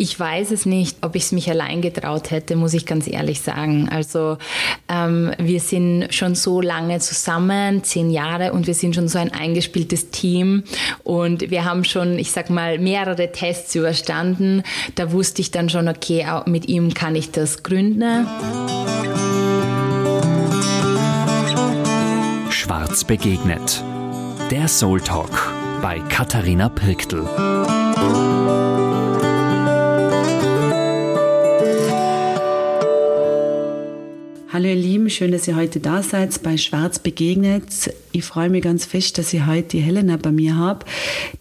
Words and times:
Ich 0.00 0.18
weiß 0.18 0.50
es 0.52 0.64
nicht, 0.64 0.96
ob 1.02 1.14
ich 1.14 1.24
es 1.24 1.32
mich 1.32 1.50
allein 1.50 1.82
getraut 1.82 2.30
hätte, 2.30 2.56
muss 2.56 2.72
ich 2.72 2.86
ganz 2.86 3.06
ehrlich 3.06 3.42
sagen. 3.42 3.90
Also 3.92 4.38
ähm, 4.88 5.32
wir 5.36 5.60
sind 5.60 6.06
schon 6.08 6.34
so 6.34 6.62
lange 6.62 7.00
zusammen, 7.00 7.84
zehn 7.84 8.08
Jahre, 8.08 8.54
und 8.54 8.66
wir 8.66 8.72
sind 8.72 8.94
schon 8.94 9.08
so 9.08 9.18
ein 9.18 9.30
eingespieltes 9.30 10.10
Team. 10.10 10.64
Und 11.04 11.50
wir 11.50 11.66
haben 11.66 11.84
schon, 11.84 12.18
ich 12.18 12.32
sag 12.32 12.48
mal, 12.48 12.78
mehrere 12.78 13.30
Tests 13.30 13.74
überstanden. 13.74 14.62
Da 14.94 15.12
wusste 15.12 15.42
ich 15.42 15.50
dann 15.50 15.68
schon, 15.68 15.86
okay, 15.86 16.24
mit 16.46 16.66
ihm 16.66 16.94
kann 16.94 17.14
ich 17.14 17.30
das 17.30 17.62
gründen. 17.62 18.26
Schwarz 22.48 23.04
begegnet. 23.04 23.84
Der 24.50 24.66
Soul 24.66 25.02
Talk 25.02 25.52
bei 25.82 25.98
Katharina 26.08 26.70
Pirktl. 26.70 27.79
Hallo 34.60 34.72
ihr 34.72 34.76
Lieben, 34.76 35.08
schön, 35.08 35.32
dass 35.32 35.48
ihr 35.48 35.56
heute 35.56 35.80
da 35.80 36.02
seid 36.02 36.42
bei 36.42 36.58
Schwarz 36.58 36.98
begegnet. 36.98 37.94
Ich 38.12 38.24
freue 38.24 38.50
mich 38.50 38.62
ganz 38.62 38.84
fest, 38.84 39.16
dass 39.16 39.32
ich 39.32 39.46
heute 39.46 39.68
die 39.68 39.80
Helena 39.80 40.18
bei 40.18 40.32
mir 40.32 40.56
habe. 40.56 40.84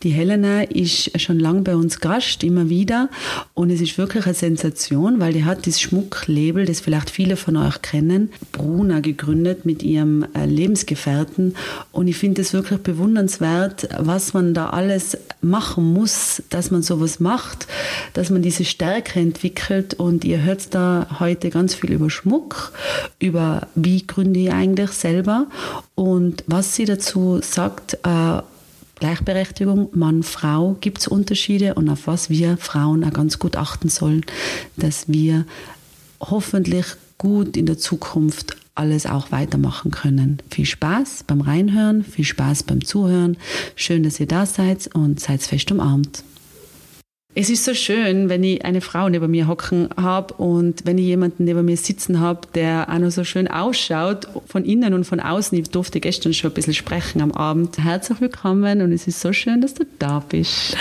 Die 0.03 0.11
Helena 0.11 0.61
ist 0.63 1.19
schon 1.19 1.37
lange 1.37 1.63
bei 1.63 1.75
uns 1.75 1.99
Gast, 1.99 2.45
immer 2.45 2.69
wieder. 2.69 3.09
Und 3.55 3.71
es 3.71 3.81
ist 3.81 3.97
wirklich 3.97 4.25
eine 4.25 4.35
Sensation, 4.35 5.19
weil 5.19 5.33
die 5.33 5.43
hat 5.43 5.67
das 5.67 5.81
Schmucklabel, 5.81 6.65
das 6.65 6.79
vielleicht 6.79 7.09
viele 7.09 7.35
von 7.35 7.57
euch 7.57 7.81
kennen, 7.81 8.31
Bruna 8.53 9.01
gegründet 9.01 9.65
mit 9.65 9.83
ihrem 9.83 10.25
äh, 10.33 10.45
Lebensgefährten. 10.45 11.55
Und 11.91 12.07
ich 12.07 12.15
finde 12.15 12.41
es 12.41 12.53
wirklich 12.53 12.79
bewundernswert, 12.79 13.89
was 13.99 14.33
man 14.33 14.53
da 14.53 14.69
alles 14.69 15.17
machen 15.41 15.91
muss, 15.91 16.41
dass 16.49 16.71
man 16.71 16.83
sowas 16.83 17.19
macht, 17.19 17.67
dass 18.13 18.29
man 18.29 18.43
diese 18.43 18.63
Stärke 18.63 19.19
entwickelt. 19.19 19.95
Und 19.95 20.23
ihr 20.23 20.41
hört 20.41 20.73
da 20.73 21.17
heute 21.19 21.49
ganz 21.49 21.75
viel 21.75 21.91
über 21.91 22.09
Schmuck 22.09 22.71
über 23.17 23.67
wie 23.75 24.05
gründe 24.05 24.39
ich 24.39 24.51
eigentlich 24.51 24.91
selber 24.91 25.47
und 25.95 26.43
was 26.47 26.75
sie 26.75 26.85
dazu 26.85 27.39
sagt, 27.41 27.95
äh, 28.03 28.41
Gleichberechtigung, 28.99 29.89
Mann, 29.93 30.23
Frau, 30.23 30.75
gibt 30.81 30.99
es 30.99 31.07
Unterschiede 31.07 31.75
und 31.75 31.89
auf 31.89 32.07
was 32.07 32.29
wir 32.29 32.57
Frauen 32.57 33.03
auch 33.05 33.13
ganz 33.13 33.39
gut 33.39 33.55
achten 33.55 33.87
sollen, 33.89 34.25
dass 34.75 35.07
wir 35.07 35.45
hoffentlich 36.19 36.85
gut 37.17 37.55
in 37.55 37.65
der 37.65 37.77
Zukunft 37.77 38.57
alles 38.75 39.05
auch 39.05 39.31
weitermachen 39.31 39.91
können. 39.91 40.41
Viel 40.49 40.65
Spaß 40.65 41.25
beim 41.27 41.41
Reinhören, 41.41 42.03
viel 42.03 42.25
Spaß 42.25 42.63
beim 42.63 42.83
Zuhören. 42.83 43.37
Schön, 43.75 44.03
dass 44.03 44.19
ihr 44.19 44.27
da 44.27 44.45
seid 44.45 44.89
und 44.93 45.19
seid 45.19 45.41
fest 45.41 45.71
umarmt. 45.71 46.23
Es 47.35 47.51
ist 47.51 47.63
so 47.63 47.75
schön, 47.75 48.27
wenn 48.27 48.43
ich 48.43 48.65
eine 48.65 48.81
Frau 48.81 49.07
neben 49.07 49.29
mir 49.29 49.47
hocken 49.47 49.87
habe 49.95 50.33
und 50.33 50.85
wenn 50.85 50.97
ich 50.97 51.05
jemanden 51.05 51.43
neben 51.43 51.63
mir 51.63 51.77
sitzen 51.77 52.19
habe, 52.19 52.41
der 52.55 52.87
auch 52.89 52.97
noch 52.97 53.11
so 53.11 53.23
schön 53.23 53.47
ausschaut, 53.47 54.27
von 54.47 54.65
innen 54.65 54.95
und 54.95 55.03
von 55.03 55.19
außen. 55.19 55.55
Ich 55.59 55.69
durfte 55.69 55.99
gestern 55.99 56.33
schon 56.33 56.49
ein 56.49 56.55
bisschen 56.55 56.73
sprechen 56.73 57.21
am 57.21 57.31
Abend. 57.31 57.77
Herzlich 57.77 58.19
willkommen 58.19 58.81
und 58.81 58.91
es 58.91 59.05
ist 59.05 59.21
so 59.21 59.31
schön, 59.31 59.61
dass 59.61 59.75
du 59.75 59.85
da 59.99 60.23
bist. 60.27 60.75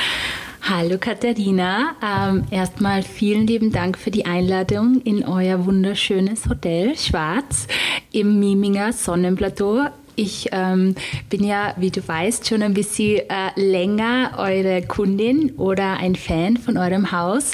Hallo 0.62 0.96
Katharina, 0.98 1.94
ähm, 2.02 2.44
erstmal 2.50 3.02
vielen 3.02 3.46
lieben 3.46 3.70
Dank 3.70 3.98
für 3.98 4.10
die 4.10 4.24
Einladung 4.24 5.02
in 5.02 5.24
euer 5.24 5.66
wunderschönes 5.66 6.48
Hotel 6.48 6.96
Schwarz 6.96 7.68
im 8.10 8.40
Miminger 8.40 8.92
Sonnenplateau 8.94 9.86
ich 10.18 10.48
ähm, 10.52 10.94
bin 11.30 11.44
ja, 11.44 11.74
wie 11.76 11.90
du 11.90 12.06
weißt, 12.06 12.48
schon 12.48 12.62
ein 12.62 12.74
bisschen 12.74 13.20
äh, 13.28 13.50
länger 13.54 14.32
eure 14.36 14.82
Kundin 14.82 15.52
oder 15.56 15.98
ein 15.98 16.16
Fan 16.16 16.56
von 16.56 16.76
eurem 16.76 17.12
Haus. 17.12 17.52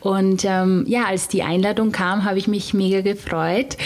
Und 0.00 0.44
ähm, 0.44 0.84
ja, 0.88 1.04
als 1.04 1.28
die 1.28 1.42
Einladung 1.42 1.92
kam, 1.92 2.24
habe 2.24 2.38
ich 2.38 2.48
mich 2.48 2.72
mega 2.72 3.02
gefreut. 3.02 3.76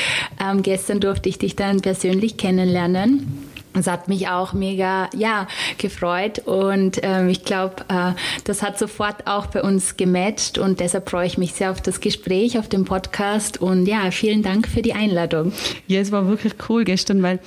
Ähm, 0.41 0.63
gestern 0.63 1.01
durfte 1.01 1.29
ich 1.29 1.39
dich 1.39 1.57
dann 1.57 1.81
persönlich 1.81 2.37
kennenlernen. 2.37 3.50
Es 3.73 3.87
hat 3.87 4.09
mich 4.09 4.27
auch 4.27 4.53
mega 4.53 5.09
ja, 5.17 5.47
gefreut 5.79 6.41
und 6.41 6.99
ähm, 7.03 7.29
ich 7.29 7.45
glaube, 7.45 7.77
äh, 7.89 8.13
das 8.43 8.63
hat 8.63 8.79
sofort 8.79 9.29
auch 9.29 9.47
bei 9.47 9.63
uns 9.63 9.97
gematcht 9.97 10.59
und 10.59 10.81
deshalb 10.81 11.09
freue 11.09 11.27
ich 11.27 11.39
mich 11.39 11.53
sehr 11.53 11.71
auf 11.71 11.81
das 11.81 12.01
Gespräch, 12.01 12.59
auf 12.59 12.69
den 12.69 12.85
Podcast 12.85 13.61
und 13.61 13.87
ja, 13.87 14.11
vielen 14.11 14.43
Dank 14.43 14.67
für 14.67 14.83
die 14.83 14.93
Einladung. 14.93 15.53
Ja, 15.87 16.01
es 16.01 16.11
war 16.11 16.27
wirklich 16.27 16.55
cool 16.69 16.83
gestern, 16.83 17.23
weil 17.23 17.39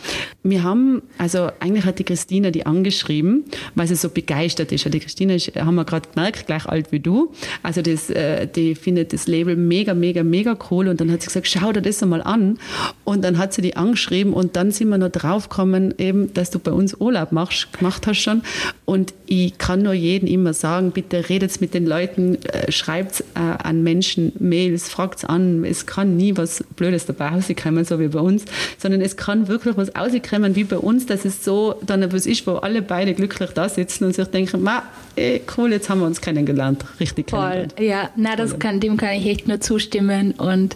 wir 0.44 0.64
haben, 0.64 1.02
also 1.18 1.50
eigentlich 1.60 1.84
hat 1.84 2.00
die 2.00 2.06
Christina 2.06 2.52
die 2.52 2.66
angeschrieben, 2.66 3.44
weil 3.76 3.88
sie 3.88 3.96
so 3.96 4.10
begeistert 4.10 4.72
ist. 4.72 4.86
Die 4.94 5.00
Christina 5.00 5.34
ist, 5.34 5.54
haben 5.58 5.76
wir 5.76 5.84
gerade 5.84 6.08
gemerkt, 6.14 6.48
gleich 6.48 6.66
alt 6.68 6.94
wie 6.94 7.02
du. 7.02 7.34
Also 7.64 7.82
das, 7.82 8.10
äh, 8.10 8.48
die 8.48 8.76
findet 8.76 9.12
das 9.12 9.28
Label 9.28 9.58
mega, 9.58 9.94
mega, 9.94 10.24
mega 10.24 10.58
cool 10.72 10.88
und 10.88 11.02
dann 11.02 11.12
hat 11.12 11.22
sie 11.22 11.28
gesagt, 11.28 11.48
schau 11.48 11.74
dir 11.74 11.82
das 11.82 12.02
einmal 12.02 12.22
an 12.22 12.60
und 13.04 13.26
dann 13.26 13.38
hat 13.38 13.54
sie 13.54 13.62
die 13.62 13.76
angeschrieben 13.76 14.32
und 14.32 14.56
dann 14.56 14.72
sind 14.72 14.88
wir 14.88 14.98
noch 14.98 15.10
draufgekommen, 15.10 15.96
eben 15.98 16.13
eben, 16.14 16.34
dass 16.34 16.50
du 16.50 16.60
bei 16.60 16.72
uns 16.72 16.96
Urlaub 17.00 17.32
machst, 17.32 17.74
gemacht 17.74 18.06
hast 18.08 18.22
schon. 18.22 18.44
Und 18.86 19.14
ich 19.26 19.58
kann 19.58 19.82
nur 19.82 19.94
jedem 19.94 20.28
immer 20.28 20.54
sagen, 20.54 20.92
bitte 20.92 21.30
redet 21.30 21.60
mit 21.62 21.74
den 21.74 21.86
Leuten, 21.86 22.38
äh, 22.46 22.72
schreibt 22.72 23.22
äh, 23.36 23.40
an 23.40 23.84
Menschen 23.84 24.34
Mails, 24.40 24.90
fragt 24.90 25.28
an. 25.30 25.64
Es 25.66 25.86
kann 25.86 26.18
nie 26.18 26.36
was 26.38 26.64
Blödes 26.76 27.06
dabei 27.06 27.30
rauskommen, 27.30 27.86
so 27.86 28.00
wie 28.00 28.08
bei 28.08 28.20
uns, 28.20 28.46
sondern 28.78 29.02
es 29.02 29.18
kann 29.18 29.48
wirklich 29.48 29.78
was 29.78 29.96
rauskommen 29.96 30.56
wie 30.56 30.64
bei 30.64 30.78
uns, 30.78 31.06
dass 31.06 31.26
es 31.26 31.44
so 31.44 31.76
dann 31.86 32.02
etwas 32.02 32.26
ist, 32.26 32.46
wo 32.48 32.56
alle 32.56 32.82
beide 32.82 33.14
glücklich 33.14 33.52
da 33.52 33.70
sitzen 33.70 34.06
und 34.06 34.16
sich 34.16 34.28
denken, 34.28 34.62
ma, 34.62 34.84
ey, 35.16 35.42
cool, 35.58 35.72
jetzt 35.72 35.90
haben 35.90 36.00
wir 36.00 36.08
uns 36.08 36.22
kennengelernt, 36.22 36.84
richtig 37.00 37.30
Voll, 37.30 37.40
kennengelernt. 37.40 37.80
ja, 37.80 38.10
na, 38.16 38.36
das 38.36 38.58
kann, 38.60 38.80
dem 38.80 38.98
kann 38.98 39.14
ich 39.16 39.26
echt 39.28 39.48
nur 39.48 39.60
zustimmen 39.60 40.32
und 40.32 40.76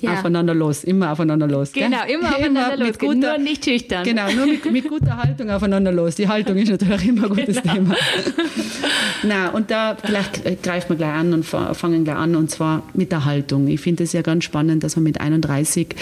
ja. 0.00 0.14
Aufeinander 0.14 0.54
los, 0.54 0.84
immer 0.84 1.12
aufeinander 1.12 1.46
los. 1.46 1.72
Genau, 1.72 1.98
gell? 2.06 2.14
immer 2.14 2.28
aufeinander 2.30 2.74
immer 2.74 2.86
los, 2.86 2.98
guter, 2.98 3.14
nur 3.14 3.38
nicht 3.38 3.64
schüchtern. 3.64 4.04
Genau, 4.04 4.30
nur 4.32 4.46
mit, 4.46 4.64
mit 4.74 4.88
guter 4.88 5.16
Haltung 5.16 5.50
aufeinander 5.50 5.92
los. 5.92 6.16
Die 6.16 6.28
Haltung 6.28 6.56
ist 6.56 6.68
natürlich 6.68 7.06
immer 7.06 7.24
ein 7.24 7.28
gutes 7.30 7.62
genau. 7.62 7.74
Thema. 7.74 7.96
Na, 9.22 9.48
und 9.50 9.70
da 9.70 9.96
vielleicht 10.02 10.62
greifen 10.62 10.90
wir 10.90 10.96
gleich 10.96 11.14
an 11.14 11.32
und 11.32 11.44
fangen 11.44 12.04
gleich 12.04 12.16
an 12.16 12.34
und 12.34 12.50
zwar 12.50 12.82
mit 12.92 13.12
der 13.12 13.24
Haltung. 13.24 13.68
Ich 13.68 13.80
finde 13.80 14.04
es 14.04 14.12
ja 14.12 14.22
ganz 14.22 14.44
spannend, 14.44 14.82
dass 14.82 14.96
man 14.96 15.04
mit 15.04 15.20
31 15.20 15.94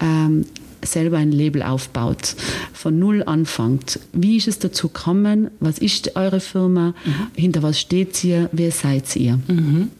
ähm, 0.00 0.46
selber 0.82 1.18
ein 1.18 1.32
Label 1.32 1.62
aufbaut, 1.62 2.36
von 2.72 2.98
null 2.98 3.22
anfängt. 3.24 4.00
Wie 4.12 4.36
ist 4.36 4.48
es 4.48 4.58
dazu 4.58 4.88
gekommen? 4.88 5.50
Was 5.60 5.78
ist 5.78 6.16
eure 6.16 6.40
Firma? 6.40 6.94
Mhm. 7.04 7.14
Hinter 7.34 7.62
was 7.62 7.78
steht 7.78 8.22
ihr? 8.24 8.48
Wer 8.52 8.70
seid 8.70 9.14
ihr? 9.16 9.38
Mhm. 9.48 9.90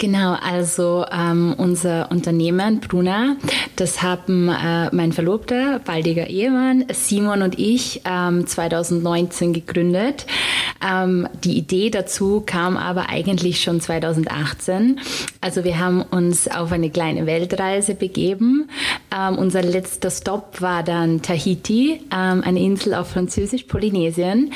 Genau, 0.00 0.34
also 0.34 1.04
ähm, 1.12 1.54
unser 1.58 2.10
Unternehmen 2.10 2.80
Bruna, 2.80 3.36
das 3.76 4.02
haben 4.02 4.48
äh, 4.48 4.88
mein 4.94 5.12
Verlobter, 5.12 5.78
baldiger 5.84 6.26
Ehemann, 6.26 6.86
Simon 6.90 7.42
und 7.42 7.58
ich 7.58 8.00
ähm, 8.06 8.46
2019 8.46 9.52
gegründet. 9.52 10.24
Ähm, 10.82 11.28
die 11.44 11.58
Idee 11.58 11.90
dazu 11.90 12.42
kam 12.44 12.78
aber 12.78 13.10
eigentlich 13.10 13.60
schon 13.60 13.82
2018. 13.82 15.00
Also 15.42 15.64
wir 15.64 15.78
haben 15.78 16.00
uns 16.00 16.48
auf 16.48 16.72
eine 16.72 16.88
kleine 16.88 17.26
Weltreise 17.26 17.94
begeben. 17.94 18.70
Ähm, 19.14 19.36
unser 19.36 19.60
letzter 19.62 20.10
Stopp 20.10 20.62
war 20.62 20.82
dann 20.82 21.20
Tahiti, 21.20 22.00
ähm, 22.10 22.42
eine 22.42 22.60
Insel 22.60 22.94
auf 22.94 23.10
Französisch-Polynesien. 23.10 24.52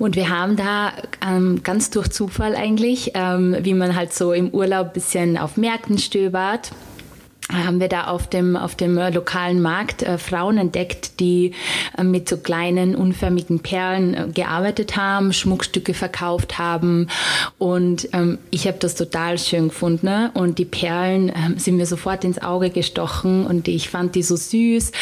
Und 0.00 0.16
wir 0.16 0.30
haben 0.30 0.56
da 0.56 0.92
ähm, 1.24 1.62
ganz 1.62 1.90
durch 1.90 2.08
Zufall 2.08 2.56
eigentlich, 2.56 3.12
wie 3.14 3.74
man 3.74 3.94
halt 3.94 4.03
so 4.12 4.32
im 4.32 4.50
Urlaub 4.50 4.88
ein 4.88 4.92
bisschen 4.92 5.38
auf 5.38 5.56
Märkten 5.56 5.98
stöbert 5.98 6.70
haben 7.52 7.78
wir 7.78 7.88
da 7.88 8.04
auf 8.06 8.26
dem, 8.26 8.56
auf 8.56 8.74
dem 8.74 8.96
äh, 8.96 9.10
lokalen 9.10 9.60
Markt 9.60 10.02
äh, 10.02 10.16
Frauen 10.16 10.56
entdeckt, 10.56 11.20
die 11.20 11.52
äh, 11.96 12.02
mit 12.02 12.28
so 12.28 12.38
kleinen, 12.38 12.96
unförmigen 12.96 13.60
Perlen 13.60 14.14
äh, 14.14 14.28
gearbeitet 14.32 14.96
haben, 14.96 15.32
Schmuckstücke 15.32 15.92
verkauft 15.92 16.58
haben. 16.58 17.08
Und 17.58 18.08
ähm, 18.12 18.38
ich 18.50 18.66
habe 18.66 18.78
das 18.78 18.94
total 18.94 19.38
schön 19.38 19.68
gefunden. 19.68 20.06
Ne? 20.06 20.30
Und 20.34 20.58
die 20.58 20.64
Perlen 20.64 21.28
ähm, 21.28 21.58
sind 21.58 21.76
mir 21.76 21.86
sofort 21.86 22.24
ins 22.24 22.40
Auge 22.40 22.70
gestochen 22.70 23.46
und 23.46 23.68
ich 23.68 23.90
fand 23.90 24.14
die 24.14 24.22
so 24.22 24.36
süß. 24.36 24.92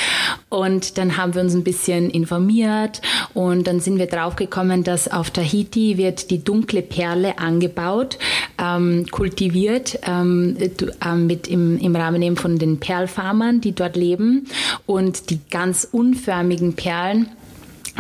Und 0.49 0.99
dann 0.99 1.17
haben 1.17 1.35
wir 1.35 1.43
uns 1.43 1.55
ein 1.55 1.65
bisschen 1.65 2.11
informiert 2.11 3.01
und 3.35 3.67
dann 3.67 3.81
sind 3.81 3.99
wir 3.99 4.07
draufgekommen, 4.07 4.83
dass 4.85 5.11
auf 5.11 5.31
Tahiti 5.31 5.97
wird 5.97 6.31
die 6.31 6.43
dunkle 6.43 6.83
Perle 6.83 7.39
angebaut, 7.39 8.19
ähm, 8.63 9.07
kultiviert 9.11 9.99
ähm, 10.07 10.57
äh, 10.59 11.15
mit 11.17 11.49
im, 11.49 11.79
im 11.79 11.97
Rahmen 11.97 12.23
eben 12.23 12.37
von 12.37 12.59
den 12.59 12.79
Perlfarmern, 12.79 13.61
die 13.61 13.73
dort 13.73 13.97
leben. 13.97 14.47
Und 14.87 15.31
die 15.31 15.41
ganz 15.51 15.87
unförmigen 15.91 16.75
Perlen 16.75 17.29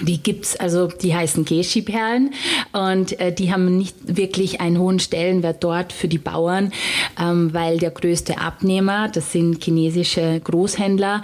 die 0.00 0.22
gibt's, 0.22 0.56
also 0.56 0.86
die 0.86 1.14
heißen 1.14 1.44
Geschi-Perlen 1.44 2.32
und 2.72 3.20
äh, 3.20 3.32
die 3.32 3.52
haben 3.52 3.76
nicht 3.76 3.94
wirklich 4.16 4.60
einen 4.60 4.78
hohen 4.78 5.00
Stellenwert 5.00 5.62
dort 5.62 5.92
für 5.92 6.08
die 6.08 6.18
Bauern, 6.18 6.72
ähm, 7.20 7.52
weil 7.52 7.78
der 7.78 7.90
größte 7.90 8.38
Abnehmer, 8.38 9.08
das 9.08 9.32
sind 9.32 9.62
chinesische 9.62 10.40
Großhändler, 10.42 11.20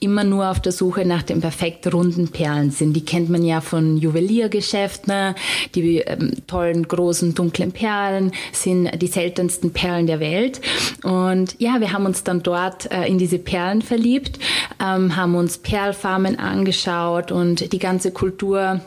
immer 0.00 0.24
nur 0.24 0.50
auf 0.50 0.60
der 0.60 0.72
Suche 0.72 1.04
nach 1.04 1.22
den 1.22 1.40
perfekt 1.40 1.92
runden 1.92 2.28
Perlen 2.28 2.70
sind. 2.70 2.92
Die 2.94 3.04
kennt 3.04 3.30
man 3.30 3.42
ja 3.42 3.60
von 3.60 3.96
Juweliergeschäften, 3.96 5.34
die 5.74 5.98
ähm, 5.98 6.32
tollen 6.46 6.86
großen 6.86 7.34
dunklen 7.34 7.72
Perlen 7.72 8.32
sind 8.52 8.90
die 9.00 9.06
seltensten 9.06 9.72
Perlen 9.72 10.06
der 10.06 10.20
Welt. 10.20 10.60
Und 11.02 11.56
ja, 11.58 11.80
wir 11.80 11.92
haben 11.92 12.06
uns 12.06 12.24
dann 12.24 12.42
dort 12.42 12.90
äh, 12.92 13.06
in 13.06 13.18
diese 13.18 13.38
Perlen 13.38 13.82
verliebt, 13.82 14.38
ähm, 14.80 15.16
haben 15.16 15.34
uns 15.34 15.58
Perlfarmen 15.58 16.38
angeschaut 16.38 17.32
und 17.32 17.72
die 17.72 17.78
ganze 17.78 18.10
Kultur 18.10 18.80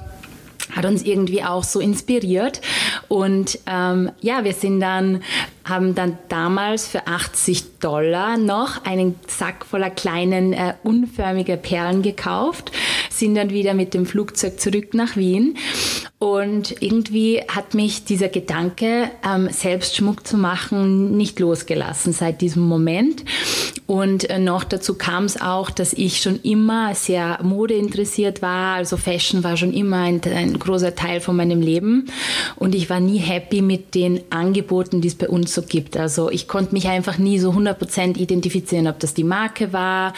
hat 0.75 0.85
uns 0.85 1.03
irgendwie 1.03 1.43
auch 1.43 1.63
so 1.63 1.79
inspiriert. 1.79 2.61
Und 3.07 3.59
ähm, 3.67 4.11
ja, 4.21 4.43
wir 4.43 4.53
sind 4.53 4.79
dann, 4.79 5.23
haben 5.67 5.95
dann 5.95 6.17
damals 6.29 6.87
für 6.87 7.07
80 7.07 7.79
Dollar 7.79 8.37
noch 8.37 8.85
einen 8.85 9.15
Sack 9.27 9.65
voller 9.65 9.89
kleinen, 9.89 10.53
äh, 10.53 10.73
unförmiger 10.83 11.57
Perlen 11.57 12.01
gekauft, 12.01 12.71
sind 13.09 13.35
dann 13.35 13.49
wieder 13.49 13.73
mit 13.73 13.93
dem 13.93 14.05
Flugzeug 14.05 14.59
zurück 14.59 14.93
nach 14.93 15.15
Wien. 15.15 15.57
Und 16.19 16.81
irgendwie 16.81 17.41
hat 17.47 17.75
mich 17.75 18.03
dieser 18.05 18.29
Gedanke, 18.29 19.11
ähm, 19.23 19.49
selbst 19.51 19.95
Schmuck 19.95 20.25
zu 20.25 20.35
machen, 20.35 21.15
nicht 21.15 21.39
losgelassen 21.39 22.11
seit 22.11 22.41
diesem 22.41 22.63
Moment. 22.63 23.23
Und 23.85 24.29
äh, 24.29 24.39
noch 24.39 24.63
dazu 24.63 24.95
kam 24.95 25.25
es 25.25 25.39
auch, 25.39 25.69
dass 25.69 25.93
ich 25.93 26.21
schon 26.21 26.41
immer 26.41 26.95
sehr 26.95 27.39
modeinteressiert 27.43 28.41
war. 28.41 28.75
Also 28.75 28.97
Fashion 28.97 29.43
war 29.43 29.57
schon 29.57 29.73
immer 29.73 29.99
ein, 29.99 30.19
ein, 30.23 30.57
großer 30.57 30.95
Teil 30.95 31.21
von 31.21 31.35
meinem 31.35 31.61
Leben. 31.61 32.07
Und 32.55 32.73
ich 32.73 32.89
war 32.89 32.99
nie 32.99 33.19
happy 33.19 33.61
mit 33.61 33.93
den 33.93 34.21
Angeboten, 34.31 35.01
die 35.01 35.07
es 35.07 35.15
bei 35.15 35.29
uns 35.29 35.53
so 35.57 35.63
gibt. 35.63 35.97
Also 35.97 36.29
ich 36.29 36.47
konnte 36.47 36.73
mich 36.73 36.87
einfach 36.87 37.17
nie 37.17 37.39
so 37.39 37.51
100% 37.51 38.17
identifizieren, 38.17 38.87
ob 38.87 38.99
das 38.99 39.13
die 39.13 39.23
Marke 39.23 39.73
war, 39.73 40.13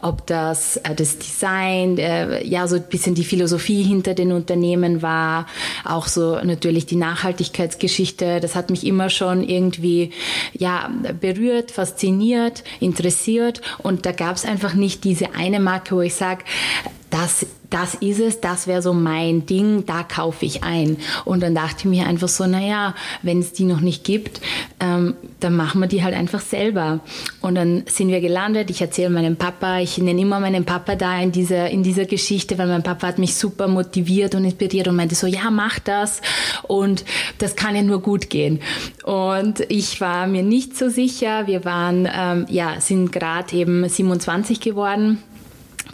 ob 0.00 0.26
das 0.26 0.76
äh, 0.78 0.94
das 0.94 1.18
Design, 1.18 1.98
äh, 1.98 2.44
ja, 2.46 2.66
so 2.68 2.76
ein 2.76 2.84
bisschen 2.88 3.14
die 3.14 3.24
Philosophie 3.24 3.82
hinter 3.82 4.14
den 4.14 4.32
Unternehmen 4.32 5.02
war. 5.02 5.46
Auch 5.84 6.06
so 6.06 6.38
natürlich 6.42 6.86
die 6.86 6.96
Nachhaltigkeitsgeschichte. 6.96 8.40
Das 8.40 8.54
hat 8.54 8.70
mich 8.70 8.86
immer 8.86 9.10
schon 9.10 9.42
irgendwie, 9.42 10.10
ja, 10.52 10.90
berührt, 11.20 11.72
fasziniert, 11.72 12.62
interessiert 12.80 13.60
und 13.78 14.06
da 14.06 14.12
gab 14.12 14.36
es 14.36 14.44
einfach 14.44 14.74
nicht 14.74 15.02
diese 15.04 15.34
eine 15.34 15.58
Marke, 15.58 15.96
wo 15.96 16.00
ich 16.00 16.14
sage, 16.14 16.44
das, 17.10 17.46
das 17.74 17.94
ist 17.96 18.20
es, 18.20 18.40
das 18.40 18.68
wäre 18.68 18.82
so 18.82 18.92
mein 18.92 19.46
Ding, 19.46 19.84
da 19.84 20.04
kaufe 20.04 20.46
ich 20.46 20.62
ein. 20.62 20.96
Und 21.24 21.42
dann 21.42 21.56
dachte 21.56 21.78
ich 21.78 21.84
mir 21.86 22.06
einfach 22.06 22.28
so, 22.28 22.46
naja, 22.46 22.94
wenn 23.22 23.40
es 23.40 23.52
die 23.52 23.64
noch 23.64 23.80
nicht 23.80 24.04
gibt, 24.04 24.40
ähm, 24.78 25.14
dann 25.40 25.56
machen 25.56 25.80
wir 25.80 25.88
die 25.88 26.04
halt 26.04 26.14
einfach 26.14 26.40
selber. 26.40 27.00
Und 27.40 27.56
dann 27.56 27.82
sind 27.86 28.10
wir 28.10 28.20
gelandet, 28.20 28.70
ich 28.70 28.80
erzähle 28.80 29.10
meinem 29.10 29.34
Papa, 29.34 29.80
ich 29.80 29.98
nenne 29.98 30.20
immer 30.20 30.38
meinen 30.38 30.64
Papa 30.64 30.94
da 30.94 31.18
in 31.18 31.32
dieser, 31.32 31.68
in 31.68 31.82
dieser 31.82 32.04
Geschichte, 32.04 32.58
weil 32.58 32.68
mein 32.68 32.84
Papa 32.84 33.08
hat 33.08 33.18
mich 33.18 33.34
super 33.34 33.66
motiviert 33.66 34.36
und 34.36 34.44
inspiriert 34.44 34.86
und 34.86 34.94
meinte 34.94 35.16
so, 35.16 35.26
ja, 35.26 35.50
mach 35.50 35.80
das 35.80 36.20
und 36.68 37.04
das 37.38 37.56
kann 37.56 37.74
ja 37.74 37.82
nur 37.82 38.00
gut 38.00 38.30
gehen. 38.30 38.60
Und 39.02 39.68
ich 39.68 40.00
war 40.00 40.28
mir 40.28 40.44
nicht 40.44 40.76
so 40.76 40.88
sicher, 40.88 41.48
wir 41.48 41.64
waren, 41.64 42.08
ähm, 42.16 42.46
ja, 42.48 42.80
sind 42.80 43.10
gerade 43.10 43.56
eben 43.56 43.88
27 43.88 44.60
geworden 44.60 45.18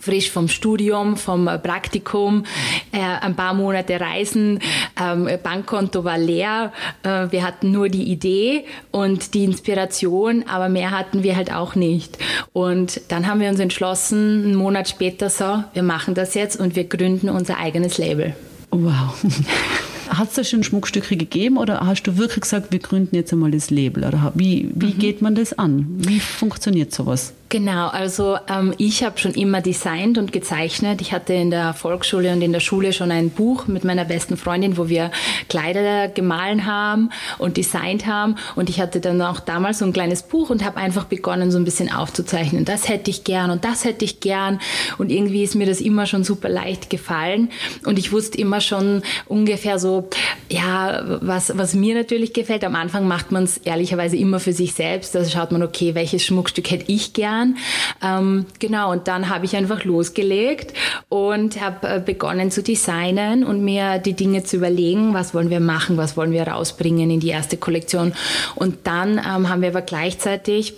frisch 0.01 0.31
vom 0.31 0.49
Studium, 0.49 1.17
vom 1.17 1.47
Praktikum, 1.63 2.45
äh, 2.93 2.99
ein 2.99 3.37
paar 3.37 3.55
Monate 3.55 4.01
Reisen, 4.01 4.61
ähm, 5.01 5.29
Bankkonto 5.43 6.05
war 6.05 6.19
leer, 6.19 6.73
äh, 7.03 7.27
wir 7.31 7.45
hatten 7.45 7.71
nur 7.71 7.89
die 7.89 8.11
Idee 8.11 8.65
und 8.91 9.35
die 9.35 9.45
Inspiration, 9.45 10.45
aber 10.49 10.69
mehr 10.69 10.91
hatten 10.91 11.23
wir 11.23 11.37
halt 11.37 11.53
auch 11.53 11.75
nicht. 11.75 12.19
Und 12.53 13.01
dann 13.09 13.27
haben 13.27 13.41
wir 13.41 13.49
uns 13.49 13.61
entschlossen, 13.61 14.45
einen 14.45 14.55
Monat 14.55 14.89
später 14.89 15.31
so, 15.31 15.65
wir 15.73 15.83
machen 15.83 16.15
das 16.15 16.35
jetzt 16.35 16.59
und 16.59 16.77
wir 16.77 16.85
gründen 16.85 17.29
unser 17.29 17.59
eigenes 17.59 17.99
Label. 17.99 18.35
Wow. 18.71 19.25
Hat 20.11 20.29
es 20.29 20.35
da 20.35 20.45
schon 20.45 20.63
Schmuckstücke 20.63 21.17
gegeben 21.17 21.57
oder 21.57 21.87
hast 21.87 22.03
du 22.03 22.17
wirklich 22.19 22.43
gesagt, 22.43 22.73
wir 22.73 22.81
gründen 22.81 23.15
jetzt 23.17 23.33
einmal 23.33 23.51
das 23.51 23.71
Label? 23.71 24.05
Oder 24.05 24.33
wie, 24.35 24.69
wie 24.75 24.95
mhm. 24.95 24.99
geht 24.99 25.23
man 25.23 25.35
das 25.35 25.59
an? 25.59 25.87
Wie 25.99 26.21
funktioniert 26.21 26.93
sowas? 26.93 27.33
Genau, 27.51 27.89
also 27.89 28.39
ähm, 28.49 28.75
ich 28.79 29.03
habe 29.03 29.19
schon 29.19 29.33
immer 29.33 29.61
designt 29.61 30.19
und 30.19 30.33
gezeichnet. 30.33 31.01
Ich 31.01 31.13
hatte 31.13 31.33
in 31.33 31.51
der 31.51 31.75
Volksschule 31.75 32.33
und 32.33 32.43
in 32.43 32.53
der 32.53 32.61
Schule 32.61 32.93
schon 32.93 33.11
ein 33.11 33.31
Buch 33.31 33.67
mit 33.67 33.83
meiner 33.83 34.05
besten 34.05 34.37
Freundin, 34.37 34.77
wo 34.77 34.89
wir 34.89 35.11
Kleider 35.49 36.07
gemahlen 36.07 36.65
haben 36.65 37.11
und 37.39 37.57
designt 37.57 38.07
haben. 38.07 38.37
Und 38.55 38.71
ich 38.71 38.81
hatte 38.81 39.01
dann 39.01 39.21
auch 39.21 39.41
damals 39.41 39.81
so 39.81 39.85
ein 39.85 39.93
kleines 39.93 40.23
Buch 40.23 40.51
und 40.51 40.65
habe 40.65 40.77
einfach 40.77 41.07
begonnen, 41.07 41.51
so 41.51 41.59
ein 41.59 41.65
bisschen 41.65 41.93
aufzuzeichnen. 41.93 42.65
Das 42.65 42.89
hätte 42.89 43.11
ich 43.11 43.25
gern 43.25 43.51
und 43.51 43.65
das 43.65 43.85
hätte 43.85 44.05
ich 44.05 44.21
gern. 44.21 44.61
Und 44.99 45.11
irgendwie 45.11 45.43
ist 45.43 45.57
mir 45.57 45.67
das 45.67 45.81
immer 45.81 46.07
schon 46.07 46.23
super 46.23 46.49
leicht 46.49 46.89
gefallen. 46.89 47.51
Und 47.85 47.99
ich 47.99 48.13
wusste 48.13 48.39
immer 48.39 48.61
schon 48.61 49.03
ungefähr 49.27 49.81
so, 49.81 50.00
ja, 50.49 51.03
was, 51.21 51.57
was 51.57 51.75
mir 51.75 51.95
natürlich 51.95 52.33
gefällt. 52.33 52.65
Am 52.65 52.75
Anfang 52.75 53.07
macht 53.07 53.33
man 53.33 53.45
es 53.45 53.59
ehrlicherweise 53.59 54.17
immer 54.17 54.41
für 54.41 54.53
sich 54.53 54.75
selbst. 54.75 55.15
Da 55.15 55.25
schaut 55.25 55.53
man, 55.53 55.63
okay, 55.63 55.95
welches 55.95 56.25
Schmuckstück 56.25 56.71
hätte 56.71 56.85
ich 56.89 57.13
gern. 57.13 57.57
Ähm, 58.03 58.47
genau, 58.59 58.91
und 58.93 59.09
dann 59.09 59.29
habe 59.29 59.45
ich 59.45 59.57
einfach 59.57 59.85
losgelegt 59.85 60.75
und 61.09 61.61
habe 61.61 61.89
äh, 61.89 62.01
begonnen 62.05 62.51
zu 62.51 62.63
designen 62.63 63.45
und 63.45 63.65
mir 63.65 63.99
die 63.99 64.15
Dinge 64.15 64.43
zu 64.43 64.57
überlegen, 64.57 65.15
was 65.15 65.35
wollen 65.35 65.51
wir 65.51 65.61
machen, 65.61 65.97
was 65.97 66.17
wollen 66.17 66.33
wir 66.33 66.47
rausbringen 66.47 67.11
in 67.11 67.21
die 67.21 67.29
erste 67.29 67.57
Kollektion. 67.57 68.13
Und 68.55 68.79
dann 68.85 69.19
ähm, 69.19 69.49
haben 69.49 69.63
wir 69.63 69.69
aber 69.69 69.83
gleichzeitig 69.83 70.75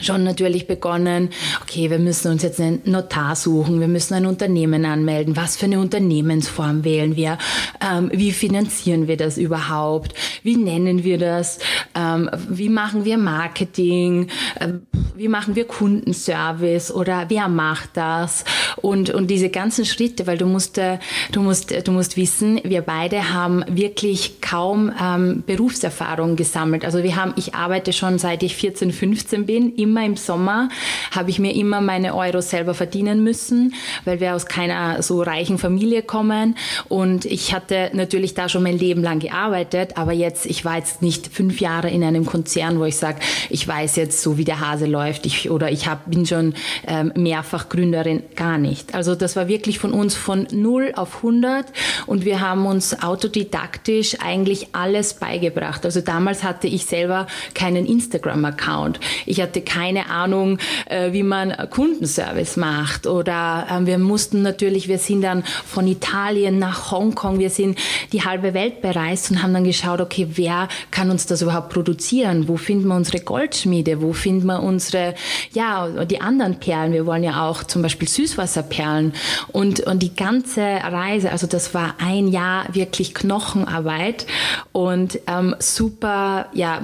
schon 0.00 0.24
natürlich 0.24 0.66
begonnen, 0.66 1.30
okay, 1.62 1.90
wir 1.90 1.98
müssen 1.98 2.32
uns 2.32 2.42
jetzt 2.42 2.60
einen 2.60 2.80
Notar 2.84 3.36
suchen, 3.36 3.80
wir 3.80 3.88
müssen 3.88 4.14
ein 4.14 4.26
Unternehmen 4.26 4.84
anmelden, 4.84 5.36
was 5.36 5.56
für 5.56 5.66
eine 5.66 5.80
Unternehmensform 5.80 6.84
wählen 6.84 7.16
wir, 7.16 7.38
ähm, 7.80 8.10
wie 8.12 8.32
finanzieren 8.32 9.06
wir 9.06 9.16
das 9.16 9.38
überhaupt, 9.38 10.14
wie 10.42 10.56
nennen 10.56 11.04
wir 11.04 11.18
das, 11.18 11.58
ähm, 11.94 12.30
wie 12.48 12.68
machen 12.68 13.04
wir 13.04 13.18
Marketing, 13.18 14.28
ähm, 14.60 14.86
wie 15.14 15.28
machen 15.28 15.54
wir 15.54 15.66
Kundenservice 15.66 16.92
oder 16.92 17.26
wer 17.28 17.48
macht 17.48 17.90
das 17.94 18.44
und, 18.76 19.10
und 19.10 19.30
diese 19.30 19.50
ganzen 19.50 19.84
Schritte, 19.84 20.26
weil 20.26 20.38
du 20.38 20.46
musst, 20.46 20.78
äh, 20.78 20.98
du 21.32 21.42
musst, 21.42 21.86
du 21.86 21.92
musst 21.92 22.16
wissen, 22.16 22.60
wir 22.64 22.82
beide 22.82 23.32
haben 23.32 23.64
wirklich 23.68 24.40
kaum 24.40 24.92
ähm, 25.00 25.44
Berufserfahrung 25.46 26.36
gesammelt. 26.36 26.84
Also 26.84 27.02
wir 27.02 27.16
haben, 27.16 27.34
ich 27.36 27.54
arbeite 27.54 27.92
schon 27.92 28.18
seit 28.18 28.42
ich 28.42 28.56
14, 28.56 28.92
15 28.92 29.46
bin, 29.46 29.72
immer 29.82 30.04
im 30.04 30.16
Sommer 30.16 30.68
habe 31.10 31.30
ich 31.30 31.38
mir 31.38 31.54
immer 31.54 31.80
meine 31.80 32.14
Euro 32.14 32.40
selber 32.40 32.74
verdienen 32.74 33.22
müssen, 33.22 33.74
weil 34.04 34.20
wir 34.20 34.34
aus 34.34 34.46
keiner 34.46 35.02
so 35.02 35.22
reichen 35.22 35.58
Familie 35.58 36.02
kommen. 36.02 36.56
Und 36.88 37.24
ich 37.24 37.52
hatte 37.52 37.90
natürlich 37.92 38.34
da 38.34 38.48
schon 38.48 38.62
mein 38.62 38.78
Leben 38.78 39.02
lang 39.02 39.18
gearbeitet, 39.18 39.96
aber 39.96 40.12
jetzt, 40.12 40.46
ich 40.46 40.64
war 40.64 40.78
jetzt 40.78 41.02
nicht 41.02 41.28
fünf 41.28 41.60
Jahre 41.60 41.90
in 41.90 42.04
einem 42.04 42.26
Konzern, 42.26 42.78
wo 42.78 42.84
ich 42.84 42.96
sage, 42.96 43.18
ich 43.50 43.66
weiß 43.66 43.96
jetzt 43.96 44.22
so, 44.22 44.38
wie 44.38 44.44
der 44.44 44.60
Hase 44.60 44.86
läuft 44.86 45.26
ich, 45.26 45.50
oder 45.50 45.70
ich 45.70 45.86
hab, 45.86 46.10
bin 46.10 46.26
schon 46.26 46.54
ähm, 46.86 47.12
mehrfach 47.16 47.68
Gründerin, 47.68 48.22
gar 48.36 48.58
nicht. 48.58 48.94
Also 48.94 49.14
das 49.14 49.36
war 49.36 49.48
wirklich 49.48 49.78
von 49.78 49.92
uns 49.92 50.14
von 50.14 50.46
0 50.50 50.92
auf 50.96 51.16
100 51.16 51.66
und 52.06 52.24
wir 52.24 52.40
haben 52.40 52.66
uns 52.66 53.02
autodidaktisch 53.02 54.16
eigentlich 54.20 54.68
alles 54.72 55.14
beigebracht. 55.14 55.84
Also 55.84 56.00
damals 56.00 56.44
hatte 56.44 56.66
ich 56.66 56.86
selber 56.86 57.26
keinen 57.54 57.86
Instagram-Account. 57.86 59.00
Ich 59.26 59.40
hatte 59.40 59.60
keine 59.72 60.10
Ahnung, 60.10 60.58
äh, 60.86 61.12
wie 61.12 61.22
man 61.22 61.54
Kundenservice 61.70 62.56
macht. 62.56 63.06
Oder 63.06 63.66
äh, 63.70 63.86
wir 63.86 63.98
mussten 63.98 64.42
natürlich, 64.42 64.86
wir 64.88 64.98
sind 64.98 65.22
dann 65.22 65.44
von 65.44 65.86
Italien 65.86 66.58
nach 66.58 66.90
Hongkong, 66.90 67.38
wir 67.38 67.48
sind 67.48 67.78
die 68.12 68.22
halbe 68.22 68.52
Welt 68.52 68.82
bereist 68.82 69.30
und 69.30 69.42
haben 69.42 69.54
dann 69.54 69.64
geschaut, 69.64 70.00
okay, 70.00 70.28
wer 70.34 70.68
kann 70.90 71.10
uns 71.10 71.26
das 71.26 71.40
überhaupt 71.40 71.70
produzieren? 71.70 72.48
Wo 72.48 72.58
finden 72.58 72.88
wir 72.88 72.96
unsere 72.96 73.20
Goldschmiede? 73.20 74.02
Wo 74.02 74.12
finden 74.12 74.46
wir 74.46 74.62
unsere, 74.62 75.14
ja, 75.52 76.04
die 76.04 76.20
anderen 76.20 76.60
Perlen? 76.60 76.92
Wir 76.92 77.06
wollen 77.06 77.22
ja 77.22 77.48
auch 77.48 77.64
zum 77.64 77.80
Beispiel 77.80 78.08
Süßwasserperlen. 78.08 79.14
Und, 79.52 79.80
und 79.80 80.02
die 80.02 80.14
ganze 80.14 80.60
Reise, 80.60 81.32
also 81.32 81.46
das 81.46 81.72
war 81.72 81.94
ein 81.98 82.28
Jahr 82.28 82.66
wirklich 82.74 83.14
Knochenarbeit 83.14 84.26
und 84.72 85.18
ähm, 85.26 85.56
super, 85.60 86.46
ja, 86.52 86.82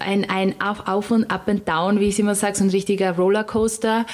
ein, 0.00 0.30
ein 0.30 0.54
Auf, 0.62 0.88
Auf 0.88 1.10
und 1.10 1.30
Up 1.30 1.48
and 1.48 1.68
Down, 1.68 2.00
wie 2.00 2.08
ich 2.08 2.21
immer 2.22 2.34
sage, 2.34 2.56
so 2.56 2.64
ein 2.64 2.70
richtiger 2.70 3.16
Rollercoaster. 3.16 4.06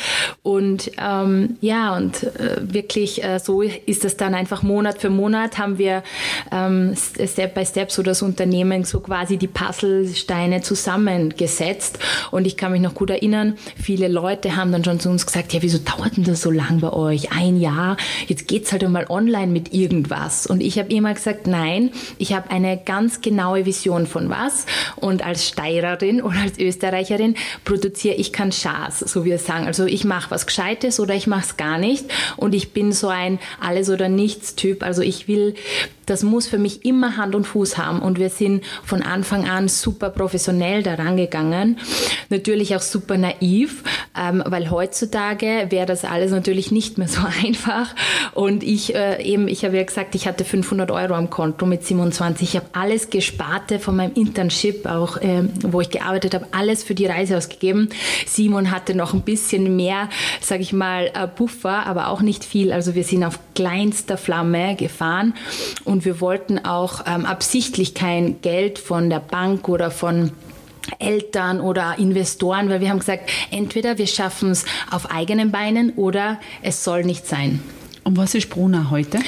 Und 0.42 0.90
ähm, 0.98 1.56
ja, 1.60 1.96
und 1.96 2.24
äh, 2.24 2.56
wirklich 2.60 3.22
äh, 3.22 3.38
so 3.38 3.62
ist 3.62 4.04
es 4.04 4.16
dann 4.16 4.34
einfach 4.34 4.62
Monat 4.62 4.98
für 4.98 5.10
Monat 5.10 5.58
haben 5.58 5.78
wir 5.78 6.02
ähm, 6.50 6.94
Step 6.96 7.54
by 7.54 7.64
Step 7.64 7.92
so 7.92 8.02
das 8.02 8.22
Unternehmen 8.22 8.84
so 8.84 9.00
quasi 9.00 9.36
die 9.36 9.46
Puzzlesteine 9.46 10.62
zusammengesetzt. 10.62 11.98
Und 12.30 12.46
ich 12.46 12.56
kann 12.56 12.72
mich 12.72 12.80
noch 12.80 12.94
gut 12.94 13.10
erinnern, 13.10 13.56
viele 13.80 14.08
Leute 14.08 14.56
haben 14.56 14.72
dann 14.72 14.84
schon 14.84 15.00
zu 15.00 15.10
uns 15.10 15.26
gesagt, 15.26 15.52
ja, 15.52 15.62
wieso 15.62 15.78
dauert 15.78 16.16
denn 16.16 16.24
das 16.24 16.40
so 16.40 16.50
lang 16.50 16.80
bei 16.80 16.92
euch? 16.92 17.32
Ein 17.32 17.60
Jahr, 17.60 17.96
jetzt 18.26 18.48
geht's 18.48 18.72
halt 18.72 18.84
einmal 18.84 19.06
online 19.08 19.48
mit 19.48 19.74
irgendwas. 19.74 20.46
Und 20.46 20.62
ich 20.62 20.78
habe 20.78 20.92
immer 20.92 21.14
gesagt, 21.14 21.46
nein, 21.46 21.90
ich 22.18 22.32
habe 22.32 22.50
eine 22.50 22.76
ganz 22.78 23.20
genaue 23.20 23.66
Vision 23.66 24.06
von 24.06 24.30
was. 24.30 24.66
Und 24.96 25.24
als 25.24 25.46
Steirerin 25.46 26.22
oder 26.22 26.40
als 26.40 26.58
Österreicherin 26.58 27.34
produziere 27.64 27.97
ich 28.04 28.32
keinen 28.32 28.52
Schaß, 28.52 29.00
so 29.00 29.24
wie 29.24 29.30
wir 29.30 29.38
sagen. 29.38 29.66
Also 29.66 29.86
ich 29.86 30.04
mache 30.04 30.30
was 30.30 30.46
Gescheites 30.46 31.00
oder 31.00 31.14
ich 31.14 31.26
mache 31.26 31.44
es 31.44 31.56
gar 31.56 31.78
nicht. 31.78 32.06
Und 32.36 32.54
ich 32.54 32.72
bin 32.72 32.92
so 32.92 33.08
ein 33.08 33.38
Alles- 33.60 33.90
oder 33.90 34.08
Nichts-Typ. 34.08 34.82
Also 34.82 35.02
ich 35.02 35.28
will 35.28 35.54
das 36.08 36.22
muss 36.22 36.46
für 36.46 36.58
mich 36.58 36.84
immer 36.84 37.16
Hand 37.16 37.34
und 37.34 37.44
Fuß 37.44 37.78
haben. 37.78 38.00
Und 38.00 38.18
wir 38.18 38.30
sind 38.30 38.64
von 38.84 39.02
Anfang 39.02 39.48
an 39.48 39.68
super 39.68 40.10
professionell 40.10 40.82
daran 40.82 41.16
gegangen. 41.16 41.78
Natürlich 42.30 42.74
auch 42.76 42.80
super 42.80 43.18
naiv, 43.18 43.82
ähm, 44.18 44.42
weil 44.46 44.70
heutzutage 44.70 45.66
wäre 45.70 45.86
das 45.86 46.04
alles 46.04 46.30
natürlich 46.30 46.70
nicht 46.70 46.98
mehr 46.98 47.08
so 47.08 47.20
einfach. 47.44 47.94
Und 48.34 48.62
ich 48.62 48.94
äh, 48.94 49.22
eben, 49.22 49.48
ich 49.48 49.64
habe 49.64 49.76
ja 49.76 49.82
gesagt, 49.82 50.14
ich 50.14 50.26
hatte 50.26 50.44
500 50.44 50.90
Euro 50.90 51.14
am 51.14 51.30
Konto 51.30 51.66
mit 51.66 51.84
27. 51.84 52.48
Ich 52.48 52.56
habe 52.56 52.66
alles 52.72 53.10
gesparte 53.10 53.78
von 53.78 53.96
meinem 53.96 54.14
Internship, 54.14 54.86
auch 54.86 55.18
äh, 55.18 55.44
wo 55.62 55.80
ich 55.80 55.90
gearbeitet 55.90 56.34
habe, 56.34 56.46
alles 56.52 56.84
für 56.84 56.94
die 56.94 57.06
Reise 57.06 57.36
ausgegeben. 57.36 57.90
Simon 58.26 58.70
hatte 58.70 58.94
noch 58.94 59.12
ein 59.12 59.22
bisschen 59.22 59.76
mehr, 59.76 60.08
sage 60.40 60.62
ich 60.62 60.72
mal, 60.72 61.10
äh, 61.14 61.26
Buffer, 61.26 61.86
aber 61.86 62.08
auch 62.08 62.20
nicht 62.20 62.44
viel. 62.44 62.72
Also 62.72 62.94
wir 62.94 63.04
sind 63.04 63.24
auf 63.24 63.38
kleinster 63.54 64.16
Flamme 64.16 64.76
gefahren 64.76 65.34
und 65.84 65.97
und 65.98 66.04
wir 66.04 66.20
wollten 66.20 66.64
auch 66.64 67.06
ähm, 67.08 67.26
absichtlich 67.26 67.92
kein 67.92 68.40
Geld 68.40 68.78
von 68.78 69.10
der 69.10 69.18
Bank 69.18 69.68
oder 69.68 69.90
von 69.90 70.30
Eltern 71.00 71.60
oder 71.60 71.96
Investoren, 71.98 72.68
weil 72.68 72.80
wir 72.80 72.90
haben 72.90 73.00
gesagt, 73.00 73.28
entweder 73.50 73.98
wir 73.98 74.06
schaffen 74.06 74.52
es 74.52 74.64
auf 74.92 75.10
eigenen 75.10 75.50
Beinen 75.50 75.90
oder 75.94 76.38
es 76.62 76.84
soll 76.84 77.02
nicht 77.02 77.26
sein. 77.26 77.60
Und 78.08 78.16
was 78.16 78.34
ist 78.34 78.48
Bruna 78.48 78.88
heute? 78.90 79.18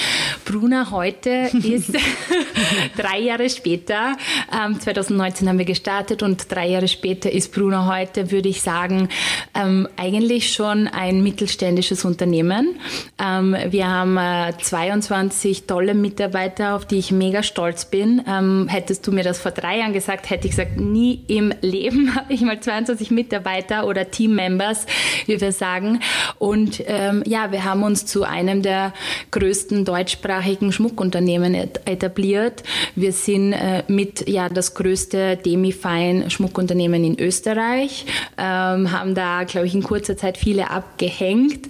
Bruna 0.47 0.91
heute 0.91 1.51
ist 1.53 1.93
drei 2.97 3.19
Jahre 3.21 3.51
später, 3.51 4.17
ähm, 4.51 4.81
2019 4.81 5.47
haben 5.51 5.59
wir 5.59 5.67
gestartet 5.67 6.23
und 6.23 6.51
drei 6.51 6.67
Jahre 6.69 6.89
später 6.89 7.31
ist 7.31 7.53
Bruna 7.53 7.95
heute, 7.95 8.31
würde 8.31 8.49
ich 8.49 8.63
sagen, 8.63 9.11
ähm, 9.53 9.87
eigentlich 9.99 10.55
schon 10.55 10.89
ein 10.89 11.23
mittelständisches 11.23 12.07
Unternehmen. 12.07 12.77
Ähm, 13.23 13.55
wir 13.69 13.87
haben 13.87 14.17
äh, 14.17 14.55
22 14.59 15.67
tolle 15.67 15.93
Mitarbeiter, 15.93 16.75
auf 16.75 16.87
die 16.87 17.01
ich 17.01 17.13
mega 17.13 17.43
stolz 17.43 17.85
bin. 17.85 18.23
Ähm, 18.27 18.67
hättest 18.67 19.07
du 19.07 19.13
mir 19.13 19.25
das 19.25 19.39
vor 19.39 19.51
drei 19.51 19.81
Jahren 19.81 19.93
gesagt, 19.93 20.31
hätte 20.31 20.49
ich 20.49 20.53
gesagt, 20.53 20.81
nie 20.81 21.23
im 21.27 21.53
Leben 21.61 22.15
habe 22.17 22.33
ich 22.33 22.41
mal 22.41 22.59
22 22.59 23.11
Mitarbeiter 23.11 23.87
oder 23.87 24.11
Teammembers, 24.11 24.87
wie 25.27 25.39
wir 25.39 25.53
sagen. 25.53 26.01
Und 26.39 26.83
ähm, 26.87 27.23
ja, 27.27 27.53
wir 27.53 27.65
haben 27.65 27.83
uns 27.83 28.07
zu 28.07 28.23
einem 28.23 28.63
der 28.63 28.70
der 28.71 28.93
größten 29.33 29.85
deutschsprachigen 29.85 30.71
Schmuckunternehmen 30.73 31.55
etabliert. 31.55 32.63
Wir 32.95 33.13
sind 33.13 33.53
äh, 33.53 33.83
mit 33.89 34.29
ja 34.29 34.49
das 34.49 34.75
größte 34.75 35.37
Demifine 35.37 36.31
Schmuckunternehmen 36.31 37.03
in 37.03 37.19
Österreich, 37.19 38.07
ähm, 38.39 38.93
haben 38.93 39.15
da 39.15 39.43
glaube 39.45 39.67
ich 39.67 39.75
in 39.75 39.83
kurzer 39.83 40.17
Zeit 40.17 40.39
viele 40.39 40.71
abgehängt 40.71 41.67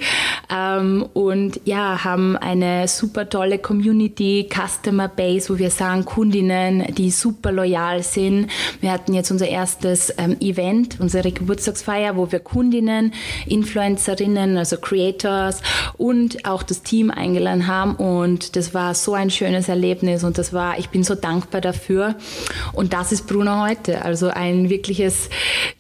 ähm, 0.51 1.07
und 1.15 1.61
ja 1.65 2.05
haben 2.05 2.37
eine 2.37 2.89
super 2.89 3.29
tolle 3.29 3.59
Community, 3.59 4.49
Customer 4.49 5.09
Base, 5.09 5.53
wo 5.53 5.59
wir 5.59 5.71
sagen 5.71 6.05
Kundinnen, 6.05 6.95
die 6.95 7.11
super 7.11 7.53
loyal 7.53 8.03
sind. 8.03 8.49
Wir 8.81 8.93
hatten 8.93 9.15
jetzt 9.15 9.31
unser 9.31 9.49
erstes 9.49 10.13
ähm, 10.19 10.37
Event, 10.41 10.99
unsere 11.01 11.33
Geburtstagsfeier, 11.33 12.17
wo 12.17 12.31
wir 12.33 12.41
Kundinnen, 12.41 13.13
Influencerinnen, 13.47 14.57
also 14.57 14.77
Creators 14.77 15.63
und 15.97 16.45
auch 16.47 16.63
das 16.63 16.83
Team 16.83 17.11
eingeladen 17.11 17.67
haben. 17.67 17.95
Und 17.95 18.57
das 18.57 18.75
war 18.75 18.95
so 18.95 19.15
ein 19.15 19.31
schönes 19.31 19.69
Erlebnis 19.69 20.25
und 20.25 20.39
das 20.39 20.53
war, 20.53 20.79
ich 20.79 20.89
bin 20.89 21.05
so 21.05 21.15
dankbar 21.15 21.61
dafür. 21.61 22.17
Und 22.73 22.93
das 22.93 23.13
ist 23.13 23.27
Bruno 23.27 23.63
heute, 23.63 24.05
also 24.05 24.29
ein 24.29 24.71
wirkliches, 24.71 25.31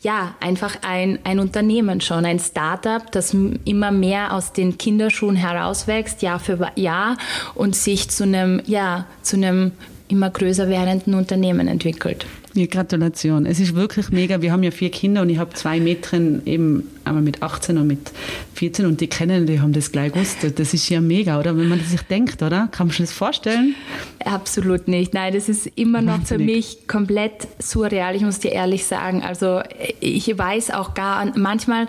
ja, 0.00 0.35
einfach 0.41 0.77
ein, 0.83 1.19
ein 1.25 1.39
Unternehmen 1.41 2.00
schon, 2.00 2.25
ein 2.25 2.39
Startup, 2.39 3.11
das 3.11 3.35
immer 3.65 3.91
mehr 3.91 4.35
aus 4.35 4.53
den 4.61 4.79
Kinderschuhen 4.79 5.37
herauswächst, 5.37 6.23
Jahr 6.23 6.38
für 6.38 6.71
Jahr 6.76 7.17
und 7.55 7.75
sich 7.75 8.11
zu 8.11 8.25
einem, 8.25 8.62
ja, 8.67 9.07
zu 9.23 9.37
einem 9.37 9.73
immer 10.09 10.31
größer 10.31 10.69
werdenden 10.69 11.14
Unternehmen 11.14 11.69
entwickelt. 11.69 12.26
Ja, 12.54 12.66
Gratulation. 12.66 13.47
Es 13.47 13.61
ist 13.61 13.76
wirklich 13.76 14.11
mega. 14.11 14.42
Wir 14.42 14.50
haben 14.50 14.64
ja 14.64 14.73
vier 14.73 14.90
Kinder 14.90 15.23
und 15.23 15.30
ich 15.30 15.38
habe 15.38 15.54
zwei 15.54 15.78
Mädchen 15.78 16.45
eben 16.47 16.88
einmal 17.04 17.23
mit 17.23 17.42
18 17.42 17.78
und 17.78 17.87
mit 17.87 18.11
14 18.54 18.87
und 18.87 19.00
die 19.00 19.07
kennen, 19.07 19.47
die 19.47 19.61
haben 19.61 19.73
das 19.73 19.92
gleich 19.92 20.12
gewusst. 20.12 20.38
Das 20.57 20.75
ist 20.75 20.88
ja 20.88 21.00
mega, 21.00 21.38
oder? 21.38 21.57
Wenn 21.57 21.69
man 21.69 21.78
das 21.78 21.90
sich 21.90 22.02
denkt, 22.02 22.42
oder? 22.42 22.69
Kann 22.73 22.88
man 22.88 22.97
sich 22.97 23.07
das 23.07 23.12
vorstellen? 23.12 23.76
Absolut 24.25 24.88
nicht. 24.88 25.14
Nein, 25.14 25.33
das 25.33 25.49
ist 25.49 25.66
immer 25.76 26.02
noch 26.02 26.25
für 26.25 26.38
mich 26.38 26.88
komplett 26.88 27.47
surreal. 27.61 28.16
Ich 28.16 28.23
muss 28.23 28.40
dir 28.40 28.50
ehrlich 28.50 28.85
sagen. 28.85 29.23
Also 29.23 29.62
ich 30.00 30.37
weiß 30.37 30.73
auch 30.73 30.95
gar, 30.95 31.38
manchmal, 31.38 31.87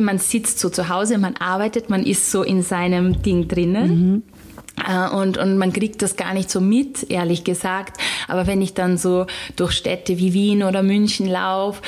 man 0.00 0.18
sitzt 0.18 0.58
so 0.58 0.68
zu 0.68 0.90
Hause, 0.90 1.16
man 1.16 1.36
arbeitet, 1.36 1.88
man 1.88 2.04
ist 2.04 2.30
so 2.30 2.42
in 2.42 2.62
seinem 2.62 3.22
Ding 3.22 3.48
drinnen. 3.48 3.88
Mhm 3.88 4.22
und, 5.12 5.38
und 5.38 5.58
man 5.58 5.72
kriegt 5.72 6.02
das 6.02 6.16
gar 6.16 6.34
nicht 6.34 6.50
so 6.50 6.60
mit, 6.60 7.10
ehrlich 7.10 7.44
gesagt. 7.44 7.98
Aber 8.28 8.46
wenn 8.46 8.60
ich 8.60 8.74
dann 8.74 8.98
so 8.98 9.26
durch 9.56 9.72
Städte 9.72 10.18
wie 10.18 10.32
Wien 10.32 10.62
oder 10.62 10.82
München 10.82 11.26
laufe 11.26 11.82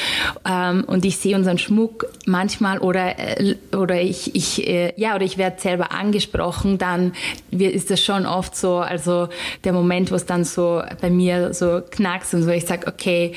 ähm, 0.49 0.85
und 0.87 1.05
ich 1.05 1.19
sehe 1.19 1.37
unseren 1.37 1.59
Schmuck 1.59 2.07
manchmal 2.25 2.79
oder, 2.79 3.19
äh, 3.19 3.57
oder 3.77 4.01
ich, 4.01 4.35
ich, 4.35 4.67
äh, 4.67 4.93
ja, 4.97 5.15
oder 5.15 5.25
ich 5.25 5.39
werde 5.39 5.61
selber 5.61 5.93
angesprochen, 5.93 6.79
dann 6.79 7.13
ist 7.51 7.91
das 7.91 8.03
schon 8.03 8.27
oft 8.27 8.57
so, 8.57 8.79
also 8.79 9.29
der 9.65 9.73
Moment, 9.73 10.11
wo 10.11 10.15
es 10.15 10.27
dann 10.27 10.45
so 10.45 10.83
bei 11.01 11.11
mir 11.11 11.55
so 11.55 11.81
knackst 11.91 12.35
und 12.35 12.43
so, 12.43 12.51
ich 12.51 12.67
sage, 12.67 12.87
okay, 12.87 13.33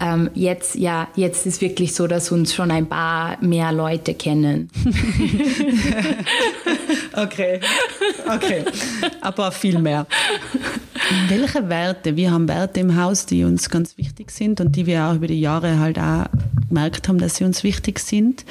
ähm, 0.00 0.30
jetzt, 0.34 0.74
ja, 0.74 1.08
jetzt 1.16 1.46
ist 1.46 1.60
wirklich 1.60 1.94
so, 1.94 2.06
dass 2.06 2.30
uns 2.30 2.54
schon 2.54 2.70
ein 2.70 2.86
paar 2.86 3.38
mehr 3.40 3.72
Leute 3.72 4.14
kennen. 4.14 4.70
okay, 7.22 7.60
okay 8.26 8.64
aber 9.20 9.52
viel 9.52 9.78
mehr. 9.78 10.06
Welche 11.28 11.68
Werte? 11.68 12.16
Wir 12.16 12.30
haben 12.30 12.48
Werte 12.48 12.80
im 12.80 12.96
Haus, 12.96 13.26
die 13.26 13.44
uns 13.44 13.68
ganz 13.68 13.96
wichtig 13.98 14.30
sind 14.30 14.60
und 14.60 14.76
die 14.76 14.86
wir 14.86 15.04
auch 15.04 15.14
über 15.14 15.26
die 15.26 15.40
Jahre 15.40 15.78
halt 15.78 15.98
auch 15.98 16.26
gemerkt 16.68 17.08
haben, 17.08 17.18
dass 17.18 17.36
sie 17.36 17.44
uns 17.44 17.64
wichtig 17.64 17.98
sind. 17.98 18.44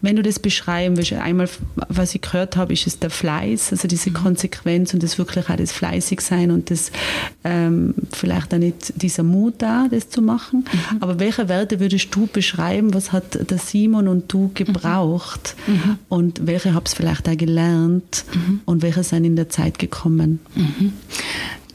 Wenn 0.00 0.16
du 0.16 0.22
das 0.22 0.38
beschreiben 0.38 0.96
willst, 0.96 1.12
einmal, 1.12 1.48
was 1.88 2.14
ich 2.14 2.22
gehört 2.22 2.56
habe, 2.56 2.72
ist 2.72 2.86
es 2.86 2.98
der 2.98 3.10
Fleiß, 3.10 3.70
also 3.72 3.86
diese 3.86 4.10
mhm. 4.10 4.14
Konsequenz 4.14 4.94
und 4.94 5.02
das 5.02 5.18
wirklich 5.18 5.48
auch 5.48 5.56
das 5.56 5.72
fleißig 5.72 6.20
sein 6.22 6.50
und 6.50 6.70
das 6.70 6.90
ähm, 7.44 7.94
vielleicht 8.12 8.52
auch 8.54 8.58
nicht 8.58 9.00
dieser 9.00 9.22
Mut 9.22 9.56
da, 9.58 9.86
das 9.90 10.08
zu 10.08 10.22
machen. 10.22 10.64
Mhm. 10.72 11.02
Aber 11.02 11.18
welche 11.20 11.48
Werte 11.48 11.78
würdest 11.80 12.14
du 12.14 12.26
beschreiben? 12.26 12.94
Was 12.94 13.12
hat 13.12 13.50
der 13.50 13.58
Simon 13.58 14.08
und 14.08 14.32
du 14.32 14.50
gebraucht? 14.54 15.54
Mhm. 15.66 15.74
mhm. 15.74 15.98
Und 16.08 16.46
welche 16.46 16.74
habt 16.74 16.90
ihr 16.92 16.96
vielleicht 16.96 17.28
auch 17.28 17.36
gelernt? 17.36 18.24
Mhm. 18.32 18.60
Und 18.64 18.82
welche 18.82 19.04
sind 19.04 19.24
in 19.24 19.36
der 19.36 19.50
Zeit 19.50 19.78
gekommen? 19.78 20.40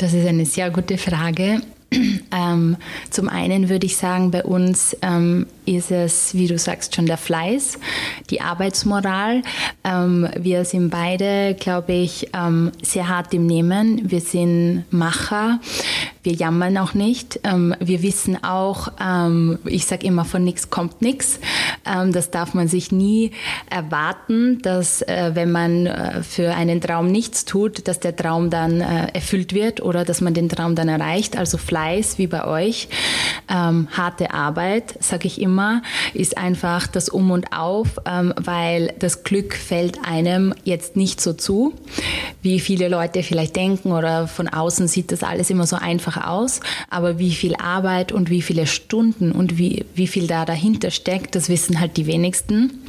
Das 0.01 0.13
ist 0.13 0.25
eine 0.25 0.48
sehr 0.48 0.72
gute 0.72 0.98
Frage. 0.98 1.62
Ähm, 2.34 2.77
zum 3.10 3.27
einen 3.27 3.67
würde 3.67 3.86
ich 3.86 3.98
sagen, 3.98 4.31
bei 4.31 4.46
uns 4.46 4.96
ähm, 5.01 5.48
ist 5.65 5.91
es, 5.91 6.34
wie 6.34 6.48
du 6.48 6.58
sagst, 6.58 6.96
schon 6.96 7.06
der 7.06 7.18
Fleiß, 7.18 7.80
die 8.30 8.41
Arbeitsmoral. 8.41 9.41
Ähm, 9.84 10.30
wir 10.38 10.65
sind 10.65 10.89
beide, 10.89 11.56
glaube 11.60 11.94
ich, 11.94 12.30
ähm, 12.34 12.72
sehr 12.82 13.08
hart 13.08 13.34
im 13.34 13.46
Nehmen. 13.46 14.10
Wir 14.10 14.22
sind 14.22 14.86
Macher. 14.91 15.60
Wir 16.24 16.34
jammern 16.34 16.77
auch 16.77 16.94
nicht. 16.94 17.39
Ähm, 17.44 17.75
wir 17.80 18.03
wissen 18.03 18.44
auch, 18.44 18.89
ähm, 19.03 19.58
ich 19.65 19.88
sage 19.88 20.06
immer, 20.06 20.24
von 20.24 20.44
nichts 20.44 20.70
kommt 20.70 21.01
nichts. 21.01 21.39
Ähm, 21.86 22.12
das 22.12 22.30
darf 22.30 22.53
man 22.53 22.68
sich 22.68 22.91
nie 22.91 23.32
erwarten, 23.70 24.62
dass 24.62 25.01
äh, 25.01 25.32
wenn 25.34 25.51
man 25.51 25.88
äh, 25.88 26.22
für 26.22 26.53
einen 26.53 26.80
Traum 26.80 27.12
nichts 27.12 27.46
tut, 27.46 27.88
dass 27.88 28.00
der 28.00 28.15
Traum 28.15 28.51
dann 28.51 28.82
äh, 28.82 29.08
erfüllt 29.13 29.53
wird 29.53 29.82
oder 29.82 30.06
dass 30.06 30.22
man 30.22 30.36
den 30.36 30.48
Traum 30.48 30.75
dann 30.75 30.89
erreicht. 30.89 31.38
Also 31.38 31.58
Fleiß 31.58 32.18
wie 32.18 32.27
bei 32.27 32.46
euch. 32.46 32.88
harte 33.48 34.34
Arbeit, 34.34 34.96
sage 35.00 35.27
ich 35.27 35.41
immer, 35.41 35.61
ist 36.13 36.38
einfach 36.38 36.88
das 36.88 37.10
Um 37.10 37.32
und 37.32 37.53
Auf, 37.53 37.98
weil 38.06 38.94
das 39.00 39.24
Glück 39.24 39.56
fällt 39.56 40.00
einem 40.06 40.53
jetzt 40.63 40.96
nicht 40.96 41.22
so 41.22 41.34
zu, 41.34 41.74
wie 42.41 42.60
viele 42.60 42.88
Leute 42.88 43.24
vielleicht 43.24 43.56
denken 43.56 43.91
oder 43.91 44.27
von 44.27 44.48
außen 44.48 44.88
sieht 44.88 45.12
das 45.12 45.24
alles 45.24 45.50
immer 45.50 45.68
so 45.68 45.75
einfach 45.75 46.01
einfach 46.01 46.27
aus, 46.27 46.60
aber 46.89 47.20
wie 47.20 47.32
viel 47.32 47.56
Arbeit 47.56 48.12
und 48.12 48.30
wie 48.30 48.41
viele 48.41 48.68
Stunden 48.68 49.32
und 49.32 49.58
wie, 49.58 49.86
wie 49.96 50.08
viel 50.08 50.27
da 50.27 50.46
dahinter 50.46 50.91
steckt, 50.91 51.36
das 51.36 51.50
wissen 51.50 51.80
halt 51.80 51.98
die 51.98 52.08
wenigsten. 52.08 52.80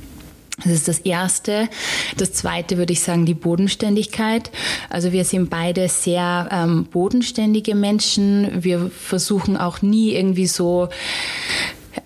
Das 0.59 0.73
ist 0.73 0.87
das 0.87 0.99
Erste. 0.99 1.69
Das 2.17 2.33
Zweite 2.33 2.77
würde 2.77 2.93
ich 2.93 3.01
sagen, 3.01 3.27
die 3.27 3.35
Bodenständigkeit. 3.35 4.51
Also 4.91 5.11
wir 5.11 5.25
sind 5.25 5.51
beide 5.51 5.89
sehr 5.89 6.49
ähm, 6.53 6.85
bodenständige 6.85 7.75
Menschen. 7.75 8.63
Wir 8.63 8.91
versuchen 8.91 9.57
auch 9.57 9.83
nie 9.83 10.13
irgendwie 10.13 10.47
so 10.47 10.89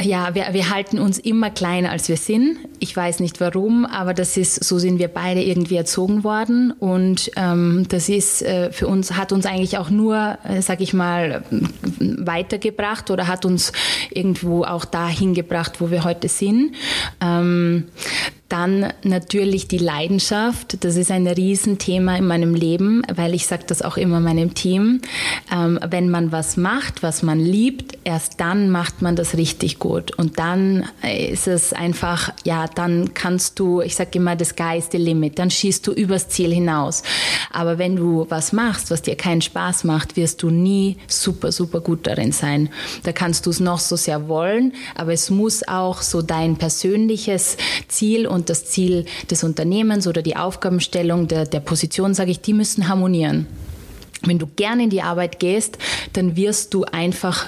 ja, 0.03 0.35
wir, 0.35 0.47
wir 0.53 0.71
halten 0.71 0.99
uns 0.99 1.19
immer 1.19 1.51
kleiner, 1.51 1.91
als 1.91 2.09
wir 2.09 2.17
sind. 2.17 2.59
Ich 2.81 2.97
weiß 2.97 3.21
nicht 3.21 3.41
warum, 3.41 3.87
aber 3.87 4.15
das 4.15 4.37
ist, 4.37 4.65
so 4.65 4.79
sind 4.79 4.99
wir 4.99 5.09
beide 5.09 5.43
irgendwie 5.43 5.77
erzogen 5.77 6.25
worden. 6.25 6.73
Und 6.73 7.31
ähm, 7.37 7.87
das 7.89 8.09
ist 8.09 8.43
äh, 8.43 8.73
für 8.73 8.89
uns, 8.89 9.17
hat 9.17 9.33
uns 9.33 9.47
eigentlich 9.47 9.79
auch 9.79 9.91
nur, 9.91 10.39
äh, 10.45 10.61
sag 10.61 10.81
ich 10.81 10.93
mal, 10.93 11.43
weitergebracht 12.01 13.11
oder 13.11 13.29
hat 13.29 13.45
uns 13.45 13.73
irgendwo 14.11 14.65
auch 14.65 14.85
dahin 14.85 15.35
gebracht, 15.35 15.81
wo 15.81 15.91
wir 15.91 16.05
heute 16.05 16.29
sind. 16.29 16.75
Ähm, 17.21 17.85
dann 18.49 18.93
natürlich 19.03 19.67
die 19.67 19.79
Leidenschaft. 19.79 20.85
Das 20.85 20.97
ist 20.97 21.11
ein 21.11 21.27
Riesenthema 21.27 22.17
in 22.17 22.27
meinem 22.27 22.55
Leben, 22.55 23.03
weil 23.13 23.35
ich 23.35 23.47
sage 23.47 23.65
das 23.67 23.83
auch 23.83 23.97
immer 23.97 24.21
meinem 24.21 24.55
Team. 24.55 25.01
Ähm, 25.53 25.81
wenn 25.89 26.09
man 26.11 26.31
was 26.31 26.57
macht, 26.57 27.03
was 27.03 27.23
man 27.23 27.41
liebt, 27.41 27.99
erst 28.05 28.41
dann 28.41 28.71
macht 28.71 29.03
man 29.03 29.17
das 29.17 29.37
richtig 29.37 29.79
gut. 29.79 30.17
Und 30.17 30.39
dann 30.39 30.89
ist 31.03 31.49
es 31.49 31.73
einfach, 31.73 32.33
ja, 32.45 32.67
dann 32.67 33.15
kannst 33.15 33.59
du, 33.59 33.81
ich 33.81 33.97
sage 33.97 34.11
immer, 34.15 34.37
das 34.37 34.51
Sky 34.51 34.83
limit. 34.93 35.39
Dann 35.39 35.51
schießt 35.51 35.87
du 35.87 35.93
übers 35.93 36.29
Ziel 36.29 36.53
hinaus. 36.53 37.03
Aber 37.51 37.79
wenn 37.79 37.97
du 37.97 38.27
was 38.29 38.53
machst, 38.53 38.91
was 38.91 39.03
dir 39.03 39.17
keinen 39.17 39.43
Spaß 39.43 39.85
macht, 39.85 40.17
wirst 40.17 40.43
du 40.43 40.51
nie 40.51 40.99
super, 41.09 41.51
super 41.51 41.81
gut 41.81 42.07
darin 42.07 42.33
sein. 42.33 42.69
Da 43.03 43.13
kannst 43.13 43.47
du 43.47 43.51
es 43.51 43.61
noch 43.61 43.81
so 43.81 43.97
sehr 43.97 44.29
wollen, 44.29 44.73
aber 44.95 45.13
es 45.13 45.31
muss 45.31 45.67
auch 45.67 46.03
so 46.03 46.23
dein 46.23 46.57
persönliches 46.57 47.57
Ziel 47.89 48.27
und 48.27 48.36
das 48.45 48.67
Ziel 48.67 49.05
des 49.31 49.45
Unternehmens 49.45 50.07
oder 50.07 50.23
die 50.23 50.37
Aufgabenstellung 50.37 51.29
der, 51.29 51.47
der 51.47 51.61
Position, 51.61 52.15
sage 52.15 52.31
ich, 52.31 52.41
die 52.41 52.53
müssen 52.53 52.89
harmonieren 52.89 53.47
wenn 54.27 54.39
du 54.39 54.47
gerne 54.47 54.85
in 54.85 54.91
die 54.91 55.03
Arbeit 55.03 55.39
gehst, 55.39 55.79
dann 56.13 56.37
wirst 56.37 56.75
du 56.75 56.85
einfach, 56.85 57.47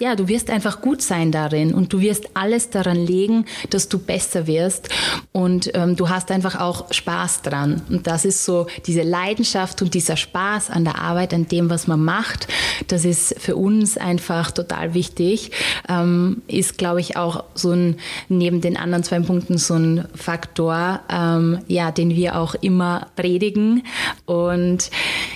ja, 0.00 0.16
du 0.16 0.28
wirst 0.28 0.50
einfach 0.50 0.80
gut 0.80 1.02
sein 1.02 1.32
darin 1.32 1.74
und 1.74 1.92
du 1.92 2.00
wirst 2.00 2.28
alles 2.34 2.70
daran 2.70 2.96
legen, 2.96 3.46
dass 3.70 3.88
du 3.88 3.98
besser 3.98 4.46
wirst 4.46 4.88
und 5.32 5.70
ähm, 5.74 5.96
du 5.96 6.08
hast 6.08 6.30
einfach 6.30 6.60
auch 6.60 6.92
Spaß 6.92 7.42
dran. 7.42 7.82
Und 7.88 8.06
das 8.06 8.24
ist 8.24 8.44
so 8.44 8.66
diese 8.86 9.02
Leidenschaft 9.02 9.82
und 9.82 9.94
dieser 9.94 10.16
Spaß 10.16 10.70
an 10.70 10.84
der 10.84 11.00
Arbeit, 11.00 11.34
an 11.34 11.48
dem, 11.48 11.70
was 11.70 11.86
man 11.86 12.02
macht, 12.04 12.48
das 12.88 13.04
ist 13.04 13.34
für 13.38 13.56
uns 13.56 13.96
einfach 13.96 14.50
total 14.50 14.94
wichtig. 14.94 15.50
Ähm, 15.88 16.42
ist, 16.46 16.78
glaube 16.78 17.00
ich, 17.00 17.16
auch 17.16 17.44
so 17.54 17.72
ein, 17.72 17.96
neben 18.28 18.60
den 18.60 18.76
anderen 18.76 19.04
zwei 19.04 19.20
Punkten 19.20 19.58
so 19.58 19.74
ein 19.74 20.06
Faktor, 20.14 21.00
ähm, 21.10 21.60
ja, 21.68 21.90
den 21.90 22.10
wir 22.10 22.36
auch 22.38 22.54
immer 22.54 23.08
predigen. 23.16 23.84
Und 24.26 24.90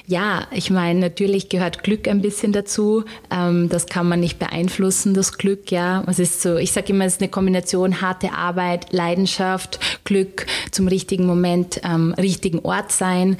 ja, 0.07 0.47
ich 0.55 0.71
meine, 0.71 1.01
natürlich 1.01 1.49
gehört 1.49 1.83
Glück 1.83 2.09
ein 2.09 2.23
bisschen 2.23 2.53
dazu. 2.53 3.05
Ähm, 3.31 3.69
das 3.69 3.87
kann 3.87 4.09
man 4.09 4.21
nicht 4.21 4.39
beeinflussen, 4.39 5.15
das 5.15 5.39
Glück, 5.39 5.71
ja. 5.71 6.05
Es 6.07 6.19
ist 6.19 6.43
so, 6.43 6.57
ich 6.57 6.73
sage 6.73 6.93
immer, 6.93 7.05
es 7.05 7.15
ist 7.15 7.21
eine 7.21 7.31
Kombination 7.31 8.01
harte 8.01 8.33
Arbeit, 8.33 8.93
Leidenschaft, 8.93 9.81
Glück, 10.05 10.47
zum 10.71 10.89
richtigen 10.89 11.27
Moment, 11.27 11.81
ähm, 11.85 12.15
richtigen 12.15 12.61
Ort 12.61 12.93
sein. 12.93 13.37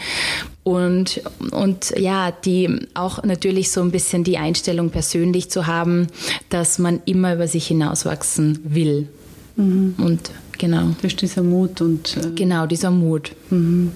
Und, 0.65 1.23
und 1.51 1.93
ja, 1.97 2.31
die 2.31 2.87
auch 2.95 3.23
natürlich 3.25 3.71
so 3.73 3.81
ein 3.83 3.91
bisschen 3.91 4.23
die 4.23 4.39
Einstellung 4.39 4.91
persönlich 4.91 5.51
zu 5.51 5.67
haben, 5.67 6.07
dass 6.51 6.79
man 6.79 7.03
immer 7.05 7.35
über 7.35 7.49
sich 7.49 7.67
hinauswachsen 7.67 8.61
will. 8.65 9.09
Mhm. 9.57 9.95
Und 9.99 10.31
genau. 10.59 10.91
Ist 11.03 11.21
dieser 11.21 11.43
Mut 11.43 11.81
und. 11.81 12.17
Äh 12.17 12.31
genau, 12.35 12.67
dieser 12.67 12.91
Mut. 12.91 13.33
Mhm. 13.51 13.93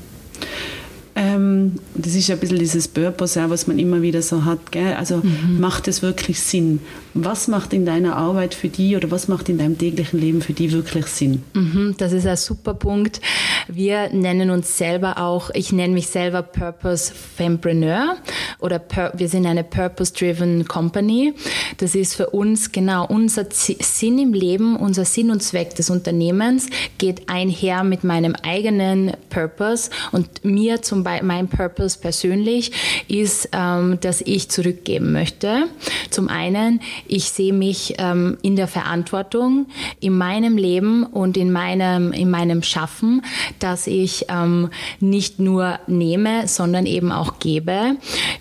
Ähm, 1.19 1.77
das 1.95 2.15
ist 2.15 2.31
ein 2.31 2.39
bisschen 2.39 2.59
dieses 2.59 2.89
Purpose, 2.89 3.43
was 3.49 3.67
man 3.67 3.79
immer 3.79 4.03
wieder 4.03 4.21
so 4.21 4.45
hat. 4.45 4.71
Gell? 4.71 4.93
Also 4.95 5.17
mhm. 5.17 5.59
macht 5.59 5.89
es 5.89 6.03
wirklich 6.03 6.41
Sinn? 6.41 6.81
Was 7.15 7.49
macht 7.49 7.73
in 7.73 7.87
deiner 7.87 8.17
Arbeit 8.17 8.55
für 8.55 8.69
die 8.69 8.97
oder 8.97 9.11
was 9.11 9.27
macht 9.27 9.49
in 9.49 9.57
deinem 9.57 9.79
täglichen 9.79 10.21
Leben 10.21 10.43
für 10.43 10.53
die 10.53 10.71
wirklich 10.73 11.07
Sinn? 11.07 11.43
Mhm, 11.55 11.95
das 11.97 12.13
ist 12.13 12.27
ein 12.27 12.37
super 12.37 12.75
Punkt. 12.75 13.23
Wir 13.67 14.11
nennen 14.11 14.51
uns 14.51 14.77
selber 14.77 15.17
auch, 15.17 15.49
ich 15.55 15.73
nenne 15.73 15.95
mich 15.95 16.09
selber 16.09 16.43
Purpose 16.43 17.15
Fempreneur 17.15 18.17
oder 18.59 18.79
Pur 18.79 19.13
wir 19.15 19.31
sind 19.31 19.47
eine 19.47 19.65
Purpose-Driven 19.65 20.69
Company. 20.69 21.33
Das 21.79 21.95
ist 21.95 22.15
für 22.15 22.29
uns 22.31 22.73
genau 22.73 23.07
unser 23.07 23.49
Z 23.49 23.83
Sinn 23.83 24.19
im 24.19 24.35
Leben, 24.35 24.77
unser 24.77 25.07
Sinn 25.07 25.31
und 25.31 25.43
Zweck 25.43 25.75
des 25.77 25.89
Unternehmens 25.89 26.67
geht 26.99 27.31
einher 27.31 27.85
mit 27.85 28.05
meinem 28.05 28.35
eigenen 28.43 29.13
Purpose 29.31 29.91
und 30.13 30.45
mir 30.45 30.83
zum 30.83 31.06
Mein 31.23 31.49
Purpose 31.49 31.99
persönlich 31.99 32.73
ist, 33.09 33.49
ähm, 33.53 33.99
dass 34.01 34.21
ich 34.21 34.49
zurückgeben 34.49 35.13
möchte. 35.13 35.65
Zum 36.11 36.29
einen, 36.29 36.81
ich 37.07 37.31
sehe 37.31 37.53
mich 37.53 37.95
ähm, 37.99 38.39
in 38.43 38.57
der 38.57 38.69
Verantwortung 38.69 39.67
in 40.01 40.17
meinem 40.17 40.57
Leben 40.57 41.05
und 41.05 41.37
in 41.37 41.53
meinem, 41.53 42.13
in 42.13 42.31
meinem 42.31 42.63
Schaffen, 42.63 43.23
dass 43.59 43.87
ich 43.87 44.27
ähm, 44.29 44.71
nicht 45.01 45.39
nur 45.39 45.79
nehme, 45.87 46.49
sondern 46.49 46.87
eben 46.87 47.13
auch 47.13 47.39
gebe. 47.39 47.97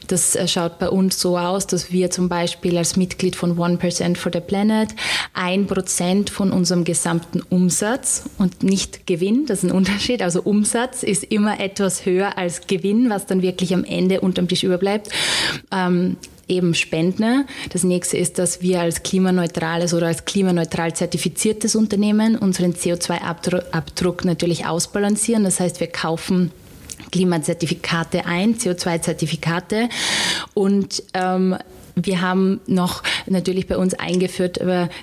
Das 0.07 0.35
äh, 0.35 0.47
schaut 0.47 0.79
bei 0.79 0.89
uns 0.89 1.19
so 1.19 1.37
aus, 1.37 1.67
dass 1.67 1.91
wir 1.91 2.11
zum 2.11 2.29
Beispiel 2.29 2.77
als 2.77 2.95
Mitglied 2.95 3.35
von 3.35 3.57
1% 3.57 4.17
for 4.17 4.31
the 4.33 4.39
Planet 4.39 4.89
ein 5.33 5.67
Prozent 5.67 6.29
von 6.29 6.51
unserem 6.51 6.83
gesamten 6.83 7.41
Umsatz 7.41 8.29
und 8.37 8.63
nicht 8.63 9.07
Gewinn, 9.07 9.45
das 9.45 9.63
ist 9.63 9.69
ein 9.69 9.75
Unterschied, 9.75 10.21
also 10.21 10.41
Umsatz 10.41 11.03
ist 11.03 11.23
immer 11.23 11.59
etwas 11.59 12.05
höher 12.05 12.37
als 12.37 12.54
Gewinn, 12.61 13.09
was 13.09 13.25
dann 13.25 13.41
wirklich 13.41 13.73
am 13.73 13.83
Ende 13.83 14.21
unterm 14.21 14.47
Tisch 14.47 14.63
überbleibt. 14.63 15.09
Ähm, 15.71 16.17
eben 16.47 16.73
Spendner. 16.73 17.45
Das 17.69 17.83
nächste 17.83 18.17
ist, 18.17 18.37
dass 18.37 18.61
wir 18.61 18.81
als 18.81 19.03
klimaneutrales 19.03 19.93
oder 19.93 20.07
als 20.07 20.25
klimaneutral 20.25 20.93
zertifiziertes 20.93 21.75
Unternehmen 21.75 22.37
unseren 22.37 22.73
CO2-Abdruck 22.73 24.25
natürlich 24.25 24.65
ausbalancieren. 24.65 25.43
Das 25.43 25.59
heißt, 25.59 25.79
wir 25.79 25.87
kaufen 25.87 26.51
Klimazertifikate 27.11 28.25
ein, 28.25 28.55
CO2-Zertifikate 28.55 29.89
und 30.53 31.03
ähm, 31.13 31.55
wir 31.95 32.21
haben 32.21 32.59
noch 32.67 33.03
natürlich 33.25 33.67
bei 33.67 33.77
uns 33.77 33.93
eingeführt, 33.93 34.59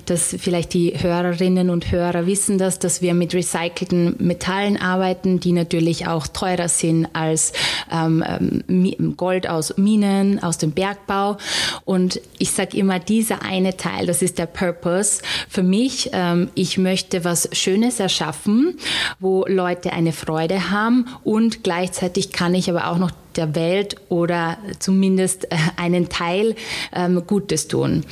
dass 0.07 0.37
vielleicht 0.38 0.74
die 0.74 0.92
Hörerinnen 0.96 1.70
und 1.70 1.90
Hörer 1.90 2.26
wissen 2.26 2.59
das, 2.59 2.78
dass 2.78 3.02
wir 3.02 3.14
mit 3.14 3.35
recycelten 3.35 4.16
Metallen 4.18 4.76
arbeiten, 4.76 5.40
die 5.40 5.52
natürlich 5.52 6.07
auch 6.07 6.26
teurer 6.26 6.68
sind 6.68 7.09
als 7.12 7.52
ähm, 7.90 8.24
ähm 8.68 9.16
Gold 9.16 9.48
aus 9.48 9.76
Minen, 9.76 10.42
aus 10.42 10.59
dem 10.59 10.72
Bergbau. 10.72 11.37
Und 11.85 12.20
ich 12.38 12.50
sage 12.50 12.76
immer, 12.76 12.98
dieser 12.98 13.42
eine 13.42 13.76
Teil, 13.76 14.07
das 14.07 14.22
ist 14.22 14.38
der 14.38 14.46
Purpose 14.46 15.22
für 15.48 15.62
mich. 15.62 16.11
Ähm, 16.12 16.50
ich 16.55 16.78
möchte 16.78 17.24
was 17.24 17.48
Schönes 17.52 18.00
erschaffen, 18.00 18.76
wo 19.18 19.44
Leute 19.46 19.92
eine 19.92 20.12
Freude 20.12 20.70
haben 20.70 21.07
und 21.24 21.64
gleichzeitig 21.64 22.33
kann 22.33 22.55
ich 22.55 22.68
aber 22.68 22.88
auch 22.88 22.98
noch 22.98 23.11
der 23.36 23.54
Welt 23.54 23.96
oder 24.08 24.58
zumindest 24.78 25.44
äh, 25.44 25.56
einen 25.76 26.08
Teil 26.08 26.54
ähm, 26.94 27.22
Gutes 27.26 27.68
tun. 27.68 28.04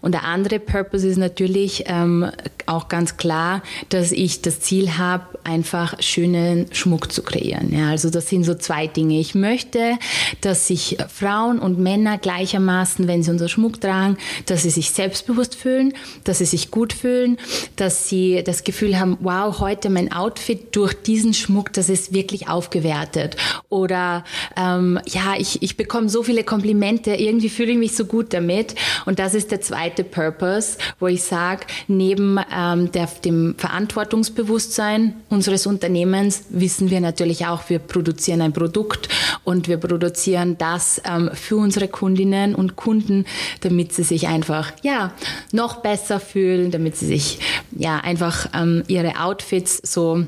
Und 0.00 0.12
der 0.12 0.24
andere 0.24 0.58
Purpose 0.58 1.06
ist 1.06 1.16
natürlich 1.16 1.84
ähm, 1.86 2.30
auch 2.66 2.88
ganz 2.88 3.16
klar, 3.16 3.62
dass 3.88 4.12
ich 4.12 4.42
das 4.42 4.60
Ziel 4.60 4.96
habe, 4.96 5.38
einfach 5.44 6.00
schönen 6.00 6.72
Schmuck 6.72 7.12
zu 7.12 7.22
kreieren. 7.22 7.72
Ja, 7.72 7.90
also 7.90 8.10
das 8.10 8.28
sind 8.28 8.44
so 8.44 8.54
zwei 8.54 8.86
Dinge. 8.86 9.18
Ich 9.18 9.34
möchte, 9.34 9.98
dass 10.40 10.66
sich 10.66 10.96
Frauen 11.08 11.58
und 11.58 11.78
Männer 11.78 12.18
gleichermaßen, 12.18 13.06
wenn 13.06 13.22
sie 13.22 13.30
unser 13.30 13.48
Schmuck 13.48 13.80
tragen, 13.80 14.16
dass 14.46 14.62
sie 14.62 14.70
sich 14.70 14.90
selbstbewusst 14.90 15.54
fühlen, 15.54 15.92
dass 16.24 16.38
sie 16.38 16.46
sich 16.46 16.70
gut 16.70 16.92
fühlen, 16.92 17.38
dass 17.76 18.08
sie 18.08 18.42
das 18.44 18.64
Gefühl 18.64 18.98
haben, 18.98 19.18
wow, 19.20 19.60
heute 19.60 19.90
mein 19.90 20.12
Outfit 20.12 20.74
durch 20.74 20.94
diesen 20.94 21.34
Schmuck, 21.34 21.72
das 21.72 21.88
ist 21.88 22.12
wirklich 22.14 22.48
aufgewertet. 22.48 23.36
Oder 23.68 24.24
ähm, 24.64 24.98
ja, 25.06 25.34
ich, 25.38 25.62
ich 25.62 25.76
bekomme 25.76 26.08
so 26.08 26.22
viele 26.22 26.44
Komplimente, 26.44 27.14
irgendwie 27.14 27.48
fühle 27.48 27.72
ich 27.72 27.78
mich 27.78 27.96
so 27.96 28.04
gut 28.04 28.32
damit. 28.32 28.74
Und 29.06 29.18
das 29.18 29.34
ist 29.34 29.50
der 29.50 29.60
zweite 29.60 30.04
Purpose, 30.04 30.78
wo 30.98 31.06
ich 31.06 31.22
sage, 31.22 31.66
neben 31.88 32.38
ähm, 32.54 32.90
der, 32.92 33.08
dem 33.24 33.54
Verantwortungsbewusstsein 33.58 35.14
unseres 35.28 35.66
Unternehmens 35.66 36.44
wissen 36.50 36.90
wir 36.90 37.00
natürlich 37.00 37.46
auch, 37.46 37.68
wir 37.68 37.78
produzieren 37.78 38.40
ein 38.40 38.52
Produkt 38.52 39.08
und 39.44 39.68
wir 39.68 39.76
produzieren 39.76 40.56
das 40.58 41.00
ähm, 41.04 41.30
für 41.34 41.56
unsere 41.56 41.88
Kundinnen 41.88 42.54
und 42.54 42.76
Kunden, 42.76 43.26
damit 43.60 43.92
sie 43.92 44.04
sich 44.04 44.28
einfach 44.28 44.72
ja 44.82 45.12
noch 45.52 45.76
besser 45.82 46.20
fühlen, 46.20 46.70
damit 46.70 46.96
sie 46.96 47.06
sich 47.06 47.38
ja 47.72 47.98
einfach 47.98 48.48
ähm, 48.54 48.82
ihre 48.86 49.20
Outfits 49.20 49.80
so 49.82 50.24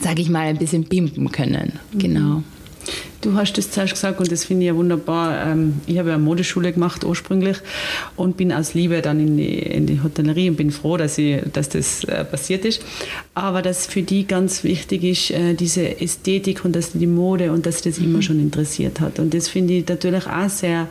sage 0.00 0.22
ich 0.22 0.28
mal, 0.28 0.46
ein 0.46 0.58
bisschen 0.58 0.84
pimpen 0.84 1.30
können. 1.30 1.78
Genau. 1.92 2.42
Du 3.20 3.34
hast 3.34 3.56
das 3.56 3.70
zuerst 3.70 3.94
gesagt 3.94 4.20
und 4.20 4.30
das 4.30 4.44
finde 4.44 4.64
ich 4.64 4.68
ja 4.68 4.76
wunderbar. 4.76 5.46
Ähm, 5.46 5.80
ich 5.86 5.98
habe 5.98 6.10
ja 6.10 6.16
eine 6.16 6.24
Modeschule 6.24 6.72
gemacht 6.72 7.04
ursprünglich 7.04 7.56
und 8.16 8.36
bin 8.36 8.52
aus 8.52 8.74
Liebe 8.74 9.00
dann 9.00 9.18
in 9.18 9.36
die, 9.36 9.58
in 9.58 9.86
die 9.86 10.02
Hotellerie 10.02 10.50
und 10.50 10.56
bin 10.56 10.70
froh, 10.70 10.96
dass, 10.96 11.16
ich, 11.16 11.40
dass 11.52 11.70
das 11.70 12.04
äh, 12.04 12.24
passiert 12.24 12.64
ist. 12.64 12.82
Aber 13.34 13.62
dass 13.62 13.86
für 13.86 14.02
die 14.02 14.26
ganz 14.26 14.62
wichtig 14.62 15.04
ist, 15.04 15.30
äh, 15.30 15.54
diese 15.54 16.00
Ästhetik 16.00 16.64
und 16.64 16.76
dass 16.76 16.92
die 16.92 17.06
Mode 17.06 17.52
und 17.52 17.64
dass 17.64 17.80
das 17.82 17.98
mhm. 17.98 18.06
immer 18.06 18.22
schon 18.22 18.40
interessiert 18.40 19.00
hat. 19.00 19.18
Und 19.18 19.32
das 19.32 19.48
finde 19.48 19.74
ich 19.74 19.88
natürlich 19.88 20.26
auch 20.26 20.48
sehr 20.50 20.88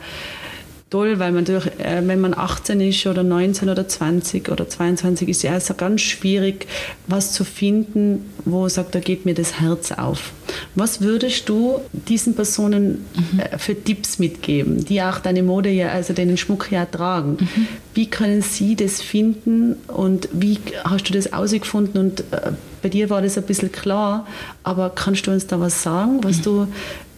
toll, 0.94 1.18
weil 1.18 1.32
man 1.32 1.44
durch, 1.44 1.66
äh, 1.78 2.02
wenn 2.04 2.20
man 2.20 2.34
18 2.34 2.80
ist 2.80 3.06
oder 3.06 3.22
19 3.22 3.68
oder 3.68 3.88
20 3.88 4.48
oder 4.48 4.68
22 4.68 5.28
ist 5.28 5.42
ja 5.42 5.52
also 5.52 5.74
ganz 5.74 6.02
schwierig, 6.02 6.66
was 7.06 7.32
zu 7.32 7.44
finden, 7.44 8.30
wo 8.44 8.68
sagt, 8.68 8.94
da 8.94 9.00
geht 9.00 9.24
mir 9.24 9.34
das 9.34 9.60
Herz 9.60 9.90
auf. 9.90 10.32
Was 10.74 11.00
würdest 11.00 11.48
du 11.48 11.80
diesen 11.92 12.34
Personen 12.34 13.04
mhm. 13.32 13.40
äh, 13.40 13.58
für 13.58 13.74
Tipps 13.74 14.18
mitgeben, 14.18 14.84
die 14.84 15.02
auch 15.02 15.18
deine 15.18 15.42
Mode 15.42 15.70
ja, 15.70 15.88
also 15.88 16.12
den 16.12 16.36
Schmuck 16.36 16.70
ja 16.70 16.84
tragen? 16.84 17.38
Mhm. 17.40 17.68
Wie 17.94 18.06
können 18.06 18.42
sie 18.42 18.76
das 18.76 19.00
finden 19.00 19.76
und 19.88 20.28
wie 20.32 20.58
hast 20.84 21.08
du 21.08 21.12
das 21.12 21.32
ausgefunden 21.32 22.00
und 22.00 22.20
äh, 22.32 22.52
bei 22.82 22.90
dir 22.90 23.08
war 23.08 23.22
das 23.22 23.38
ein 23.38 23.44
bisschen 23.44 23.72
klar, 23.72 24.26
aber 24.62 24.90
kannst 24.90 25.26
du 25.26 25.30
uns 25.30 25.46
da 25.46 25.58
was 25.58 25.82
sagen, 25.82 26.22
was 26.22 26.42
du 26.42 26.68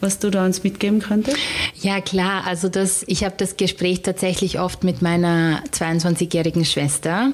was 0.01 0.18
du 0.18 0.31
da 0.31 0.44
uns 0.44 0.62
mitgeben 0.62 1.01
könntest? 1.01 1.37
Ja, 1.81 2.01
klar. 2.01 2.44
Also 2.46 2.68
das, 2.68 3.05
ich 3.07 3.25
habe 3.25 3.35
das 3.37 3.57
Gespräch 3.57 4.03
tatsächlich 4.03 4.61
oft 4.61 4.85
mit 4.85 5.03
meiner 5.03 5.62
22-jährigen 5.72 6.64
Schwester 6.64 7.33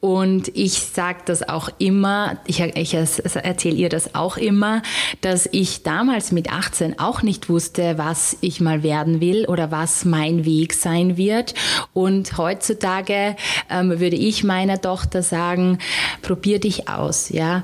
und 0.00 0.48
ich 0.54 0.74
sage 0.74 1.20
das 1.24 1.48
auch 1.48 1.68
immer, 1.78 2.38
ich, 2.46 2.60
ich 2.60 2.94
erzähle 2.94 3.76
ihr 3.76 3.88
das 3.88 4.14
auch 4.14 4.36
immer, 4.36 4.82
dass 5.20 5.41
ich 5.50 5.82
damals 5.82 6.32
mit 6.32 6.52
18 6.52 6.98
auch 6.98 7.22
nicht 7.22 7.48
wusste, 7.48 7.98
was 7.98 8.36
ich 8.40 8.60
mal 8.60 8.82
werden 8.82 9.20
will 9.20 9.46
oder 9.46 9.70
was 9.70 10.04
mein 10.04 10.44
Weg 10.44 10.74
sein 10.74 11.16
wird. 11.16 11.54
Und 11.92 12.38
heutzutage 12.38 13.36
ähm, 13.70 13.90
würde 14.00 14.16
ich 14.16 14.44
meiner 14.44 14.80
Tochter 14.80 15.22
sagen, 15.22 15.78
probier 16.22 16.60
dich 16.60 16.88
aus, 16.88 17.28
ja 17.28 17.62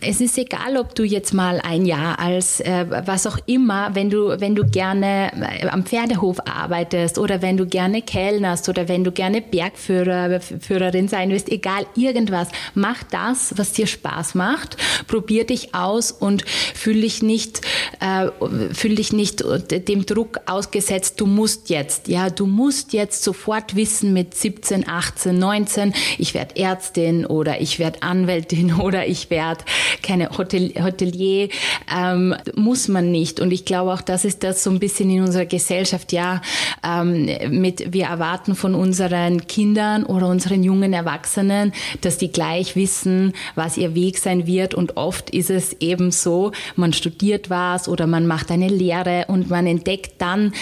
es 0.00 0.20
ist 0.20 0.38
egal, 0.38 0.76
ob 0.76 0.94
du 0.94 1.04
jetzt 1.04 1.34
mal 1.34 1.60
ein 1.60 1.84
Jahr 1.86 2.18
als 2.18 2.60
äh, 2.60 2.86
was 3.06 3.26
auch 3.26 3.38
immer, 3.46 3.94
wenn 3.94 4.10
du, 4.10 4.40
wenn 4.40 4.54
du 4.54 4.64
gerne 4.64 5.30
äh, 5.60 5.68
am 5.68 5.84
Pferdehof 5.84 6.38
arbeitest 6.46 7.18
oder 7.18 7.42
wenn 7.42 7.56
du 7.56 7.66
gerne 7.66 8.02
kellnerst 8.02 8.68
oder 8.68 8.88
wenn 8.88 9.04
du 9.04 9.12
gerne 9.12 9.42
Bergführer, 9.42 10.40
Führerin 10.40 11.08
sein 11.08 11.30
willst, 11.30 11.48
egal 11.48 11.86
irgendwas, 11.96 12.48
mach 12.74 13.02
das, 13.04 13.54
was 13.56 13.72
dir 13.72 13.86
Spaß 13.86 14.34
macht, 14.34 14.76
probier 15.06 15.44
dich 15.44 15.74
aus 15.74 16.12
und 16.12 16.44
fühl 16.74 17.00
dich 17.00 17.22
nicht, 17.22 17.60
äh, 18.00 18.28
fühl 18.72 18.94
dich 18.94 19.12
nicht 19.12 19.44
dem 19.88 20.06
Druck 20.06 20.40
ausgesetzt, 20.46 21.20
du 21.20 21.26
musst 21.26 21.70
jetzt, 21.70 22.08
ja, 22.08 22.30
du 22.30 22.46
musst 22.46 22.92
jetzt 22.92 23.22
sofort 23.22 23.76
wissen 23.76 24.12
mit 24.12 24.34
17, 24.34 24.88
18, 24.88 25.38
19, 25.38 25.94
ich 26.18 26.34
werde 26.34 26.56
Ärztin 26.56 27.26
oder 27.26 27.60
ich 27.60 27.78
werde 27.78 28.02
Anwältin 28.02 28.74
oder 28.80 29.06
ich 29.06 29.30
werde 29.30 29.64
keine 30.02 30.30
Hotel, 30.36 30.72
Hotelier, 30.82 31.48
ähm, 31.94 32.34
muss 32.54 32.88
man 32.88 33.10
nicht. 33.10 33.40
Und 33.40 33.52
ich 33.52 33.64
glaube 33.64 33.92
auch, 33.92 34.00
das 34.00 34.24
ist 34.24 34.42
das 34.42 34.62
so 34.62 34.70
ein 34.70 34.78
bisschen 34.78 35.10
in 35.10 35.22
unserer 35.22 35.46
Gesellschaft, 35.46 36.12
ja, 36.12 36.42
ähm, 36.84 37.28
mit, 37.48 37.92
wir 37.92 38.06
erwarten 38.06 38.54
von 38.54 38.74
unseren 38.74 39.46
Kindern 39.46 40.04
oder 40.04 40.28
unseren 40.28 40.62
jungen 40.62 40.92
Erwachsenen, 40.92 41.72
dass 42.00 42.18
die 42.18 42.32
gleich 42.32 42.76
wissen, 42.76 43.32
was 43.54 43.76
ihr 43.76 43.94
Weg 43.94 44.18
sein 44.18 44.46
wird. 44.46 44.74
Und 44.74 44.96
oft 44.96 45.30
ist 45.30 45.50
es 45.50 45.74
eben 45.80 46.10
so, 46.10 46.52
man 46.76 46.92
studiert 46.92 47.50
was 47.50 47.88
oder 47.88 48.06
man 48.06 48.26
macht 48.26 48.50
eine 48.50 48.68
Lehre 48.68 49.26
und 49.28 49.50
man 49.50 49.66
entdeckt 49.66 50.14
dann 50.18 50.52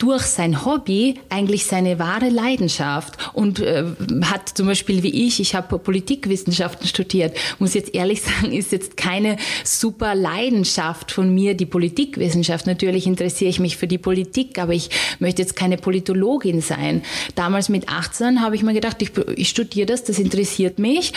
durch 0.00 0.22
sein 0.22 0.64
Hobby 0.64 1.20
eigentlich 1.28 1.66
seine 1.66 1.98
wahre 1.98 2.30
Leidenschaft 2.30 3.18
und 3.34 3.60
äh, 3.60 3.84
hat 4.22 4.48
zum 4.48 4.66
Beispiel 4.66 5.02
wie 5.02 5.26
ich, 5.26 5.40
ich 5.40 5.54
habe 5.54 5.78
Politikwissenschaften 5.78 6.88
studiert, 6.88 7.36
muss 7.58 7.74
jetzt 7.74 7.94
ehrlich 7.94 8.22
sagen, 8.22 8.52
ist 8.52 8.72
jetzt 8.72 8.96
keine 8.96 9.36
super 9.62 10.14
Leidenschaft 10.14 11.12
von 11.12 11.32
mir 11.34 11.54
die 11.54 11.66
Politikwissenschaft. 11.66 12.66
Natürlich 12.66 13.06
interessiere 13.06 13.50
ich 13.50 13.60
mich 13.60 13.76
für 13.76 13.86
die 13.86 13.98
Politik, 13.98 14.58
aber 14.58 14.72
ich 14.72 14.88
möchte 15.18 15.42
jetzt 15.42 15.54
keine 15.54 15.76
Politologin 15.76 16.62
sein. 16.62 17.02
Damals 17.34 17.68
mit 17.68 17.88
18 17.88 18.40
habe 18.40 18.56
ich 18.56 18.62
mir 18.62 18.72
gedacht, 18.72 19.02
ich, 19.02 19.12
ich 19.36 19.50
studiere 19.50 19.86
das, 19.86 20.02
das 20.04 20.18
interessiert 20.18 20.78
mich 20.78 21.12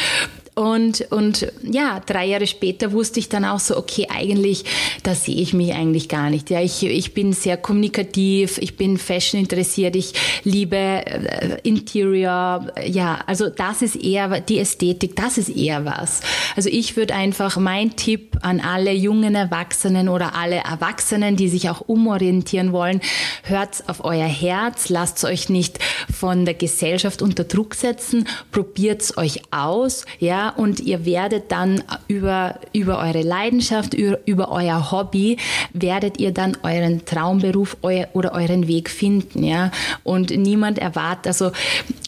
und, 0.55 1.01
und 1.11 1.51
ja, 1.63 1.99
drei 2.05 2.25
Jahre 2.27 2.45
später 2.45 2.91
wusste 2.91 3.19
ich 3.19 3.27
dann 3.27 3.43
auch 3.43 3.59
so, 3.59 3.75
okay, 3.75 4.07
eigentlich, 4.13 4.65
da 5.01 5.15
sehe 5.15 5.35
ich 5.35 5.53
mich 5.53 5.73
eigentlich 5.73 6.09
gar 6.09 6.29
nicht. 6.29 6.51
Ja, 6.51 6.61
ich, 6.61 6.83
ich 6.83 7.15
bin 7.15 7.33
sehr 7.33 7.57
kommunikativ, 7.57 8.59
ich 8.59 8.77
bin 8.77 8.99
Fashion 8.99 9.39
interessiert, 9.39 9.95
ich 9.95 10.13
liebe 10.43 10.75
äh, 10.75 11.57
Interior. 11.63 12.67
Ja, 12.85 13.21
also 13.25 13.49
das 13.49 13.81
ist 13.81 13.95
eher 13.95 14.41
die 14.41 14.59
Ästhetik, 14.59 15.15
das 15.15 15.39
ist 15.39 15.49
eher 15.49 15.85
was. 15.85 16.21
Also 16.55 16.69
ich 16.69 16.95
würde 16.97 17.15
einfach 17.15 17.57
mein 17.57 17.95
Tipp 17.95 18.37
an 18.41 18.59
alle 18.59 18.91
jungen 18.91 19.33
Erwachsenen 19.33 20.07
oder 20.07 20.35
alle 20.35 20.57
Erwachsenen, 20.57 21.35
die 21.35 21.49
sich 21.49 21.71
auch 21.71 21.81
umorientieren 21.81 22.73
wollen, 22.73 23.01
hört 23.43 23.83
auf 23.87 24.05
euer 24.05 24.27
Herz, 24.27 24.89
lasst 24.89 25.23
euch 25.23 25.49
nicht 25.49 25.79
von 26.13 26.45
der 26.45 26.53
Gesellschaft 26.53 27.23
unter 27.23 27.43
Druck 27.43 27.73
setzen, 27.73 28.27
probiert 28.51 29.17
euch 29.17 29.41
aus, 29.51 30.05
ja, 30.19 30.42
und 30.49 30.79
ihr 30.79 31.05
werdet 31.05 31.51
dann 31.51 31.83
über, 32.07 32.59
über 32.73 32.99
eure 32.99 33.21
Leidenschaft, 33.21 33.93
über, 33.93 34.19
über 34.25 34.51
euer 34.51 34.91
Hobby, 34.91 35.37
werdet 35.73 36.19
ihr 36.19 36.31
dann 36.31 36.57
euren 36.63 37.05
Traumberuf 37.05 37.77
euer, 37.81 38.07
oder 38.13 38.33
euren 38.33 38.67
Weg 38.67 38.89
finden, 38.89 39.43
ja. 39.43 39.71
Und 40.03 40.31
niemand 40.31 40.79
erwartet, 40.79 41.27
also 41.27 41.51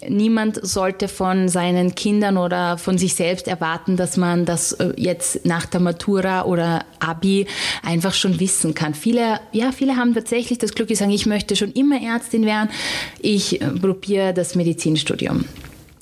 niemand 0.08 0.66
sollte 0.66 1.08
von 1.08 1.50
seinen 1.50 1.96
Kindern 1.96 2.38
oder 2.38 2.78
von 2.78 2.98
sich 2.98 3.16
selbst 3.16 3.48
erwarten, 3.48 3.98
dass 3.98 4.18
man 4.18 4.46
das 4.46 4.74
äh, 4.74 4.94
jetzt 4.98 5.46
nach 5.46 5.66
der 5.66 5.80
Matura 5.80 6.46
oder 6.46 6.86
Abi 7.00 7.48
einfach 7.84 8.14
schon 8.14 8.40
wissen 8.40 8.74
kann. 8.74 8.94
Viele, 8.94 9.40
ja, 9.52 9.72
viele 9.72 9.96
haben 9.96 10.14
tatsächlich 10.14 10.58
das 10.58 10.74
Glück, 10.74 10.88
die 10.88 10.96
sagen, 10.96 11.12
ich 11.12 11.26
möchte 11.26 11.56
schon 11.56 11.72
immer 11.72 12.02
Ärztin 12.02 12.46
werden. 12.46 12.70
Ich 13.20 13.62
äh, 13.62 13.68
probiere 13.68 14.34
das 14.34 14.56
Medizinstudium. 14.56 15.46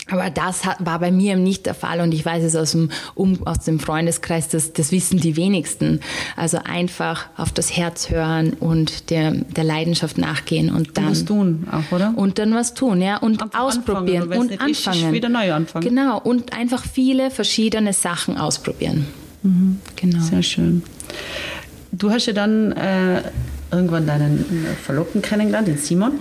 Aber 0.10 0.30
das 0.30 0.62
war 0.80 1.00
bei 1.00 1.12
mir 1.12 1.38
nicht 1.38 1.66
der 1.66 1.74
Fall 1.74 2.02
und 2.02 2.14
ich 2.14 2.26
weiß 2.26 2.44
es 2.44 2.56
aus 2.56 2.72
dem, 2.72 2.90
um, 3.16 3.48
aus 3.48 3.60
dem 3.60 3.80
Freundeskreis, 3.80 4.50
das, 4.50 4.74
das 4.74 4.92
wissen 4.92 5.20
die 5.20 5.38
wenigsten. 5.38 6.02
Also 6.36 6.60
einfach 6.64 7.28
auf 7.38 7.52
das 7.52 7.76
Herz 7.76 8.10
hören 8.10 8.54
und 8.54 9.10
der, 9.10 9.32
der 9.32 9.64
Leidenschaft 9.64 10.18
nachgehen 10.18 10.74
und 10.74 10.98
dann. 10.98 11.06
Und 11.06 11.12
was 11.12 11.26
tun 11.26 11.68
auch, 11.72 11.96
oder? 11.96 12.14
Und 12.16 12.38
dann 12.38 12.54
was 12.54 12.74
tun, 12.74 13.02
ja. 13.02 13.18
Und 13.18 13.42
einfach 13.42 13.60
ausprobieren 13.62 14.24
anfangen, 14.24 14.50
und 14.52 14.62
anfangen. 14.62 15.14
wieder 15.14 15.30
neu 15.30 15.54
anfangen. 15.54 15.88
Genau. 15.88 16.20
Und 16.20 16.54
einfach 16.54 16.84
viele 16.86 17.32
verschiedene 17.32 17.94
Sachen 17.94 18.38
ausprobieren. 18.38 19.08
Mhm. 19.42 19.80
Genau. 19.96 20.22
Sehr 20.22 20.44
schön. 20.44 20.84
Du 21.94 22.10
hast 22.12 22.26
ja 22.26 22.34
dann 22.34 22.72
äh, 22.74 23.22
irgendwann 23.74 24.08
deinen 24.08 24.46
Verlobten 24.84 25.22
kennengelernt, 25.22 25.68
den 25.68 25.78
Simon. 25.78 26.14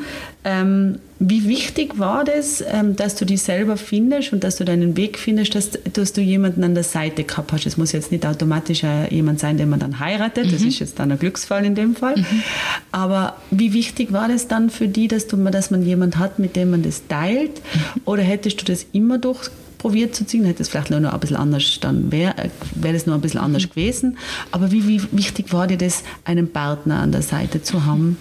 Ähm, 0.45 0.99
wie 1.21 1.49
wichtig 1.49 2.01
war 2.01 2.25
das, 2.25 2.65
ähm, 2.67 2.97
dass 2.97 3.15
du 3.15 3.25
dich 3.25 3.43
selber 3.43 3.77
findest 3.77 4.33
und 4.33 4.43
dass 4.43 4.57
du 4.57 4.65
deinen 4.65 4.97
Weg 4.97 5.19
findest, 5.19 5.55
dass, 5.55 5.71
dass 5.93 6.13
du 6.13 6.21
jemanden 6.21 6.65
an 6.65 6.75
der 6.75 6.83
Seite 6.83 7.23
gehabt 7.23 7.53
hast? 7.53 7.65
Es 7.65 7.77
muss 7.77 7.93
jetzt 7.93 8.11
nicht 8.11 8.27
automatisch 8.27 8.83
jemand 9.11 9.39
sein, 9.39 9.57
den 9.57 9.69
man 9.69 9.79
dann 9.79 10.01
heiratet, 10.01 10.47
mhm. 10.47 10.53
das 10.53 10.63
ist 10.63 10.81
jetzt 10.81 10.99
dann 10.99 11.13
ein 11.13 11.19
Glücksfall 11.19 11.65
in 11.65 11.77
dem 11.77 11.95
Fall. 11.95 12.17
Mhm. 12.17 12.43
Aber 12.91 13.37
wie 13.53 13.73
wichtig 13.73 14.13
war 14.13 14.27
das 14.27 14.49
dann 14.49 14.69
für 14.69 14.89
dich, 14.89 15.09
dass, 15.09 15.29
du, 15.29 15.37
dass 15.37 15.71
man 15.71 15.85
jemanden 15.85 16.19
hat, 16.19 16.41
mit 16.41 16.57
dem 16.57 16.71
man 16.71 16.83
das 16.83 17.07
teilt? 17.07 17.61
Oder 18.05 18.23
hättest 18.23 18.61
du 18.61 18.65
das 18.65 18.87
immer 18.93 19.19
durch 19.19 19.49
probiert 19.83 20.15
zu 20.15 20.25
ziehen, 20.25 20.45
hätte 20.45 20.63
es 20.63 20.69
vielleicht 20.69 20.91
noch 20.91 21.13
ein 21.13 21.21
bisschen 21.21 21.37
anders, 21.37 21.79
dann 21.81 22.13
wäre 22.13 22.35
wär 22.77 22.95
es 22.95 23.07
noch 23.07 23.15
ein 23.15 23.21
bisschen 23.21 23.41
anders 23.41 23.69
gewesen. 23.69 24.17
Aber 24.53 24.71
wie, 24.71 24.87
wie 24.87 25.03
wichtig 25.11 25.53
war 25.53 25.67
dir 25.67 25.77
das, 25.77 26.05
einen 26.25 26.51
Partner 26.51 27.01
an 27.01 27.11
der 27.11 27.23
Seite 27.23 27.63
zu 27.63 27.85
haben? 27.85 28.17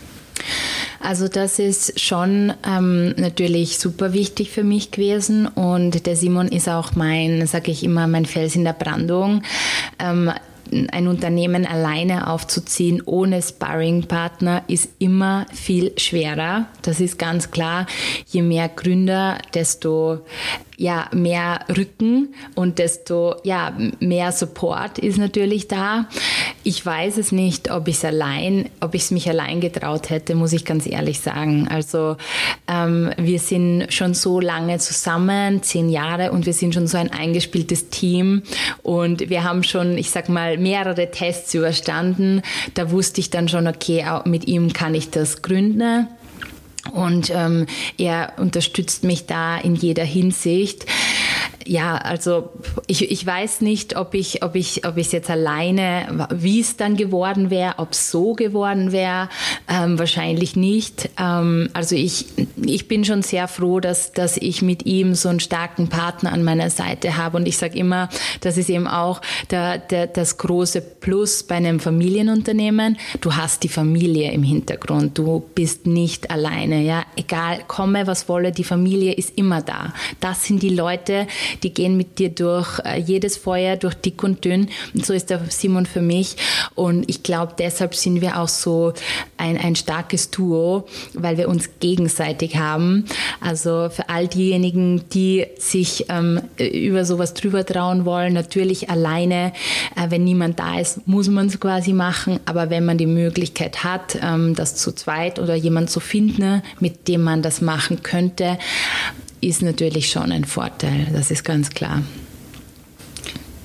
Also 1.00 1.28
das 1.28 1.60
ist 1.60 2.00
schon 2.00 2.52
ähm, 2.68 3.14
natürlich 3.18 3.78
super 3.78 4.14
wichtig 4.14 4.50
für 4.50 4.64
mich 4.64 4.90
gewesen 4.90 5.48
und 5.48 6.06
der 6.06 6.16
Simon 6.16 6.48
ist 6.48 6.68
auch 6.68 6.96
mein, 6.96 7.46
sage 7.46 7.72
ich 7.72 7.84
immer, 7.84 8.08
mein 8.08 8.26
Fels 8.26 8.56
in 8.56 8.64
der 8.64 8.74
Brandung. 8.74 9.44
Ähm, 10.00 10.32
ein 10.92 11.08
Unternehmen 11.08 11.66
alleine 11.66 12.28
aufzuziehen 12.28 13.02
ohne 13.06 13.42
Sparringpartner 13.42 14.64
ist 14.68 14.90
immer 15.00 15.46
viel 15.54 15.92
schwerer. 15.98 16.68
Das 16.82 17.00
ist 17.00 17.20
ganz 17.20 17.52
klar. 17.52 17.88
Je 18.28 18.42
mehr 18.42 18.70
Gründer, 18.70 19.38
desto 19.54 20.20
ja, 20.82 21.08
mehr 21.14 21.60
Rücken 21.70 22.34
und 22.56 22.80
desto 22.80 23.36
ja, 23.44 23.78
mehr 24.00 24.32
Support 24.32 24.98
ist 24.98 25.20
natürlich 25.20 25.68
da. 25.68 26.08
Ich 26.64 26.84
weiß 26.84 27.18
es 27.18 27.32
nicht, 27.32 27.70
ob 27.70 27.88
ich 27.88 27.98
es 27.98 28.06
allein, 28.06 28.68
ob 28.80 28.96
ich 28.96 29.04
es 29.04 29.12
mich 29.12 29.30
allein 29.30 29.62
getraut 29.62 30.10
hätte, 30.10 30.34
muss 30.34 30.54
ich 30.54 30.66
ganz 30.66 30.88
ehrlich 30.88 31.20
sagen. 31.20 31.68
Also 31.70 32.18
ähm, 32.68 33.12
wir 33.18 33.38
sind 33.38 33.94
schon 33.94 34.16
so 34.16 34.40
lange 34.40 34.80
zusammen, 34.80 35.62
zehn 35.62 35.90
Jahre, 35.90 36.32
und 36.32 36.48
wir 36.48 36.54
sind 36.54 36.74
schon 36.74 36.88
so 36.88 36.98
ein 36.98 37.12
eingespieltes 37.12 37.90
Team 37.90 38.42
und 38.82 39.30
wir 39.30 39.44
haben 39.44 39.64
schon, 39.64 40.00
ich 40.00 40.10
sag 40.10 40.30
mal, 40.30 40.58
mehrere 40.58 41.12
Tests 41.12 41.54
überstanden. 41.54 42.42
Da 42.74 42.90
wusste 42.90 43.22
ich 43.22 43.30
dann 43.30 43.48
schon, 43.48 43.68
okay, 43.68 44.04
mit 44.26 44.48
ihm 44.48 44.74
kann 44.74 44.96
ich 44.96 45.12
das 45.12 45.44
gründen. 45.44 46.08
Und 46.92 47.30
ähm, 47.30 47.68
er 47.98 48.34
unterstützt 48.38 49.04
mich 49.04 49.28
da 49.28 49.58
in 49.58 49.76
jeder 49.76 50.04
Hinsicht. 50.04 50.86
Ja, 51.66 51.96
also 51.96 52.50
ich, 52.88 53.10
ich 53.12 53.26
weiß 53.26 53.62
nicht, 53.62 53.96
ob 53.96 54.14
ich 54.14 54.44
ob 54.44 54.56
ich 54.56 54.86
ob 54.86 54.98
es 54.98 55.12
jetzt 55.12 55.30
alleine, 55.30 56.28
wie 56.34 56.60
es 56.60 56.78
dann 56.78 56.98
geworden 56.98 57.50
wäre, 57.50 57.76
ob 57.78 57.92
es 57.92 58.12
so 58.12 58.34
geworden 58.34 58.92
wäre, 58.92 59.30
ähm, 59.68 60.00
wahrscheinlich 60.00 60.56
nicht. 60.56 61.10
Ähm, 61.20 61.70
also 61.74 61.96
ich 61.96 62.26
ich 62.64 62.88
bin 62.88 63.06
schon 63.06 63.22
sehr 63.22 63.48
froh, 63.48 63.80
dass 63.80 64.12
dass 64.12 64.38
ich 64.38 64.62
mit 64.62 64.86
ihm 64.86 65.16
so 65.16 65.30
einen 65.30 65.40
starken 65.40 65.88
Partner 65.88 66.34
an 66.34 66.44
meiner 66.44 66.70
Seite 66.70 67.18
habe 67.18 67.38
und 67.38 67.48
ich 67.48 67.58
sage 67.58 67.78
immer, 67.78 68.10
das 68.42 68.58
ist 68.58 68.70
eben 68.70 68.88
auch 68.88 69.22
der, 69.50 69.78
der, 69.78 70.08
das 70.08 70.38
große 70.38 70.82
Plus 70.82 71.44
bei 71.44 71.56
einem 71.56 71.80
Familienunternehmen. 71.80 72.98
Du 73.22 73.36
hast 73.36 73.64
die 73.64 73.70
Familie 73.70 74.32
im 74.32 74.44
Hintergrund, 74.44 75.18
du 75.18 75.44
bist 75.56 75.88
nicht 75.88 76.32
alleine, 76.32 76.82
ja, 76.82 77.04
egal 77.16 77.60
komme 77.68 78.08
was 78.08 78.28
wolle, 78.30 78.52
die 78.52 78.64
Familie 78.64 79.14
ist 79.14 79.38
immer 79.38 79.62
da. 79.62 79.94
Das 80.20 80.46
sind 80.46 80.64
die 80.64 80.70
Leute, 80.70 81.28
die 81.64 81.74
gehen 81.74 81.98
mit 81.98 82.20
dir 82.20 82.30
durch 82.30 82.80
äh, 82.86 83.00
jedes 83.00 83.38
Feuer, 83.38 83.78
durch 83.78 83.96
dick 83.96 84.24
und 84.24 84.44
dünn. 84.46 84.70
Und 84.94 85.06
so 85.06 85.14
ist 85.14 85.30
der 85.30 85.42
Simon 85.50 85.86
für 85.86 86.02
mich. 86.02 86.36
Und 86.76 87.10
ich 87.10 87.24
glaube, 87.24 87.54
deshalb 87.58 87.96
sind 87.96 88.22
wir 88.22 88.40
auch 88.40 88.48
so 88.48 88.94
ein, 89.38 89.58
ein 89.58 89.76
starkes 89.76 90.32
Duo, 90.32 90.88
weil 91.14 91.38
wir 91.38 91.50
uns 91.50 91.70
gegenseitig 91.80 92.58
haben. 92.58 93.06
Also 93.40 93.90
für 93.90 94.10
all 94.10 94.28
diejenigen, 94.28 95.04
die 95.10 95.46
sich 95.58 96.06
ähm, 96.10 96.42
über 96.58 97.06
sowas 97.06 97.34
drüber 97.34 97.66
trauen 97.66 98.06
wollen, 98.06 98.34
natürlich 98.34 98.90
alleine, 98.90 99.54
äh, 99.96 100.10
wenn 100.10 100.24
niemand 100.24 100.60
da 100.60 100.80
ist, 100.80 101.08
muss 101.08 101.28
man 101.28 101.48
es 101.48 101.60
quasi 101.60 101.94
machen. 101.94 102.40
Aber 102.46 102.70
wenn 102.70 102.86
man 102.86 102.98
die 102.98 103.06
Möglichkeit 103.06 103.84
hat, 103.84 104.18
ähm, 104.22 104.56
das 104.56 104.76
zu 104.76 104.92
zweit 104.94 105.40
oder 105.40 105.56
jemand 105.56 105.90
zu 105.90 106.00
finden, 106.00 106.62
mit 106.80 107.08
dem 107.08 107.22
man 107.24 107.42
das 107.42 107.62
machen 107.62 108.04
könnte, 108.04 108.58
ist 109.42 109.62
natürlich 109.62 110.10
schon 110.10 110.32
ein 110.32 110.46
Vorteil, 110.46 111.08
das 111.12 111.32
ist 111.32 111.44
ganz 111.44 111.70
klar. 111.72 112.04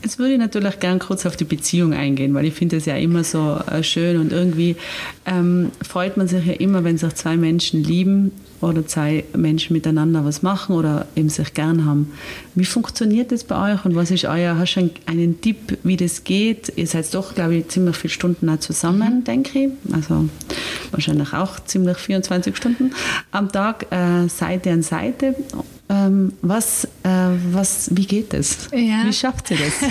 Jetzt 0.02 0.18
würde 0.18 0.34
ich 0.34 0.38
natürlich 0.38 0.78
gern 0.78 0.98
kurz 0.98 1.26
auf 1.26 1.36
die 1.36 1.44
Beziehung 1.44 1.92
eingehen, 1.92 2.32
weil 2.32 2.44
ich 2.44 2.54
finde 2.54 2.76
es 2.76 2.86
ja 2.86 2.96
immer 2.96 3.24
so 3.24 3.58
äh, 3.70 3.82
schön 3.82 4.18
und 4.18 4.32
irgendwie 4.32 4.76
ähm, 5.26 5.72
freut 5.82 6.16
man 6.16 6.28
sich 6.28 6.46
ja 6.46 6.52
immer, 6.52 6.84
wenn 6.84 6.96
sich 6.96 7.12
zwei 7.14 7.36
Menschen 7.36 7.82
lieben 7.82 8.30
oder 8.60 8.86
zwei 8.86 9.24
Menschen 9.36 9.72
miteinander 9.72 10.24
was 10.24 10.42
machen 10.42 10.74
oder 10.74 11.06
eben 11.14 11.28
sich 11.28 11.54
gern 11.54 11.84
haben. 11.84 12.12
Wie 12.54 12.64
funktioniert 12.64 13.32
das 13.32 13.44
bei 13.44 13.74
euch 13.74 13.84
und 13.84 13.94
was 13.94 14.10
ist 14.10 14.24
euer, 14.24 14.56
hast 14.58 14.76
du 14.76 14.90
einen 15.06 15.40
Tipp, 15.40 15.78
wie 15.82 15.96
das 15.96 16.24
geht? 16.24 16.72
Ihr 16.76 16.86
seid 16.86 17.12
doch, 17.14 17.34
glaube 17.34 17.56
ich, 17.56 17.68
ziemlich 17.68 17.96
viele 17.96 18.12
Stunden 18.12 18.48
auch 18.48 18.58
zusammen, 18.60 19.18
mhm. 19.18 19.24
denke 19.24 19.58
ich. 19.58 19.70
Also 19.92 20.28
wahrscheinlich 20.90 21.32
auch 21.32 21.60
ziemlich 21.60 21.96
24 21.96 22.56
Stunden 22.56 22.92
am 23.30 23.52
Tag, 23.52 23.86
äh, 23.90 24.28
Seite 24.28 24.70
an 24.70 24.82
Seite. 24.82 25.34
Ähm, 25.88 26.32
was, 26.42 26.84
äh, 27.04 27.08
was, 27.52 27.94
wie 27.94 28.06
geht 28.06 28.32
das? 28.32 28.68
Ja. 28.72 29.04
Wie 29.04 29.12
schafft 29.12 29.50
ihr 29.50 29.58
das? 29.58 29.90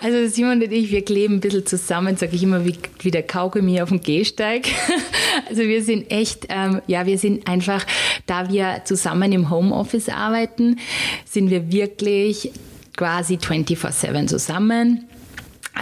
Also 0.00 0.28
Simon 0.28 0.62
und 0.62 0.72
ich, 0.72 0.92
wir 0.92 1.04
kleben 1.04 1.34
ein 1.34 1.40
bisschen 1.40 1.66
zusammen, 1.66 2.16
sage 2.16 2.36
ich 2.36 2.44
immer, 2.44 2.64
wie, 2.64 2.78
wie 3.00 3.10
der 3.10 3.24
Kaugummi 3.24 3.82
auf 3.82 3.88
dem 3.88 4.00
Gehsteig. 4.00 4.68
Also 5.48 5.62
wir 5.62 5.82
sind 5.82 6.10
echt, 6.10 6.46
ähm, 6.50 6.82
ja, 6.86 7.06
wir 7.06 7.16
sind 7.16 7.48
einfach, 7.48 7.86
da 8.26 8.50
wir 8.50 8.82
zusammen 8.84 9.32
im 9.32 9.50
Homeoffice 9.50 10.10
arbeiten, 10.10 10.78
sind 11.24 11.48
wir 11.48 11.72
wirklich 11.72 12.50
quasi 12.96 13.36
24-7 13.36 14.26
zusammen 14.26 15.08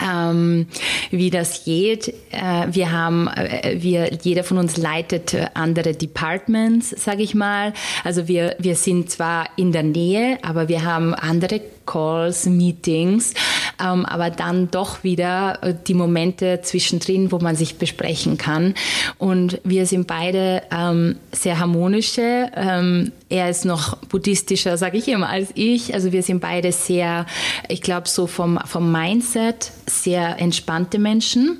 ähm, 0.05 0.67
wie 1.11 1.31
das 1.31 1.65
geht. 1.65 2.09
Äh, 2.31 2.67
wir 2.71 2.93
haben, 2.93 3.29
äh, 3.29 3.77
wir, 3.79 4.13
jeder 4.23 4.45
von 4.45 4.59
uns 4.59 4.77
leitet 4.77 5.35
äh, 5.35 5.47
andere 5.55 5.95
Departments, 5.95 6.91
sage 6.91 7.23
ich 7.23 7.35
mal. 7.35 7.73
Also 8.05 8.29
wir, 8.29 8.57
wir 8.59 8.77
sind 8.77 9.11
zwar 9.11 9.49
in 9.57 9.73
der 9.73 9.83
Nähe, 9.83 10.39
aber 10.43 10.69
wir 10.69 10.85
haben 10.85 11.15
andere 11.15 11.61
Calls, 11.87 12.47
Meetings, 12.47 13.35
ähm, 13.83 14.05
aber 14.05 14.31
dann 14.31 14.71
doch 14.71 15.05
wieder 15.05 15.59
äh, 15.63 15.75
die 15.87 15.95
Momente 15.95 16.61
zwischendrin, 16.63 17.33
wo 17.33 17.39
man 17.39 17.57
sich 17.57 17.79
besprechen 17.79 18.39
kann. 18.39 18.75
Und 19.19 19.61
wir 19.65 19.87
sind 19.87 20.07
beide 20.07 20.63
ähm, 20.71 21.17
sehr 21.33 21.59
harmonische. 21.59 22.51
Ähm, 22.55 23.13
er 23.29 23.51
ist 23.51 23.65
noch 23.65 23.97
buddhistischer, 23.97 24.77
sage 24.77 24.99
ich 24.99 25.09
immer, 25.09 25.29
als 25.29 25.51
ich. 25.55 25.95
Also 25.95 26.13
wir 26.13 26.23
sind 26.23 26.41
beide 26.41 26.71
sehr, 26.73 27.27
ich 27.69 27.83
glaube, 27.83 28.09
so 28.09 28.27
vom, 28.27 28.59
vom 28.65 28.93
Mindset 28.93 29.73
sehr 29.87 30.41
entspannte 30.41 30.99
Menschen. 30.99 31.59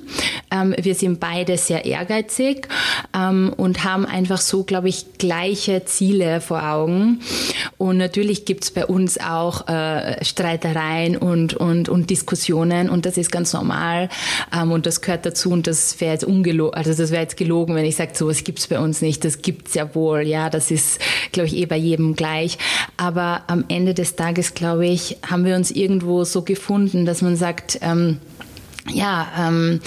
Ähm, 0.51 0.75
wir 0.77 0.95
sind 0.95 1.19
beide 1.19 1.57
sehr 1.57 1.85
ehrgeizig 1.85 2.67
ähm, 3.13 3.53
und 3.55 3.83
haben 3.83 4.05
einfach 4.05 4.39
so, 4.39 4.63
glaube 4.63 4.89
ich, 4.89 5.17
gleiche 5.17 5.85
Ziele 5.85 6.41
vor 6.41 6.63
Augen. 6.63 7.19
Und 7.77 7.97
natürlich 7.97 8.45
gibt 8.45 8.63
es 8.63 8.71
bei 8.71 8.85
uns 8.87 9.19
auch 9.19 9.67
äh, 9.67 10.23
Streitereien 10.25 11.15
und, 11.15 11.53
und, 11.53 11.89
und 11.89 12.09
Diskussionen 12.09 12.89
und 12.89 13.05
das 13.05 13.17
ist 13.17 13.31
ganz 13.31 13.53
normal 13.53 14.09
ähm, 14.51 14.71
und 14.71 14.87
das 14.87 15.01
gehört 15.01 15.27
dazu 15.27 15.51
und 15.51 15.67
das 15.67 16.01
wäre 16.01 16.13
jetzt 16.13 16.23
ungelogen, 16.23 16.73
also 16.73 16.91
das 16.91 17.11
wäre 17.11 17.21
jetzt 17.21 17.37
gelogen, 17.37 17.75
wenn 17.75 17.85
ich 17.85 17.95
sage, 17.95 18.13
so 18.15 18.27
was 18.27 18.43
gibt 18.43 18.57
es 18.59 18.67
bei 18.67 18.79
uns 18.79 19.03
nicht. 19.03 19.23
Das 19.23 19.43
gibt 19.43 19.67
es 19.67 19.75
ja 19.75 19.93
wohl, 19.93 20.21
ja, 20.21 20.49
das 20.49 20.71
ist, 20.71 20.99
glaube 21.31 21.47
ich, 21.47 21.55
eh 21.55 21.67
bei 21.67 21.77
jedem 21.77 22.15
gleich. 22.15 22.57
Aber 22.97 23.43
am 23.45 23.65
Ende 23.67 23.93
des 23.93 24.15
Tages, 24.15 24.55
glaube 24.55 24.87
ich, 24.87 25.17
haben 25.29 25.45
wir 25.45 25.55
uns 25.55 25.69
irgendwo 25.69 26.23
so 26.23 26.41
gefunden, 26.41 27.05
dass 27.05 27.21
man 27.21 27.35
sagt, 27.35 27.77
ähm, 27.81 28.17
ja, 28.89 29.27
ähm, 29.39 29.79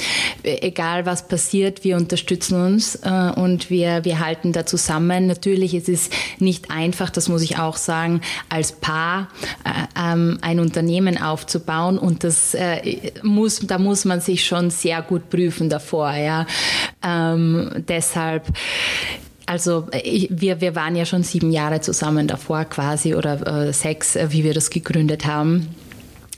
egal 0.42 1.06
was 1.06 1.26
passiert, 1.28 1.84
wir 1.84 1.96
unterstützen 1.96 2.60
uns 2.60 2.96
äh, 2.96 3.32
und 3.34 3.70
wir, 3.70 4.04
wir 4.04 4.20
halten 4.20 4.52
da 4.52 4.66
zusammen. 4.66 5.26
Natürlich 5.26 5.74
ist 5.74 5.88
es 5.88 6.10
nicht 6.38 6.70
einfach, 6.70 7.10
das 7.10 7.28
muss 7.28 7.42
ich 7.42 7.58
auch 7.58 7.76
sagen, 7.76 8.20
als 8.48 8.72
Paar 8.72 9.28
äh, 9.64 10.12
ähm, 10.12 10.38
ein 10.42 10.60
Unternehmen 10.60 11.20
aufzubauen 11.20 11.98
und 11.98 12.24
das 12.24 12.54
äh, 12.54 13.12
muss, 13.22 13.60
da 13.60 13.78
muss 13.78 14.04
man 14.04 14.20
sich 14.20 14.44
schon 14.44 14.70
sehr 14.70 15.02
gut 15.02 15.30
prüfen 15.30 15.68
davor. 15.68 16.12
Ja, 16.12 16.46
ähm, 17.02 17.70
deshalb 17.88 18.46
also 19.46 19.88
wir, 19.90 20.60
wir 20.60 20.76
waren 20.76 20.94
ja 20.94 21.04
schon 21.04 21.24
sieben 21.24 21.50
Jahre 21.50 21.80
zusammen 21.80 22.28
davor 22.28 22.66
quasi 22.66 23.16
oder 23.16 23.66
äh, 23.66 23.72
sechs, 23.72 24.14
äh, 24.14 24.28
wie 24.30 24.44
wir 24.44 24.54
das 24.54 24.70
gegründet 24.70 25.26
haben. 25.26 25.74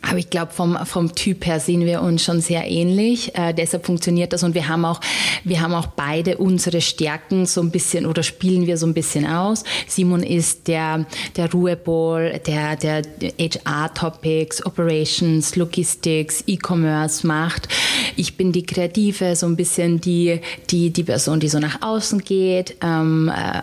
Aber 0.03 0.19
ich 0.19 0.31
glaube, 0.31 0.53
vom, 0.53 0.77
vom 0.85 1.15
Typ 1.15 1.47
her 1.47 1.61
sind 1.61 1.87
wir 1.87 2.03
uns 2.03 2.25
schon 2.25 2.41
sehr 2.41 2.69
ähnlich. 2.69 3.35
Äh, 3.37 3.55
deshalb 3.55 3.87
funktioniert 3.87 4.33
das 4.33 4.43
und 4.43 4.55
wir 4.55 4.69
haben 4.69 4.85
auch, 4.85 5.01
wir 5.45 5.61
haben 5.61 5.75
auch 5.75 5.87
beide 5.87 6.38
unsere 6.38 6.81
Stärken 6.81 7.47
so 7.47 7.61
ein 7.61 7.71
bisschen 7.71 8.05
oder 8.07 8.23
spielen 8.23 8.67
wir 8.67 8.77
so 8.77 8.87
ein 8.87 8.95
bisschen 8.95 9.27
aus. 9.27 9.62
Simon 9.87 10.23
ist 10.25 10.67
der, 10.67 11.07
der 11.37 11.51
Ruheball, 11.53 12.41
der, 12.47 12.77
der 12.77 13.03
HR-Topics, 13.38 14.67
Operations, 14.67 15.55
Logistics, 15.57 16.43
E-Commerce 16.47 17.27
macht. 17.27 17.69
Ich 18.17 18.37
bin 18.37 18.51
die 18.53 18.65
Kreative, 18.65 19.37
so 19.37 19.47
ein 19.47 19.57
bisschen 19.57 20.01
die, 20.01 20.41
die, 20.71 20.91
die 20.91 21.05
Person, 21.05 21.38
die 21.38 21.49
so 21.49 21.61
nach 21.61 21.81
außen 21.81 22.25
geht, 22.25 22.77
ähm, 22.83 23.31
äh, 23.35 23.62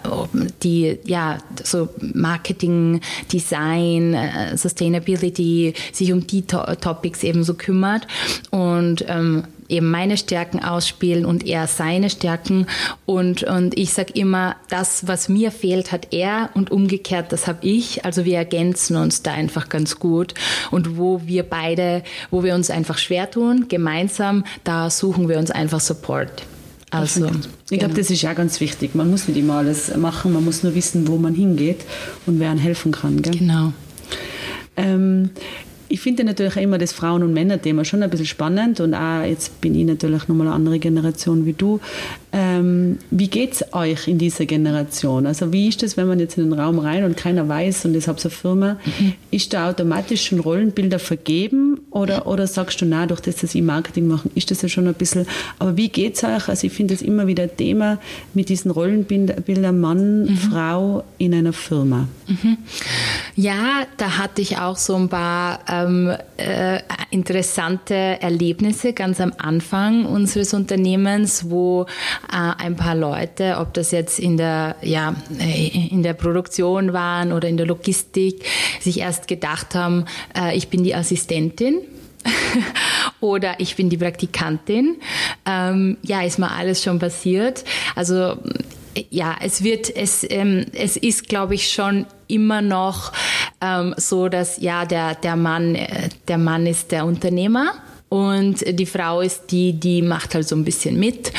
die, 0.64 0.98
ja, 1.06 1.38
so 1.64 1.90
Marketing, 2.00 3.02
Design, 3.32 4.14
äh, 4.14 4.56
Sustainability, 4.58 5.74
sich 5.92 6.14
um 6.14 6.26
die 6.32 6.44
to 6.44 6.64
Topics 6.76 7.24
eben 7.24 7.44
so 7.44 7.54
kümmert 7.54 8.08
und 8.52 9.06
ähm, 9.08 9.44
eben 9.70 9.90
meine 9.90 10.18
Stärken 10.18 10.62
ausspielen 10.64 11.26
und 11.26 11.46
er 11.46 11.68
seine 11.68 12.10
Stärken. 12.10 12.66
Und, 13.06 13.44
und 13.44 13.78
ich 13.78 13.94
sage 13.94 14.14
immer, 14.14 14.56
das, 14.70 15.08
was 15.08 15.30
mir 15.30 15.52
fehlt, 15.52 15.92
hat 15.92 16.08
er 16.12 16.50
und 16.56 16.72
umgekehrt, 16.72 17.32
das 17.32 17.48
habe 17.48 17.60
ich. 17.62 18.04
Also 18.04 18.26
wir 18.26 18.38
ergänzen 18.38 18.98
uns 18.98 19.22
da 19.22 19.32
einfach 19.32 19.70
ganz 19.70 20.00
gut. 20.00 20.34
Und 20.72 20.98
wo 20.98 21.22
wir 21.26 21.44
beide, 21.44 22.04
wo 22.32 22.44
wir 22.44 22.56
uns 22.56 22.70
einfach 22.70 22.98
schwer 22.98 23.30
tun, 23.30 23.68
gemeinsam, 23.70 24.44
da 24.64 24.90
suchen 24.90 25.30
wir 25.30 25.38
uns 25.38 25.52
einfach 25.52 25.80
Support. 25.80 26.44
Also, 26.92 27.28
ich 27.28 27.78
glaube, 27.78 27.94
genau. 27.94 27.94
das 27.94 28.10
ist 28.10 28.24
ja 28.24 28.34
ganz 28.34 28.60
wichtig. 28.60 28.96
Man 28.96 29.12
muss 29.12 29.28
nicht 29.28 29.38
immer 29.38 29.56
alles 29.56 29.96
machen, 29.96 30.34
man 30.34 30.44
muss 30.44 30.64
nur 30.64 30.74
wissen, 30.74 31.08
wo 31.08 31.18
man 31.18 31.36
hingeht 31.36 31.82
und 32.26 32.40
wer 32.40 32.50
einem 32.50 32.60
helfen 32.60 32.92
kann. 32.92 33.22
Gell? 33.22 33.38
Genau. 33.38 33.74
Ähm, 34.76 35.30
ich 35.90 36.00
finde 36.00 36.24
natürlich 36.24 36.56
immer 36.58 36.78
das 36.78 36.94
Frauen- 36.94 37.24
und 37.24 37.34
Männer-Thema 37.34 37.84
schon 37.84 38.04
ein 38.04 38.10
bisschen 38.10 38.28
spannend 38.28 38.80
und 38.80 38.94
auch 38.94 39.24
jetzt 39.24 39.60
bin 39.60 39.76
ich 39.76 39.86
natürlich 39.86 40.28
nochmal 40.28 40.48
eine 40.48 40.56
andere 40.56 40.80
Generation 40.80 41.46
wie 41.46 41.54
du. 41.54 41.80
Ähm, 42.32 43.00
wie 43.10 43.28
geht 43.28 43.54
es 43.54 43.74
euch 43.74 44.08
in 44.08 44.20
dieser 44.20 44.46
Generation? 44.46 45.26
Also 45.26 45.52
wie 45.52 45.68
ist 45.68 45.82
das, 45.82 45.98
wenn 45.98 46.08
man 46.08 46.20
jetzt 46.20 46.38
in 46.38 46.44
den 46.44 46.60
Raum 46.60 46.78
rein 46.78 47.04
und 47.04 47.18
keiner 47.18 47.48
weiß 47.48 47.86
und 47.86 47.96
habe 48.08 48.20
so 48.20 48.30
eine 48.30 48.36
Firma, 48.36 48.78
mhm. 49.00 49.14
ist 49.32 49.52
da 49.54 49.70
automatisch 49.70 50.26
schon 50.26 50.40
Rollenbilder 50.40 51.00
vergeben 51.00 51.80
oder, 51.90 52.28
oder 52.28 52.46
sagst 52.46 52.82
du, 52.82 52.86
na, 52.86 53.08
durch 53.08 53.22
das, 53.22 53.38
dass 53.38 53.56
ich 53.56 53.64
Marketing 53.64 54.08
mache, 54.08 54.30
ist 54.36 54.52
das 54.52 54.62
ja 54.62 54.70
schon 54.70 54.88
ein 54.88 54.94
bisschen, 54.94 55.26
aber 55.58 55.76
wie 55.76 55.90
geht 55.90 56.16
es 56.18 56.24
euch? 56.24 56.50
Also 56.50 56.68
ich 56.68 56.74
finde 56.74 56.94
das 56.94 57.02
immer 57.02 57.26
wieder 57.26 57.56
Thema 57.56 57.98
mit 58.36 58.50
diesen 58.50 58.70
Rollenbildern 58.70 59.80
Mann, 59.80 60.26
mhm. 60.26 60.38
Frau 60.38 61.04
in 61.18 61.34
einer 61.34 61.54
Firma. 61.54 62.08
Mhm. 62.28 62.58
Ja, 63.36 63.88
da 63.98 64.20
hatte 64.20 64.42
ich 64.44 64.58
auch 64.58 64.78
so 64.78 64.96
ein 64.96 65.10
paar 65.10 65.62
ähm, 65.68 66.16
äh, 66.38 66.80
interessante 67.10 67.96
Erlebnisse 67.96 68.94
ganz 68.94 69.20
am 69.20 69.34
Anfang 69.38 70.06
unseres 70.06 70.54
Unternehmens, 70.54 71.50
wo 71.50 71.88
ein 72.28 72.76
paar 72.76 72.96
Leute, 72.96 73.58
ob 73.60 73.74
das 73.74 73.92
jetzt 73.92 74.20
in 74.20 74.38
der, 74.38 74.76
ja, 74.82 75.16
äh, 75.40 75.88
in 75.90 76.04
der 76.04 76.14
Produktion 76.14 76.94
waren 76.94 77.32
oder 77.32 77.48
in 77.48 77.58
der 77.58 77.66
Logistik, 77.66 78.46
sich 78.80 79.00
erst 79.00 79.28
gedacht 79.28 79.76
haben, 79.76 80.06
äh, 80.38 80.56
ich 80.56 80.70
bin 80.70 80.84
die 80.84 80.96
Assistentin 80.96 81.82
oder 83.20 83.60
ich 83.60 83.76
bin 83.76 83.90
die 83.90 83.98
Praktikantin. 83.98 84.98
Ähm, 85.46 85.98
ja, 86.04 86.22
ist 86.22 86.40
mal 86.40 86.56
alles 86.58 86.84
schon 86.84 87.00
passiert. 87.00 87.64
Also 87.96 88.38
ja, 89.10 89.36
es 89.42 89.64
wird, 89.64 89.96
es, 89.96 90.26
ähm, 90.30 90.66
es 90.74 90.98
ist, 90.98 91.30
glaube 91.30 91.56
ich, 91.56 91.72
schon 91.72 92.06
immer 92.28 92.62
noch 92.62 93.12
ähm, 93.62 93.94
so, 93.98 94.30
dass 94.30 94.60
ja, 94.60 94.86
der, 94.86 95.16
der 95.16 95.36
Mann, 95.36 95.76
äh, 95.76 96.10
der 96.28 96.38
Mann 96.38 96.66
ist 96.66 96.92
der 96.92 97.06
Unternehmer 97.06 97.74
und 98.10 98.64
die 98.68 98.86
Frau 98.86 99.22
ist 99.22 99.52
die, 99.52 99.74
die 99.74 100.02
macht 100.02 100.34
halt 100.34 100.48
so 100.48 100.56
ein 100.56 100.66
bisschen 100.66 101.00
mit. 101.00 101.32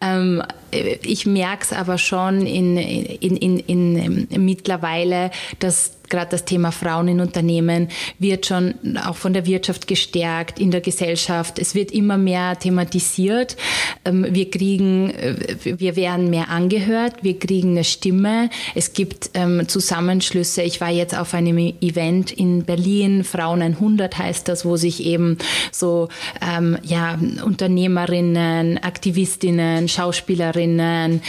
Ähm, 0.00 0.42
ich 0.70 1.26
merke 1.26 1.64
es 1.64 1.72
aber 1.72 1.98
schon 1.98 2.46
in, 2.46 2.76
in, 2.76 3.36
in, 3.36 3.58
in, 3.58 4.28
in 4.28 4.44
mittlerweile, 4.44 5.30
dass 5.58 5.92
gerade 6.10 6.30
das 6.30 6.44
Thema 6.44 6.72
Frauen 6.72 7.08
in 7.08 7.20
Unternehmen 7.20 7.88
wird 8.18 8.46
schon 8.46 8.74
auch 9.06 9.16
von 9.16 9.32
der 9.32 9.46
Wirtschaft 9.46 9.86
gestärkt, 9.86 10.58
in 10.58 10.70
der 10.70 10.80
Gesellschaft. 10.80 11.58
Es 11.58 11.74
wird 11.74 11.92
immer 11.92 12.18
mehr 12.18 12.58
thematisiert. 12.58 13.56
Ähm, 14.04 14.26
wir 14.28 14.50
kriegen, 14.50 15.10
äh, 15.10 15.34
wir 15.64 15.96
werden 15.96 16.30
mehr 16.30 16.50
angehört, 16.50 17.22
wir 17.22 17.38
kriegen 17.38 17.70
eine 17.70 17.84
Stimme. 17.84 18.50
Es 18.74 18.92
gibt 18.92 19.30
ähm, 19.34 19.68
Zusammenschlüsse. 19.68 20.62
Ich 20.62 20.80
war 20.80 20.90
jetzt 20.90 21.16
auf 21.16 21.34
einem 21.34 21.58
Event 21.80 22.32
in 22.32 22.64
Berlin, 22.64 23.24
Frauen 23.24 23.62
100 23.62 24.18
heißt 24.18 24.48
das, 24.48 24.64
wo 24.64 24.76
sich 24.76 25.04
eben 25.04 25.38
so 25.72 26.08
ähm, 26.40 26.78
ja, 26.82 27.18
Unternehmerinnen, 27.44 28.78
Aktivistinnen, 28.78 29.88
Schauspielerinnen, 29.88 31.22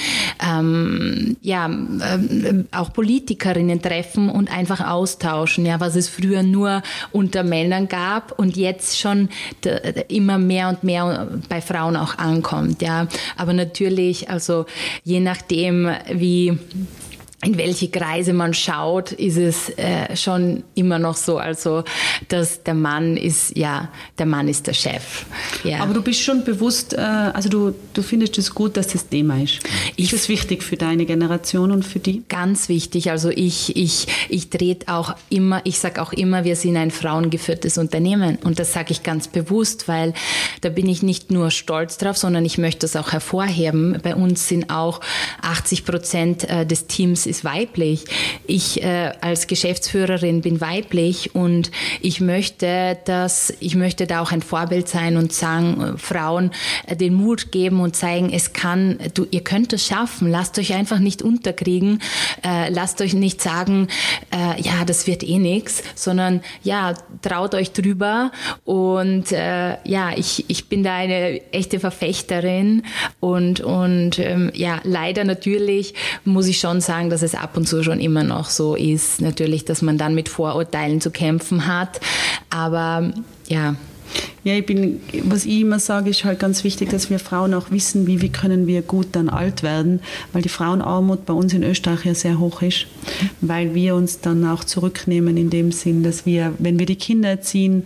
ähm, 0.44 1.38
ja, 1.42 1.66
ähm, 1.66 2.68
auch 2.72 2.94
Politikerinnen 2.94 3.82
treffen 3.82 4.30
und 4.30 4.52
einfach 4.52 4.71
einfach 4.72 4.88
austauschen, 4.88 5.66
ja, 5.66 5.80
was 5.80 5.96
es 5.96 6.08
früher 6.08 6.44
nur 6.44 6.82
unter 7.12 7.44
Männern 7.44 7.88
gab 7.88 8.38
und 8.40 8.56
jetzt 8.56 9.00
schon 9.00 9.30
immer 10.08 10.38
mehr 10.38 10.70
und 10.70 10.84
mehr 10.84 11.28
bei 11.50 11.62
Frauen 11.62 11.96
auch 11.96 12.18
ankommt, 12.18 12.82
ja. 12.82 13.08
Aber 13.38 13.54
natürlich, 13.54 14.30
also 14.30 14.66
je 15.04 15.20
nachdem, 15.20 15.90
wie 16.12 16.58
in 17.44 17.58
welche 17.58 17.90
Kreise 17.90 18.34
man 18.34 18.54
schaut, 18.54 19.14
ist 19.14 19.38
es 19.38 19.70
äh, 19.78 20.16
schon 20.16 20.64
immer 20.76 21.00
noch 21.00 21.16
so, 21.16 21.40
also 21.40 21.84
dass 22.28 22.62
der 22.62 22.76
Mann 22.76 23.18
ist, 23.18 23.58
ja, 23.58 23.90
der 24.20 24.28
Mann 24.28 24.48
ist 24.48 24.68
der 24.68 24.74
Chef. 24.74 25.26
Ja. 25.64 25.80
Aber 25.80 25.96
du 25.96 26.04
bist 26.04 26.22
schon 26.22 26.44
bewusst, 26.44 26.94
äh, 26.94 26.98
also 26.98 27.50
du, 27.50 27.74
du 27.94 28.04
findest 28.04 28.38
es 28.38 28.54
gut, 28.54 28.78
dass 28.78 28.90
das 28.90 29.08
Thema 29.08 29.42
ist. 29.42 29.60
Ich, 29.96 30.14
ist 30.14 30.24
es 30.24 30.30
wichtig 30.30 30.62
für 30.62 30.78
deine 30.78 31.06
Generation 31.06 31.72
und 31.72 31.84
für 31.84 32.00
die? 32.00 32.22
Ganz 32.30 32.70
wichtig. 32.70 33.10
Also 33.10 33.30
ich, 33.30 33.76
ich, 33.76 34.08
ich 34.30 34.52
trete 34.52 34.94
auch 34.94 35.16
immer, 35.30 35.62
ich 35.64 35.80
sage 35.80 36.00
auch 36.02 36.14
immer, 36.14 36.44
wir 36.44 36.56
sind 36.56 36.78
ein 36.78 36.92
frauengeführtes 36.92 37.80
Unternehmen 37.80 38.38
und 38.44 38.60
das 38.60 38.74
sage 38.74 38.92
ich 38.92 39.02
ganz 39.02 39.28
bewusst, 39.28 39.88
weil 39.88 40.14
da 40.62 40.70
bin 40.70 40.88
ich 40.88 41.02
nicht 41.02 41.32
nur 41.32 41.50
stolz 41.50 41.98
drauf, 41.98 42.18
sondern 42.18 42.46
ich 42.46 42.60
möchte 42.60 42.82
das 42.82 42.96
auch 42.96 43.14
hervorheben. 43.14 43.98
Bei 44.04 44.16
uns 44.16 44.48
sind 44.48 44.70
auch 44.70 45.02
80 45.42 45.86
Prozent 45.86 46.48
äh, 46.48 46.68
des 46.68 46.86
Teams 46.86 47.31
ist 47.32 47.44
weiblich. 47.44 48.06
Ich 48.46 48.84
äh, 48.84 49.14
als 49.22 49.48
Geschäftsführerin 49.48 50.42
bin 50.42 50.62
weiblich 50.62 51.34
und 51.34 51.72
ich 52.02 52.22
möchte, 52.22 52.98
dass 53.06 53.54
ich 53.60 53.76
möchte 53.76 54.06
da 54.06 54.22
auch 54.22 54.32
ein 54.32 54.42
Vorbild 54.42 54.88
sein 54.88 55.18
und 55.18 55.34
sagen, 55.34 55.96
äh, 55.96 55.98
Frauen 55.98 56.52
äh, 56.86 56.96
den 56.96 57.14
Mut 57.14 57.52
geben 57.52 57.80
und 57.80 57.96
zeigen, 57.96 58.32
es 58.32 58.54
kann, 58.54 59.00
du, 59.14 59.26
ihr 59.32 59.44
könnt 59.44 59.74
es 59.74 59.88
schaffen. 59.88 60.30
Lasst 60.30 60.60
euch 60.60 60.74
einfach 60.74 61.00
nicht 61.00 61.22
unterkriegen. 61.22 62.00
Äh, 62.44 62.70
lasst 62.70 63.02
euch 63.02 63.14
nicht 63.14 63.42
sagen, 63.42 63.88
äh, 64.32 64.62
ja, 64.62 64.86
das 64.86 65.08
wird 65.08 65.24
eh 65.24 65.40
nichts, 65.40 65.84
sondern 65.96 66.42
ja, 66.64 66.94
traut 67.22 67.56
euch 67.56 67.72
drüber 67.72 68.32
und 68.66 69.32
ja, 69.32 70.12
ich, 70.16 70.46
ich 70.50 70.68
bin 70.68 70.84
da 70.84 70.96
eine 70.96 71.42
echte 71.54 71.80
Verfechterin 71.80 72.84
und, 73.20 73.62
und 73.62 74.20
ähm, 74.20 74.52
ja, 74.54 74.82
leider 74.84 75.24
natürlich 75.24 75.94
muss 76.26 76.48
ich 76.48 76.60
schon 76.60 76.82
sagen, 76.82 77.10
dass 77.10 77.21
es 77.22 77.36
ab 77.36 77.58
und 77.58 77.68
zu 77.68 77.84
schon 77.84 78.00
immer 78.00 78.24
noch 78.24 78.50
so 78.50 78.76
ist. 78.76 79.22
Natürlich, 79.22 79.66
dass 79.66 79.82
man 79.82 79.98
dann 79.98 80.16
mit 80.16 80.30
Vorurteilen 80.30 81.02
zu 81.02 81.12
kämpfen 81.12 81.68
hat. 81.68 82.00
Aber 82.50 83.12
ja, 83.48 83.76
ja, 84.44 84.56
ich 84.56 84.66
bin, 84.66 85.00
was 85.24 85.46
ich 85.46 85.62
immer 85.62 85.80
sage, 85.80 86.10
ist 86.10 86.24
halt 86.24 86.40
ganz 86.40 86.64
wichtig, 86.64 86.90
dass 86.90 87.12
wir 87.12 87.20
Frauen 87.20 87.54
auch 87.54 87.70
wissen, 87.70 88.08
wie, 88.08 88.22
wie 88.22 88.30
können 88.30 88.66
wir 88.66 88.82
gut 88.82 89.10
dann 89.12 89.30
alt 89.30 89.62
werden, 89.62 90.00
weil 90.34 90.42
die 90.42 90.50
Frauenarmut 90.50 91.28
bei 91.28 91.34
uns 91.34 91.54
in 91.54 91.64
Österreich 91.64 92.06
ja 92.06 92.16
sehr 92.16 92.40
hoch 92.40 92.64
ist, 92.64 92.88
weil 93.42 93.76
wir 93.76 93.96
uns 93.96 94.20
dann 94.20 94.44
auch 94.46 94.64
zurücknehmen 94.64 95.38
in 95.38 95.52
dem 95.52 95.72
Sinn, 95.72 96.02
dass 96.02 96.26
wir, 96.26 96.54
wenn 96.58 96.80
wir 96.80 96.88
die 96.88 96.96
Kinder 96.96 97.30
erziehen, 97.30 97.84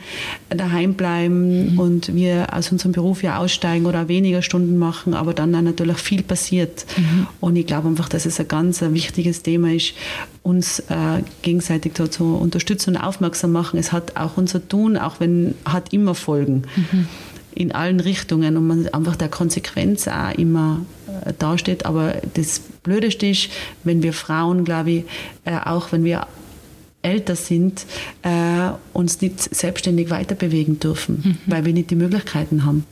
daheim 0.50 0.94
bleiben 0.94 1.74
mhm. 1.74 1.80
und 1.80 2.16
wir 2.16 2.48
aus 2.54 2.72
unserem 2.72 2.94
Beruf 2.94 3.22
ja 3.22 3.38
aussteigen 3.38 3.86
oder 3.86 4.08
weniger 4.08 4.42
Stunden 4.42 4.78
machen, 4.78 5.14
aber 5.14 5.34
dann, 5.34 5.52
natürlich 5.52 5.98
viel 5.98 6.24
passiert. 6.24 6.86
Mhm. 6.98 7.28
Und 7.40 7.56
ich 7.56 7.66
glaube 7.66 7.88
einfach, 7.88 8.10
dass 8.10 8.26
es 8.26 8.40
ein 8.40 8.48
ganz 8.48 8.82
ein 8.82 8.94
wichtiges 8.94 9.42
Thema 9.42 9.74
ist, 9.74 9.94
uns 10.46 10.80
äh, 10.80 11.24
gegenseitig 11.42 11.94
zu 12.12 12.36
unterstützen 12.36 12.96
und 12.96 13.02
aufmerksam 13.02 13.52
machen. 13.52 13.80
Es 13.80 13.92
hat 13.92 14.16
auch 14.16 14.38
unser 14.38 14.68
Tun, 14.68 14.96
auch 14.96 15.20
wenn 15.20 15.56
hat 15.66 15.92
immer 15.92 16.14
Folgen 16.16 16.64
mhm. 16.76 17.08
in 17.54 17.72
allen 17.72 18.00
Richtungen 18.00 18.58
und 18.58 18.68
man 18.68 18.88
einfach 18.90 19.16
der 19.16 19.30
Konsequenz 19.30 20.08
auch 20.08 20.32
immer 20.32 20.82
äh, 21.26 21.34
dasteht. 21.38 21.86
Aber 21.86 22.16
das 22.34 22.60
Blödeste 22.84 23.28
ist, 23.28 23.50
wenn 23.84 24.04
wir 24.04 24.14
Frauen, 24.14 24.66
glaube 24.66 24.92
ich, 24.92 25.04
äh, 25.46 25.58
auch 25.64 25.92
wenn 25.92 26.04
wir 26.04 26.28
älter 27.02 27.36
sind, 27.36 27.86
äh, 28.24 28.72
uns 28.94 29.22
nicht 29.22 29.56
selbstständig 29.56 30.10
weiterbewegen 30.10 30.80
dürfen, 30.80 31.22
mhm. 31.24 31.38
weil 31.46 31.66
wir 31.66 31.74
nicht 31.74 31.92
die 31.92 31.96
Möglichkeiten 31.96 32.66
haben. 32.66 32.86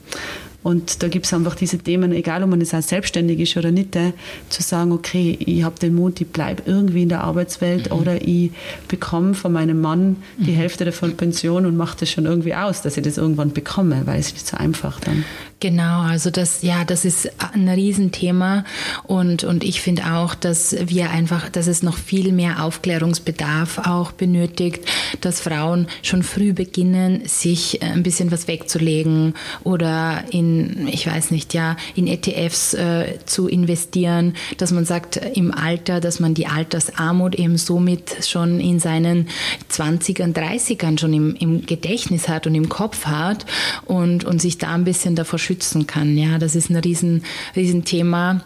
Und 0.64 1.04
da 1.04 1.10
gibt 1.10 1.26
es 1.26 1.34
einfach 1.34 1.56
diese 1.56 1.78
Themen, 1.78 2.14
egal 2.14 2.42
ob 2.44 2.50
man 2.50 2.62
jetzt 2.62 2.74
auch 2.74 2.82
selbstständig 2.82 3.40
ist 3.40 3.58
oder 3.58 3.72
nicht, 3.72 3.96
äh, 3.96 4.14
zu 4.50 4.64
sagen, 4.64 4.92
okay, 4.94 5.38
ich 5.40 5.64
habe 5.64 5.78
den 5.78 5.94
Mut, 5.94 6.20
ich 6.22 6.28
bleibe 6.28 6.64
irgendwie 6.66 7.04
in 7.04 7.10
der 7.10 7.22
Arbeitswelt 7.22 7.92
mhm. 7.92 7.98
oder 7.98 8.22
ich 8.22 8.52
bekomme 8.88 9.34
von 9.34 9.52
meinem 9.52 9.82
Mann 9.82 10.18
die 10.38 10.52
mhm. 10.52 10.56
Hälfte 10.56 10.86
davon 10.86 11.16
Pension 11.18 11.66
und 11.66 11.76
mache 11.76 11.98
das 12.00 12.10
schon 12.10 12.26
irgendwie 12.26 12.56
aus, 12.56 12.82
dass 12.82 12.98
ich 12.98 13.04
das 13.04 13.18
irgendwann 13.18 13.52
bekomme, 13.52 14.04
weil 14.06 14.20
es 14.20 14.28
ist 14.28 14.34
nicht 14.34 14.48
so 14.48 14.58
einfach 14.58 15.00
dann. 15.02 15.26
Genau, 15.64 16.02
also 16.02 16.30
das, 16.30 16.62
ja, 16.62 16.84
das 16.84 17.06
ist 17.06 17.32
ein 17.54 17.70
Riesenthema 17.70 18.66
und, 19.04 19.46
und 19.46 19.64
ich 19.64 19.80
finde 19.80 20.14
auch, 20.14 20.36
dass 20.36 20.76
wir 20.78 21.10
einfach, 21.10 21.48
dass 21.48 21.68
es 21.68 21.84
noch 21.84 21.96
viel 21.96 22.34
mehr 22.34 22.66
Aufklärungsbedarf 22.66 23.78
auch 23.78 24.12
benötigt, 24.12 24.84
dass 25.22 25.40
Frauen 25.40 25.88
schon 26.02 26.22
früh 26.22 26.52
beginnen, 26.52 27.22
sich 27.28 27.82
ein 27.82 28.04
bisschen 28.04 28.30
was 28.30 28.50
wegzulegen 28.50 29.36
oder 29.64 30.26
in, 30.32 30.90
ich 30.90 31.08
weiß 31.08 31.32
nicht, 31.32 31.54
ja, 31.54 31.78
in 31.96 32.08
ETFs 32.08 32.74
äh, 32.74 33.20
zu 33.26 33.48
investieren, 33.48 34.34
dass 34.58 34.72
man 34.72 34.84
sagt, 34.84 35.16
im 35.16 35.54
Alter, 35.54 36.02
dass 36.02 36.20
man 36.20 36.34
die 36.34 36.48
Altersarmut 36.48 37.36
eben 37.36 37.56
somit 37.56 38.28
schon 38.28 38.60
in 38.60 38.82
seinen 38.82 39.30
20ern, 39.72 40.34
30ern 40.34 41.00
schon 41.00 41.14
im, 41.14 41.36
im 41.38 41.66
Gedächtnis 41.66 42.28
hat 42.28 42.48
und 42.48 42.54
im 42.54 42.68
Kopf 42.68 43.06
hat 43.06 43.46
und, 43.86 44.26
und 44.26 44.42
sich 44.42 44.58
da 44.58 44.74
ein 44.74 44.84
bisschen 44.84 45.16
davor 45.16 45.40
schützt 45.40 45.53
schützen 45.54 45.86
kann. 45.86 46.18
Ja, 46.18 46.40
das 46.40 46.56
ist 46.56 46.70
ein 46.70 46.78
riesen, 46.78 47.24
riesen 47.56 47.86
Thema. 47.86 48.42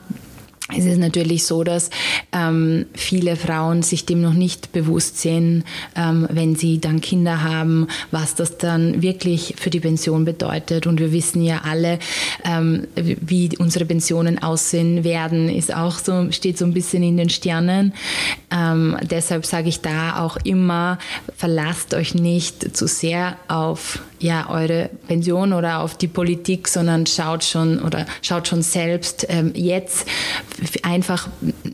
Es 0.76 0.84
ist 0.84 0.98
natürlich 0.98 1.46
so, 1.46 1.64
dass 1.64 1.90
ähm, 2.34 2.88
viele 2.94 3.38
Frauen 3.38 3.84
sich 3.84 4.06
dem 4.06 4.22
noch 4.22 4.34
nicht 4.34 4.74
bewusst 4.74 5.18
sind, 5.22 5.64
ähm, 5.96 6.28
wenn 6.30 6.58
sie 6.58 6.82
dann 6.82 7.00
Kinder 7.00 7.42
haben, 7.42 7.88
was 8.12 8.36
das 8.36 8.58
dann 8.58 9.02
wirklich 9.02 9.54
für 9.58 9.70
die 9.70 9.80
Pension 9.80 10.26
bedeutet. 10.26 10.86
Und 10.86 11.00
wir 11.00 11.14
wissen 11.14 11.42
ja 11.42 11.62
alle, 11.64 12.00
ähm, 12.44 12.86
wie 12.96 13.50
unsere 13.58 13.86
Pensionen 13.86 14.44
aussehen 14.44 15.06
werden, 15.06 15.48
ist 15.48 15.74
auch 15.74 16.00
so, 16.00 16.34
steht 16.34 16.58
so 16.58 16.66
ein 16.66 16.74
bisschen 16.74 17.02
in 17.02 17.16
den 17.16 17.30
Sternen. 17.30 17.94
Ähm, 18.52 18.98
deshalb 19.10 19.46
sage 19.46 19.70
ich 19.70 19.80
da 19.80 20.20
auch 20.22 20.36
immer, 20.44 21.00
verlasst 21.38 21.94
euch 21.94 22.14
nicht 22.14 22.76
zu 22.76 22.88
sehr 22.88 23.38
auf 23.48 24.02
ja, 24.20 24.50
eure 24.50 24.90
Pension 25.08 25.54
oder 25.54 25.80
auf 25.80 25.98
die 25.98 26.08
Politik, 26.08 26.68
sondern 26.68 27.06
schaut 27.06 27.44
schon 27.44 27.80
oder 27.82 28.06
schaut 28.22 28.48
schon 28.48 28.62
selbst 28.62 29.26
ähm, 29.30 29.52
jetzt 29.56 30.08
einfach 30.84 31.28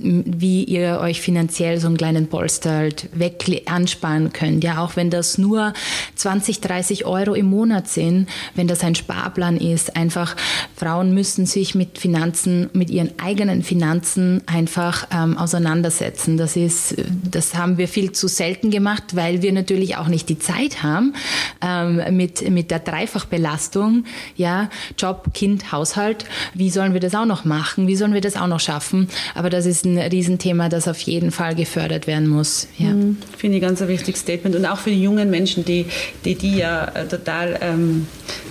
wie 0.03 0.63
ihr 0.65 0.99
euch 0.99 1.21
finanziell 1.21 1.79
so 1.79 1.87
einen 1.87 1.97
kleinen 1.97 2.27
Polster 2.27 2.71
halt 2.71 3.09
weg 3.17 3.63
ansparen 3.65 4.33
könnt. 4.33 4.63
Ja, 4.63 4.83
auch 4.83 4.95
wenn 4.95 5.09
das 5.09 5.37
nur 5.37 5.73
20, 6.15 6.61
30 6.61 7.05
Euro 7.05 7.33
im 7.33 7.47
Monat 7.47 7.87
sind, 7.87 8.27
wenn 8.55 8.67
das 8.67 8.83
ein 8.83 8.95
Sparplan 8.95 9.57
ist, 9.57 9.95
einfach 9.95 10.35
Frauen 10.75 11.13
müssen 11.13 11.45
sich 11.45 11.75
mit 11.75 11.97
Finanzen, 11.97 12.69
mit 12.73 12.89
ihren 12.89 13.17
eigenen 13.19 13.63
Finanzen 13.63 14.41
einfach 14.45 15.07
ähm, 15.11 15.37
auseinandersetzen. 15.37 16.37
Das 16.37 16.55
ist, 16.55 16.95
das 17.23 17.55
haben 17.55 17.77
wir 17.77 17.87
viel 17.87 18.11
zu 18.11 18.27
selten 18.27 18.71
gemacht, 18.71 19.15
weil 19.15 19.41
wir 19.41 19.53
natürlich 19.53 19.95
auch 19.97 20.07
nicht 20.07 20.29
die 20.29 20.39
Zeit 20.39 20.83
haben 20.83 21.13
ähm, 21.61 22.01
mit, 22.15 22.49
mit 22.49 22.71
der 22.71 22.79
Dreifachbelastung, 22.79 24.05
ja, 24.35 24.69
Job, 24.97 25.33
Kind, 25.33 25.71
Haushalt. 25.71 26.25
Wie 26.53 26.69
sollen 26.69 26.93
wir 26.93 26.99
das 26.99 27.15
auch 27.15 27.25
noch 27.25 27.45
machen? 27.45 27.87
Wie 27.87 27.95
sollen 27.95 28.13
wir 28.13 28.21
das 28.21 28.35
auch 28.35 28.47
noch 28.47 28.59
schaffen? 28.59 29.07
Aber 29.35 29.49
das 29.49 29.65
ist 29.65 29.85
ein 29.85 29.92
Riesenthema, 29.97 30.69
das 30.69 30.87
auf 30.87 30.99
jeden 31.01 31.31
Fall 31.31 31.55
gefördert 31.55 32.07
werden 32.07 32.27
muss. 32.27 32.67
Ja. 32.77 32.89
Mhm, 32.89 33.17
Finde 33.37 33.57
ich 33.57 33.63
ganz 33.63 33.81
ein 33.81 33.87
wichtiges 33.87 34.21
Statement. 34.21 34.55
Und 34.55 34.65
auch 34.65 34.77
für 34.77 34.89
die 34.89 35.01
jungen 35.01 35.29
Menschen, 35.29 35.65
die 35.65 35.85
die, 36.25 36.35
die 36.35 36.57
ja 36.57 36.85
äh, 36.85 37.07
total 37.07 37.57
ähm, 37.61 38.07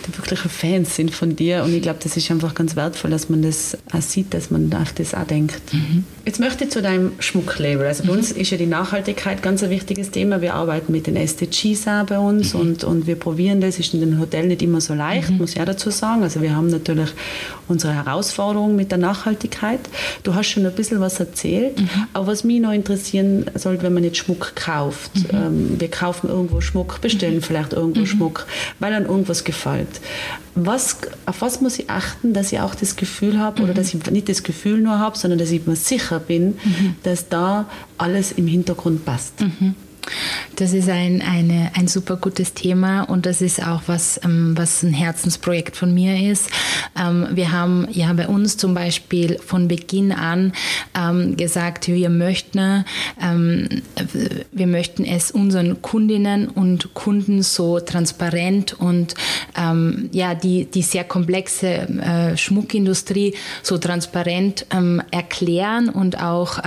die 0.06 0.18
wirkliche 0.18 0.48
Fans 0.48 0.96
sind 0.96 1.14
von 1.14 1.36
dir. 1.36 1.62
Und 1.62 1.74
ich 1.74 1.82
glaube, 1.82 1.98
das 2.02 2.16
ist 2.16 2.30
einfach 2.30 2.54
ganz 2.54 2.76
wertvoll, 2.76 3.10
dass 3.10 3.28
man 3.28 3.42
das 3.42 3.76
auch 3.92 4.00
sieht, 4.00 4.34
dass 4.34 4.50
man 4.50 4.72
auf 4.74 4.92
das 4.92 5.14
auch 5.14 5.26
denkt. 5.26 5.60
Mhm. 5.72 6.04
Jetzt 6.24 6.40
möchte 6.40 6.64
ich 6.64 6.70
zu 6.70 6.82
deinem 6.82 7.12
Schmucklabel. 7.18 7.86
Also 7.86 8.04
bei 8.04 8.12
mhm. 8.12 8.18
uns 8.18 8.32
ist 8.32 8.50
ja 8.50 8.56
die 8.56 8.66
Nachhaltigkeit 8.66 9.42
ganz 9.42 9.62
ein 9.62 9.70
wichtiges 9.70 10.10
Thema. 10.10 10.40
Wir 10.40 10.54
arbeiten 10.54 10.92
mit 10.92 11.06
den 11.06 11.16
SDGs 11.16 11.86
auch 11.86 12.04
bei 12.04 12.18
uns 12.18 12.54
mhm. 12.54 12.60
und, 12.60 12.84
und 12.84 13.06
wir 13.06 13.16
probieren 13.16 13.60
das. 13.60 13.78
Ist 13.78 13.94
in 13.94 14.00
den 14.00 14.18
Hotels 14.20 14.46
nicht 14.46 14.62
immer 14.62 14.80
so 14.80 14.94
leicht, 14.94 15.30
mhm. 15.30 15.38
muss 15.38 15.52
ich 15.52 15.60
auch 15.60 15.66
dazu 15.66 15.90
sagen. 15.90 16.22
Also 16.22 16.42
wir 16.42 16.54
haben 16.54 16.68
natürlich 16.68 17.10
unsere 17.68 17.94
Herausforderungen 17.94 18.76
mit 18.76 18.90
der 18.90 18.98
Nachhaltigkeit. 18.98 19.80
Du 20.22 20.34
hast 20.34 20.48
schon 20.48 20.66
ein 20.66 20.72
bisschen 20.72 21.00
was 21.00 21.14
erzählt. 21.32 21.80
Mhm. 21.80 21.88
Aber 22.12 22.26
was 22.28 22.44
mich 22.44 22.60
noch 22.60 22.72
interessieren 22.72 23.46
sollte, 23.54 23.82
wenn 23.82 23.94
man 23.94 24.04
jetzt 24.04 24.18
Schmuck 24.18 24.54
kauft. 24.54 25.16
Mhm. 25.16 25.38
Ähm, 25.38 25.80
wir 25.80 25.90
kaufen 25.90 26.28
irgendwo 26.28 26.60
Schmuck, 26.60 27.00
bestellen 27.00 27.40
vielleicht 27.42 27.72
irgendwo 27.72 28.06
Schmuck, 28.06 28.46
weil 28.78 28.92
an 28.92 29.06
irgendwas 29.06 29.44
gefällt. 29.44 29.88
Was, 30.54 30.98
auf 31.24 31.40
was 31.40 31.60
muss 31.60 31.78
ich 31.78 31.88
achten, 31.88 32.34
dass 32.34 32.52
ich 32.52 32.60
auch 32.60 32.74
das 32.74 32.96
Gefühl 32.96 33.38
habe, 33.38 33.62
oder 33.62 33.72
dass 33.72 33.94
ich 33.94 34.10
nicht 34.10 34.28
das 34.28 34.42
Gefühl 34.42 34.80
nur 34.80 34.98
habe, 34.98 35.16
sondern 35.16 35.38
dass 35.38 35.50
ich 35.50 35.66
mir 35.66 35.76
sicher 35.76 36.20
bin, 36.20 36.48
mhm. 36.48 36.96
dass 37.02 37.28
da 37.28 37.66
alles 37.96 38.32
im 38.32 38.46
Hintergrund 38.46 39.04
passt? 39.04 39.40
Das 40.56 40.72
ist 40.72 40.88
ein, 40.88 41.22
eine, 41.22 41.70
ein 41.74 41.88
super 41.88 42.16
gutes 42.16 42.54
Thema 42.54 43.02
und 43.02 43.26
das 43.26 43.40
ist 43.40 43.66
auch 43.66 43.82
was, 43.86 44.20
ähm, 44.22 44.56
was 44.56 44.82
ein 44.82 44.92
Herzensprojekt 44.92 45.76
von 45.76 45.94
mir 45.94 46.30
ist. 46.30 46.50
Ähm, 46.98 47.28
wir 47.32 47.52
haben 47.52 47.88
ja 47.90 48.12
bei 48.12 48.28
uns 48.28 48.56
zum 48.56 48.74
Beispiel 48.74 49.38
von 49.38 49.68
Beginn 49.68 50.12
an 50.12 50.52
ähm, 50.98 51.36
gesagt, 51.36 51.88
wir 51.88 52.10
möchten, 52.10 52.84
wir 54.52 54.66
möchten 54.66 55.04
es 55.04 55.30
unseren 55.30 55.80
Kundinnen 55.80 56.48
und 56.48 56.94
Kunden 56.94 57.42
so 57.42 57.80
transparent 57.80 58.74
und 58.74 59.14
ja, 60.12 60.34
die, 60.34 60.64
die 60.64 60.82
sehr 60.82 61.04
komplexe 61.04 61.66
äh, 61.66 62.36
Schmuckindustrie 62.36 63.34
so 63.62 63.78
transparent 63.78 64.66
erklären 65.10 65.88
und 65.88 66.20
auch 66.22 66.58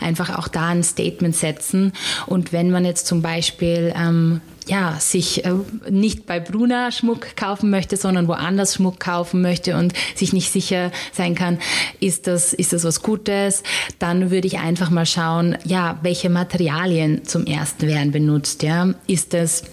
einfach 0.00 0.38
auch 0.38 0.48
da 0.48 0.68
ein 0.68 0.82
Statement 0.82 1.34
setzen. 1.34 1.92
Und 2.26 2.52
wenn 2.52 2.67
man 2.70 2.84
jetzt 2.84 3.06
zum 3.06 3.22
Beispiel 3.22 3.92
ähm, 3.96 4.40
ja, 4.68 4.96
sich 5.00 5.44
äh, 5.44 5.54
nicht 5.88 6.26
bei 6.26 6.40
Bruna 6.40 6.92
Schmuck 6.92 7.36
kaufen 7.36 7.70
möchte, 7.70 7.96
sondern 7.96 8.28
woanders 8.28 8.74
Schmuck 8.74 9.00
kaufen 9.00 9.40
möchte 9.40 9.76
und 9.76 9.94
sich 10.14 10.32
nicht 10.32 10.52
sicher 10.52 10.92
sein 11.12 11.34
kann, 11.34 11.58
ist 12.00 12.26
das, 12.26 12.52
ist 12.52 12.72
das 12.72 12.84
was 12.84 13.02
Gutes, 13.02 13.62
dann 13.98 14.30
würde 14.30 14.46
ich 14.46 14.58
einfach 14.58 14.90
mal 14.90 15.06
schauen, 15.06 15.56
ja, 15.64 15.98
welche 16.02 16.30
Materialien 16.30 17.24
zum 17.24 17.46
ersten 17.46 17.86
werden 17.86 18.12
benutzt, 18.12 18.62
ja. 18.62 18.94
Ist 19.06 19.32
das 19.32 19.64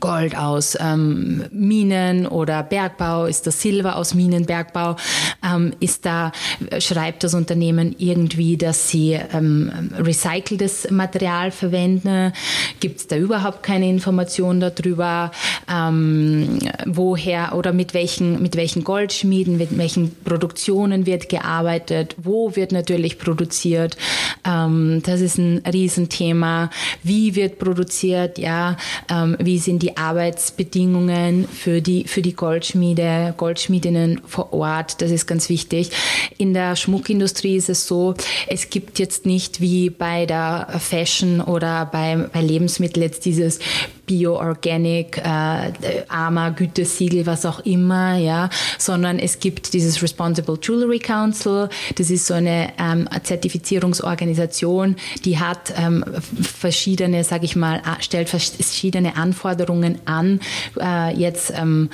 Gold 0.00 0.36
aus 0.36 0.76
ähm, 0.80 1.44
Minen 1.52 2.26
oder 2.26 2.62
Bergbau, 2.62 3.26
ist 3.26 3.46
das 3.46 3.60
Silber 3.60 3.96
aus 3.96 4.14
Minenbergbau, 4.14 4.96
ähm, 5.44 5.72
ist 5.80 6.04
da, 6.04 6.32
schreibt 6.78 7.24
das 7.24 7.34
Unternehmen 7.34 7.94
irgendwie, 7.98 8.56
dass 8.56 8.88
sie 8.88 9.12
ähm, 9.12 9.90
recyceltes 9.96 10.90
Material 10.90 11.50
verwenden, 11.50 12.32
gibt 12.80 13.00
es 13.00 13.06
da 13.06 13.16
überhaupt 13.16 13.62
keine 13.62 13.88
Information 13.88 14.60
darüber, 14.60 15.30
ähm, 15.72 16.58
woher 16.86 17.54
oder 17.54 17.72
mit 17.72 17.94
welchen, 17.94 18.42
mit 18.42 18.56
welchen 18.56 18.84
Goldschmieden, 18.84 19.56
mit 19.56 19.76
welchen 19.78 20.14
Produktionen 20.24 21.06
wird 21.06 21.28
gearbeitet, 21.28 22.16
wo 22.22 22.56
wird 22.56 22.72
natürlich 22.72 23.18
produziert, 23.18 23.96
ähm, 24.44 25.02
das 25.04 25.20
ist 25.20 25.38
ein 25.38 25.62
Riesenthema, 25.70 26.70
wie 27.02 27.34
wird 27.34 27.58
produziert, 27.58 28.38
ja, 28.38 28.76
ähm, 29.08 29.36
wie 29.38 29.58
sind 29.58 29.83
die 29.84 29.98
Arbeitsbedingungen 29.98 31.46
für 31.46 31.82
die, 31.82 32.04
für 32.08 32.22
die 32.22 32.34
Goldschmiede, 32.34 33.34
Goldschmiedinnen 33.36 34.22
vor 34.26 34.54
Ort. 34.54 35.02
Das 35.02 35.10
ist 35.10 35.26
ganz 35.26 35.50
wichtig. 35.50 35.90
In 36.38 36.54
der 36.54 36.74
Schmuckindustrie 36.74 37.56
ist 37.56 37.68
es 37.68 37.86
so, 37.86 38.14
es 38.46 38.70
gibt 38.70 38.98
jetzt 38.98 39.26
nicht 39.26 39.60
wie 39.60 39.90
bei 39.90 40.24
der 40.24 40.68
Fashion 40.78 41.42
oder 41.42 41.84
bei, 41.84 42.16
bei 42.32 42.40
Lebensmitteln 42.40 43.02
jetzt 43.02 43.26
dieses 43.26 43.58
Bio-Organic, 44.06 45.18
äh, 45.18 45.72
AMA, 46.08 46.50
Gütesiegel, 46.50 47.26
was 47.26 47.46
auch 47.46 47.60
immer, 47.60 48.16
ja, 48.16 48.50
sondern 48.78 49.18
es 49.18 49.38
gibt 49.38 49.72
dieses 49.72 50.02
Responsible 50.02 50.58
Jewelry 50.60 50.98
Council. 50.98 51.68
Das 51.96 52.10
ist 52.10 52.26
so 52.26 52.34
eine 52.34 52.72
ähm, 52.78 53.08
Zertifizierungsorganisation, 53.22 54.96
die 55.24 55.38
hat 55.38 55.72
ähm, 55.76 56.04
verschiedene, 56.42 57.24
sage 57.24 57.44
ich 57.44 57.56
mal, 57.56 57.82
stellt 58.00 58.28
verschiedene 58.28 59.16
Anforderungen 59.16 59.98
an. 60.04 60.40
Äh, 60.80 61.16
jetzt 61.16 61.52
ähm, 61.56 61.90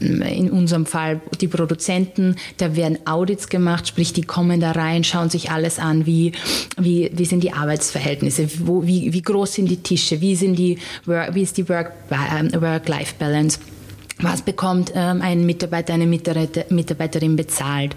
in 0.00 0.50
unserem 0.50 0.86
Fall 0.86 1.20
die 1.40 1.48
Produzenten, 1.48 2.36
da 2.58 2.76
werden 2.76 2.98
Audits 3.06 3.48
gemacht, 3.48 3.88
sprich 3.88 4.12
die 4.12 4.22
kommen 4.22 4.60
da 4.60 4.72
rein, 4.72 5.04
schauen 5.04 5.30
sich 5.30 5.50
alles 5.50 5.78
an, 5.78 6.06
wie 6.06 6.32
wie, 6.78 7.10
wie 7.12 7.24
sind 7.24 7.42
die 7.42 7.52
Arbeitsverhältnisse, 7.52 8.48
wo, 8.60 8.86
wie, 8.86 9.12
wie 9.12 9.22
groß 9.22 9.54
sind 9.54 9.70
die 9.70 9.78
Tische, 9.78 10.20
wie 10.20 10.36
sind 10.36 10.56
die 10.56 10.78
wie 11.06 11.40
ist 11.50 11.56
die 11.56 11.66
ähm, 11.72 12.52
Work-Life-Balance. 12.62 13.58
Was 14.22 14.42
bekommt 14.42 14.92
ähm, 14.94 15.22
ein 15.22 15.46
Mitarbeiter, 15.46 15.94
eine 15.94 16.06
Mitarbeiterin 16.06 17.36
bezahlt? 17.36 17.94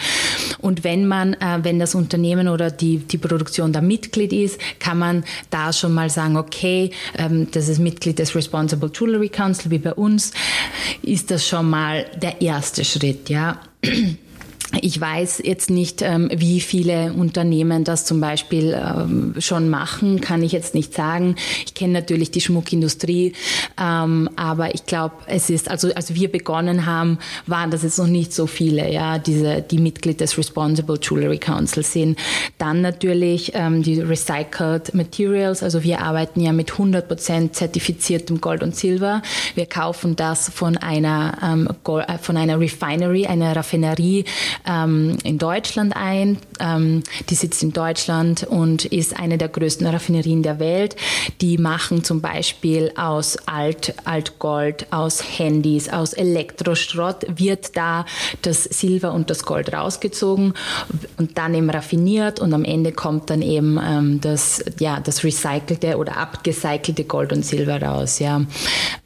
Und 0.59 0.85
wenn 0.85 1.05
man, 1.05 1.33
äh, 1.33 1.59
wenn 1.63 1.79
das 1.79 1.95
Unternehmen 1.95 2.47
oder 2.47 2.71
die, 2.71 2.99
die 2.99 3.17
Produktion 3.17 3.73
da 3.73 3.81
Mitglied 3.81 4.31
ist, 4.31 4.59
kann 4.79 4.97
man 4.97 5.25
da 5.49 5.73
schon 5.73 5.93
mal 5.93 6.09
sagen, 6.09 6.37
okay, 6.37 6.91
ähm, 7.17 7.49
das 7.51 7.67
ist 7.67 7.79
Mitglied 7.79 8.19
des 8.19 8.35
Responsible 8.35 8.89
Jewelry 8.93 9.29
Council 9.29 9.69
wie 9.69 9.79
bei 9.79 9.93
uns, 9.93 10.31
ist 11.01 11.29
das 11.29 11.45
schon 11.45 11.69
mal 11.69 12.05
der 12.21 12.41
erste 12.41 12.85
Schritt, 12.85 13.29
ja. 13.29 13.59
Ich 14.81 14.99
weiß 14.99 15.41
jetzt 15.43 15.69
nicht, 15.69 16.01
ähm, 16.01 16.29
wie 16.33 16.59
viele 16.59 17.13
Unternehmen 17.13 17.83
das 17.83 18.05
zum 18.05 18.19
Beispiel 18.19 18.73
ähm, 18.73 19.35
schon 19.37 19.69
machen, 19.69 20.19
kann 20.19 20.41
ich 20.41 20.51
jetzt 20.51 20.73
nicht 20.73 20.93
sagen. 20.93 21.35
Ich 21.65 21.75
kenne 21.75 21.93
natürlich 21.93 22.31
die 22.31 22.41
Schmuckindustrie, 22.41 23.33
ähm, 23.79 24.29
aber 24.35 24.73
ich 24.73 24.85
glaube, 24.85 25.15
es 25.27 25.49
ist, 25.49 25.69
also 25.69 25.93
als 25.93 26.15
wir 26.15 26.31
begonnen 26.31 26.85
haben, 26.87 27.19
waren 27.45 27.69
das 27.69 27.83
jetzt 27.83 27.99
noch 27.99 28.07
nicht 28.07 28.33
so 28.33 28.47
viele, 28.47 28.91
ja, 28.91 29.19
diese, 29.19 29.61
die 29.61 29.77
Mitglied 29.77 30.19
des 30.19 30.37
Responsible 30.37 30.97
Jewelry 30.99 31.37
Council 31.37 31.83
sind. 31.83 32.17
Dann 32.57 32.81
natürlich 32.81 33.53
die 33.53 34.01
Recycled 34.01 34.93
Materials, 34.93 35.63
also 35.63 35.83
wir 35.83 36.01
arbeiten 36.01 36.41
ja 36.41 36.51
mit 36.51 36.71
100% 36.71 37.51
zertifiziertem 37.51 38.41
Gold 38.41 38.63
und 38.63 38.75
Silber. 38.75 39.21
Wir 39.55 39.65
kaufen 39.65 40.15
das 40.15 40.49
von 40.49 40.77
einer, 40.77 41.67
äh, 41.67 42.17
von 42.19 42.37
einer 42.37 42.59
Refinery, 42.59 43.27
einer 43.27 43.55
Raffinerie, 43.55 44.25
ähm, 44.65 45.17
in 45.23 45.37
Deutschland 45.37 45.95
ein. 45.95 46.37
Ähm, 46.59 47.03
die 47.29 47.35
sitzt 47.35 47.63
in 47.63 47.73
Deutschland 47.73 48.43
und 48.43 48.85
ist 48.85 49.19
eine 49.19 49.37
der 49.37 49.49
größten 49.49 49.85
Raffinerien 49.87 50.43
der 50.43 50.59
Welt. 50.59 50.95
Die 51.41 51.57
machen 51.57 52.03
zum 52.03 52.21
Beispiel 52.21 52.91
aus 52.95 53.37
Alt, 53.45 53.95
Altgold, 54.05 54.87
aus 54.91 55.23
Handys, 55.37 55.89
aus 55.89 56.13
Elektroschrott 56.13 57.25
wird 57.35 57.75
da 57.75 58.05
das 58.41 58.63
Silber 58.63 59.13
und 59.13 59.29
das 59.29 59.43
Gold 59.43 59.73
rausgezogen 59.73 60.53
und 61.17 61.37
dann 61.37 61.53
eben 61.53 61.69
raffiniert 61.69 62.39
und 62.39 62.53
am 62.53 62.63
Ende 62.65 62.91
kommt 62.91 63.29
dann 63.29 63.41
eben 63.41 63.79
ähm, 63.83 64.21
das, 64.21 64.63
ja, 64.79 64.99
das 64.99 65.23
recycelte 65.23 65.97
oder 65.97 66.17
abgecycelte 66.17 67.03
Gold 67.03 67.33
und 67.33 67.45
Silber 67.45 67.81
raus. 67.81 68.19
Ja. 68.19 68.41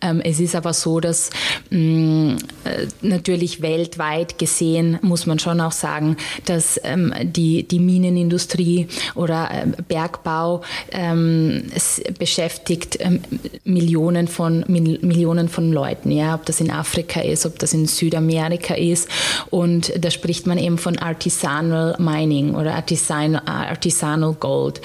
Ähm, 0.01 0.21
es 0.21 0.39
ist 0.39 0.55
aber 0.55 0.73
so, 0.73 0.99
dass 0.99 1.29
mh, 1.69 1.77
mm, 1.79 2.37
äh, 2.65 2.87
natürlich 3.01 3.61
weltweit 3.61 4.37
gesehen 4.37 4.99
muss 5.01 5.25
man 5.25 5.39
schon 5.39 5.46
auch 5.47 5.71
sagen, 5.71 6.17
dass 6.45 6.79
ähm, 6.83 7.13
die, 7.23 7.67
die 7.67 7.79
Minenindustrie 7.79 8.87
oder 9.15 9.49
äh, 9.51 9.81
Bergbau 9.87 10.61
ähm, 10.91 11.63
es 11.75 12.01
beschäftigt 12.17 12.97
ähm, 12.99 13.21
Millionen 13.63 14.27
von 14.27 14.63
Millionen 14.67 15.49
von 15.49 15.71
Leuten, 15.71 16.11
ja, 16.11 16.35
ob 16.35 16.45
das 16.45 16.59
in 16.61 16.71
Afrika 16.71 17.21
ist, 17.21 17.45
ob 17.45 17.59
das 17.59 17.73
in 17.73 17.85
Südamerika 17.87 18.73
ist. 18.73 19.09
Und 19.49 19.93
da 20.03 20.11
spricht 20.11 20.47
man 20.47 20.57
eben 20.57 20.77
von 20.77 20.97
Artisanal 20.97 21.95
Mining 21.99 22.55
oder 22.55 22.75
Artisanal, 22.75 23.41
Artisanal 23.45 24.33
Gold. 24.33 24.81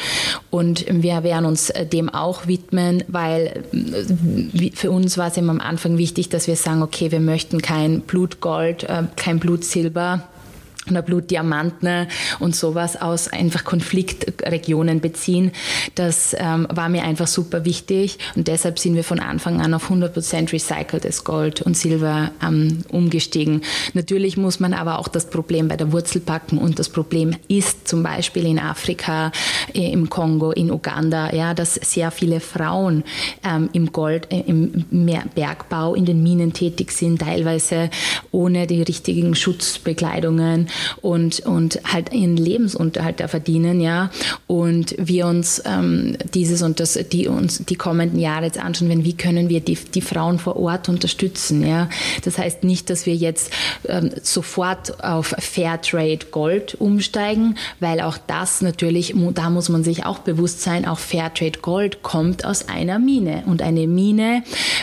Und 0.50 0.84
wir 0.88 1.22
werden 1.22 1.46
uns 1.46 1.72
dem 1.92 2.08
auch 2.08 2.46
widmen, 2.46 3.04
weil 3.08 3.64
äh, 3.72 4.70
für 4.74 4.90
uns 4.90 5.18
war 5.18 5.28
es 5.28 5.36
eben 5.36 5.50
am 5.50 5.60
Anfang 5.60 5.98
wichtig, 5.98 6.28
dass 6.28 6.46
wir 6.46 6.56
sagen, 6.56 6.82
okay, 6.82 7.10
wir 7.10 7.20
möchten 7.20 7.62
kein 7.62 8.00
Blutgold, 8.00 8.84
äh, 8.84 9.04
kein 9.16 9.38
Blutsilber 9.38 10.22
oder 10.90 11.02
Blutdiamanten 11.02 12.08
und 12.40 12.56
sowas 12.56 13.00
aus 13.00 13.28
einfach 13.28 13.64
Konfliktregionen 13.64 15.00
beziehen. 15.00 15.52
Das 15.94 16.34
ähm, 16.38 16.66
war 16.70 16.88
mir 16.88 17.04
einfach 17.04 17.26
super 17.28 17.64
wichtig 17.64 18.18
und 18.34 18.48
deshalb 18.48 18.78
sind 18.78 18.96
wir 18.96 19.04
von 19.04 19.20
Anfang 19.20 19.60
an 19.60 19.74
auf 19.74 19.90
100% 19.90 20.52
recyceltes 20.52 21.24
Gold 21.24 21.62
und 21.62 21.76
Silber 21.76 22.32
ähm, 22.42 22.84
umgestiegen. 22.88 23.62
Natürlich 23.94 24.36
muss 24.36 24.58
man 24.58 24.74
aber 24.74 24.98
auch 24.98 25.08
das 25.08 25.30
Problem 25.30 25.68
bei 25.68 25.76
der 25.76 25.92
Wurzel 25.92 26.20
packen 26.20 26.58
und 26.58 26.78
das 26.78 26.88
Problem 26.88 27.36
ist 27.48 27.86
zum 27.86 28.02
Beispiel 28.02 28.46
in 28.46 28.58
Afrika, 28.58 29.30
äh, 29.74 29.92
im 29.92 30.10
Kongo, 30.10 30.50
in 30.50 30.70
Uganda, 30.70 31.32
ja, 31.32 31.54
dass 31.54 31.74
sehr 31.74 32.10
viele 32.10 32.40
Frauen 32.40 33.04
ähm, 33.44 33.70
im 33.72 33.92
Gold, 33.92 34.32
äh, 34.32 34.40
im 34.40 34.84
Bergbau, 35.34 35.94
in 35.94 36.06
den 36.06 36.22
Minen 36.22 36.52
tätig 36.52 36.90
sind, 36.90 37.20
teilweise 37.20 37.88
ohne 38.32 38.66
die 38.66 38.82
richtigen 38.82 39.34
Schutzbekleidungen 39.34 40.68
und, 41.00 41.40
und 41.40 41.80
halt 41.84 42.12
ihren 42.12 42.36
Lebensunterhalt 42.36 43.20
da 43.20 43.28
verdienen, 43.28 43.80
ja. 43.80 44.10
Und 44.46 44.94
wir 44.98 45.26
uns 45.26 45.62
ähm, 45.64 46.16
dieses 46.34 46.62
und 46.62 46.80
das, 46.80 46.98
die 47.10 47.28
uns 47.28 47.64
die 47.64 47.76
kommenden 47.76 48.18
Jahre 48.18 48.46
jetzt 48.46 48.58
anschauen, 48.58 48.88
wenn 48.88 49.04
wie 49.04 49.16
können 49.16 49.48
wir 49.48 49.60
die, 49.60 49.74
die 49.76 50.00
Frauen 50.00 50.38
vor 50.38 50.56
Ort 50.56 50.88
unterstützen, 50.88 51.66
ja. 51.66 51.88
Das 52.24 52.38
heißt 52.38 52.64
nicht, 52.64 52.90
dass 52.90 53.06
wir 53.06 53.14
jetzt 53.14 53.52
ähm, 53.88 54.10
sofort 54.22 55.02
auf 55.02 55.34
Fairtrade 55.38 56.26
Gold 56.30 56.74
umsteigen, 56.74 57.56
weil 57.80 58.00
auch 58.00 58.18
das 58.26 58.62
natürlich, 58.62 59.14
da 59.34 59.50
muss 59.50 59.68
man 59.68 59.84
sich 59.84 60.04
auch 60.06 60.18
bewusst 60.20 60.62
sein, 60.62 60.86
auch 60.86 60.98
Fairtrade 60.98 61.58
Gold 61.60 62.02
kommt 62.02 62.44
aus 62.44 62.68
einer 62.68 62.98
Mine 62.98 63.44
und 63.46 63.62
eine 63.62 63.86
Mine 63.86 64.42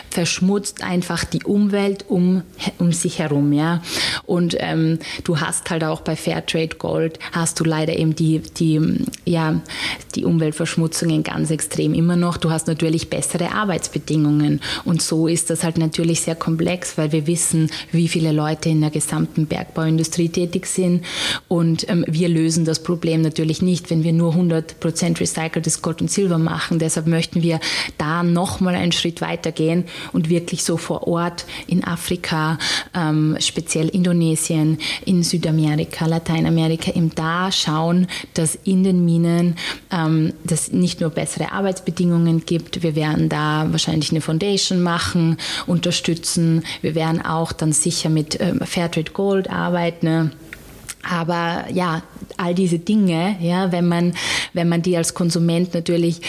verschmutzt 0.10 0.84
einfach 0.84 1.24
die 1.24 1.44
Umwelt 1.44 2.06
um, 2.08 2.44
um 2.78 2.92
sich 2.92 3.20
herum, 3.20 3.54
ja. 3.54 3.82
Und 4.26 4.56
ähm, 4.60 5.00
du 5.24 5.40
hast 5.40 5.70
halt 5.70 5.79
halt 5.80 5.92
auch 5.92 6.02
bei 6.02 6.16
Fairtrade 6.16 6.76
Gold 6.78 7.20
hast 7.32 7.60
du 7.60 7.64
leider 7.64 7.98
eben 7.98 8.16
die, 8.16 8.40
die, 8.40 8.80
ja, 9.26 9.62
die 10.16 10.26
Umweltverschmutzungen 10.26 11.24
ganz 11.24 11.52
extrem 11.52 11.94
immer 11.94 12.16
noch. 12.16 12.38
Du 12.38 12.52
hast 12.52 12.68
natürlich 12.68 13.10
bessere 13.10 13.52
Arbeitsbedingungen. 13.52 14.62
Und 14.86 15.02
so 15.02 15.28
ist 15.28 15.50
das 15.50 15.64
halt 15.64 15.78
natürlich 15.78 16.22
sehr 16.22 16.36
komplex, 16.36 16.98
weil 16.98 17.12
wir 17.12 17.28
wissen, 17.28 17.70
wie 17.92 18.08
viele 18.08 18.32
Leute 18.32 18.70
in 18.70 18.82
der 18.82 18.90
gesamten 18.90 19.46
Bergbauindustrie 19.46 20.30
tätig 20.30 20.68
sind. 20.68 21.06
Und 21.48 21.90
ähm, 21.90 22.06
wir 22.08 22.30
lösen 22.30 22.66
das 22.66 22.84
Problem 22.84 23.22
natürlich 23.22 23.62
nicht, 23.62 23.90
wenn 23.90 24.04
wir 24.04 24.14
nur 24.14 24.34
100% 24.34 25.20
recyceltes 25.20 25.82
Gold 25.82 26.02
und 26.02 26.12
Silber 26.12 26.38
machen. 26.38 26.80
Deshalb 26.80 27.08
möchten 27.08 27.42
wir 27.42 27.60
da 27.98 28.24
nochmal 28.24 28.76
einen 28.76 28.92
Schritt 28.92 29.22
weiter 29.22 29.52
gehen 29.52 29.86
und 30.14 30.30
wirklich 30.30 30.64
so 30.64 30.78
vor 30.78 31.08
Ort 31.08 31.46
in 31.68 31.84
Afrika, 31.84 32.58
ähm, 32.96 33.38
speziell 33.40 33.90
Indonesien, 33.90 34.78
in 35.06 35.24
Südamerika, 35.24 35.69
Südamerika, 35.70 36.06
Lateinamerika 36.08 36.92
eben 36.92 37.14
da 37.14 37.52
schauen, 37.52 38.08
dass 38.34 38.56
in 38.56 38.84
den 38.84 39.06
Minen 39.06 39.56
ähm, 39.92 40.34
das 40.44 40.72
nicht 40.72 41.00
nur 41.00 41.12
bessere 41.12 41.52
Arbeitsbedingungen 41.52 42.46
gibt. 42.46 42.82
Wir 42.82 42.96
werden 42.96 43.30
da 43.30 43.68
wahrscheinlich 43.70 44.12
eine 44.12 44.22
Foundation 44.22 44.82
machen, 44.82 45.38
unterstützen. 45.68 46.64
Wir 46.82 46.96
werden 46.96 47.24
auch 47.24 47.52
dann 47.52 47.72
sicher 47.72 48.10
mit 48.10 48.40
ähm, 48.40 48.62
Fairtrade 48.64 49.12
Gold 49.12 49.50
arbeiten. 49.50 50.32
Aber 51.08 51.66
ja, 51.72 52.02
all 52.38 52.56
diese 52.56 52.80
Dinge, 52.80 53.36
ja, 53.40 53.72
wenn 53.72 53.88
man, 53.88 54.14
wenn 54.54 54.68
man 54.68 54.82
die 54.82 54.98
als 54.98 55.14
Konsument 55.14 55.74
natürlich 55.74 56.22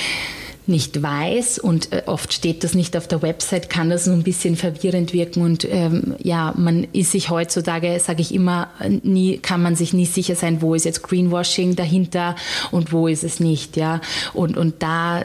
nicht 0.66 1.02
weiß 1.02 1.58
und 1.58 1.92
äh, 1.92 2.02
oft 2.06 2.32
steht 2.32 2.64
das 2.64 2.74
nicht 2.74 2.96
auf 2.96 3.08
der 3.08 3.22
Website, 3.22 3.70
kann 3.70 3.90
das 3.90 4.04
so 4.04 4.12
ein 4.12 4.22
bisschen 4.22 4.56
verwirrend 4.56 5.12
wirken 5.12 5.42
und 5.42 5.66
ähm, 5.70 6.14
ja, 6.18 6.54
man 6.56 6.86
ist 6.92 7.12
sich 7.12 7.30
heutzutage, 7.30 7.98
sage 8.00 8.22
ich 8.22 8.34
immer, 8.34 8.68
nie 9.02 9.38
kann 9.38 9.62
man 9.62 9.76
sich 9.76 9.92
nie 9.92 10.06
sicher 10.06 10.34
sein, 10.34 10.62
wo 10.62 10.74
ist 10.74 10.84
jetzt 10.84 11.02
Greenwashing 11.02 11.76
dahinter 11.76 12.36
und 12.70 12.92
wo 12.92 13.08
ist 13.08 13.24
es 13.24 13.40
nicht, 13.40 13.76
ja. 13.76 14.00
Und 14.32 14.56
und 14.56 14.82
da 14.82 15.22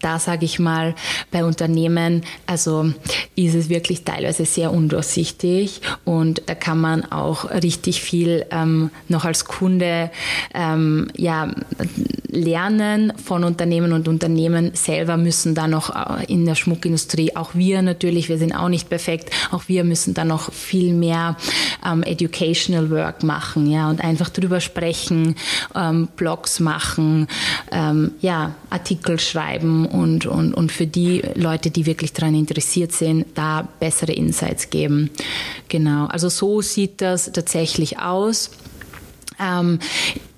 da 0.00 0.18
sage 0.18 0.44
ich 0.44 0.58
mal 0.58 0.94
bei 1.30 1.44
Unternehmen, 1.44 2.22
also 2.46 2.92
ist 3.34 3.54
es 3.54 3.68
wirklich 3.68 4.04
teilweise 4.04 4.44
sehr 4.44 4.72
undurchsichtig 4.72 5.80
und 6.04 6.42
da 6.46 6.54
kann 6.54 6.80
man 6.80 7.04
auch 7.10 7.50
richtig 7.50 8.02
viel 8.02 8.46
ähm, 8.50 8.90
noch 9.08 9.24
als 9.24 9.44
Kunde 9.46 10.10
ähm, 10.54 11.08
ja 11.16 11.50
lernen 12.28 13.12
von 13.22 13.44
Unternehmen 13.44 13.92
und 13.92 14.08
Unternehmen 14.08 14.72
selber 14.86 15.16
müssen 15.16 15.54
da 15.54 15.68
noch 15.68 15.94
äh, 15.94 16.24
in 16.32 16.46
der 16.46 16.54
Schmuckindustrie, 16.54 17.36
auch 17.36 17.54
wir 17.54 17.82
natürlich, 17.82 18.28
wir 18.28 18.38
sind 18.38 18.54
auch 18.54 18.68
nicht 18.68 18.88
perfekt, 18.88 19.30
auch 19.50 19.64
wir 19.66 19.84
müssen 19.84 20.14
da 20.14 20.24
noch 20.24 20.52
viel 20.52 20.94
mehr 20.94 21.36
ähm, 21.84 22.02
Educational 22.02 22.90
Work 22.90 23.22
machen, 23.22 23.70
ja, 23.70 23.90
und 23.90 24.02
einfach 24.02 24.30
drüber 24.30 24.60
sprechen, 24.60 25.36
ähm, 25.74 26.08
Blogs 26.16 26.60
machen, 26.60 27.26
ähm, 27.70 28.12
ja, 28.20 28.54
Artikel 28.70 29.18
schreiben 29.18 29.86
und, 29.86 30.26
und, 30.26 30.54
und 30.54 30.72
für 30.72 30.86
die 30.86 31.22
Leute, 31.34 31.70
die 31.70 31.86
wirklich 31.86 32.12
daran 32.12 32.34
interessiert 32.34 32.92
sind, 32.92 33.26
da 33.34 33.68
bessere 33.80 34.12
Insights 34.12 34.70
geben. 34.70 35.10
Genau, 35.68 36.06
also 36.06 36.28
so 36.28 36.62
sieht 36.62 37.00
das 37.00 37.32
tatsächlich 37.32 37.98
aus. 37.98 38.50
Ähm, 39.38 39.80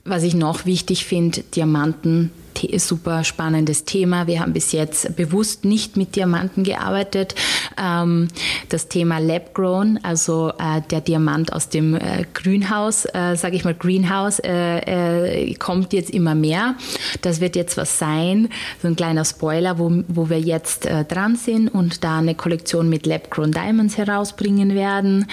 was 0.05 0.23
ich 0.23 0.35
noch 0.35 0.65
wichtig 0.65 1.05
finde, 1.05 1.43
Diamanten 1.43 2.31
super 2.79 3.25
spannendes 3.25 3.85
Thema. 3.85 4.27
Wir 4.27 4.41
haben 4.41 4.53
bis 4.53 4.73
jetzt 4.73 5.17
bewusst 5.17 5.65
nicht 5.65 5.97
mit 5.97 6.17
Diamanten 6.17 6.65
gearbeitet. 6.65 7.35
Ähm, 7.81 8.29
das 8.69 8.89
Thema 8.89 9.19
Lab-Grown, 9.19 10.01
also 10.03 10.53
äh, 10.59 10.81
der 10.91 11.01
Diamant 11.01 11.53
aus 11.53 11.69
dem 11.69 11.95
äh, 11.95 12.25
Grünhaus, 12.35 13.05
äh, 13.07 13.37
sage 13.37 13.57
ich 13.57 13.65
mal 13.65 13.75
Greenhouse, 13.75 14.41
kommt 15.59 15.93
jetzt 15.93 16.11
immer 16.11 16.35
mehr. 16.35 16.75
Das 17.23 17.41
wird 17.41 17.57
jetzt 17.57 17.77
was 17.77 17.99
sein, 17.99 18.49
so 18.81 18.89
ein 18.89 18.97
kleiner 18.97 19.25
Spoiler, 19.25 19.79
wo, 19.79 20.03
wo 20.09 20.29
wir 20.31 20.41
jetzt 20.41 20.89
dran 21.09 21.37
sind 21.37 21.69
und 21.69 22.05
da 22.05 22.19
eine 22.19 22.35
Kollektion 22.35 22.89
mit 22.89 23.07
Lab-Grown 23.07 23.53
Diamonds 23.53 23.99
herausbringen 23.99 24.75
werden. 24.75 25.27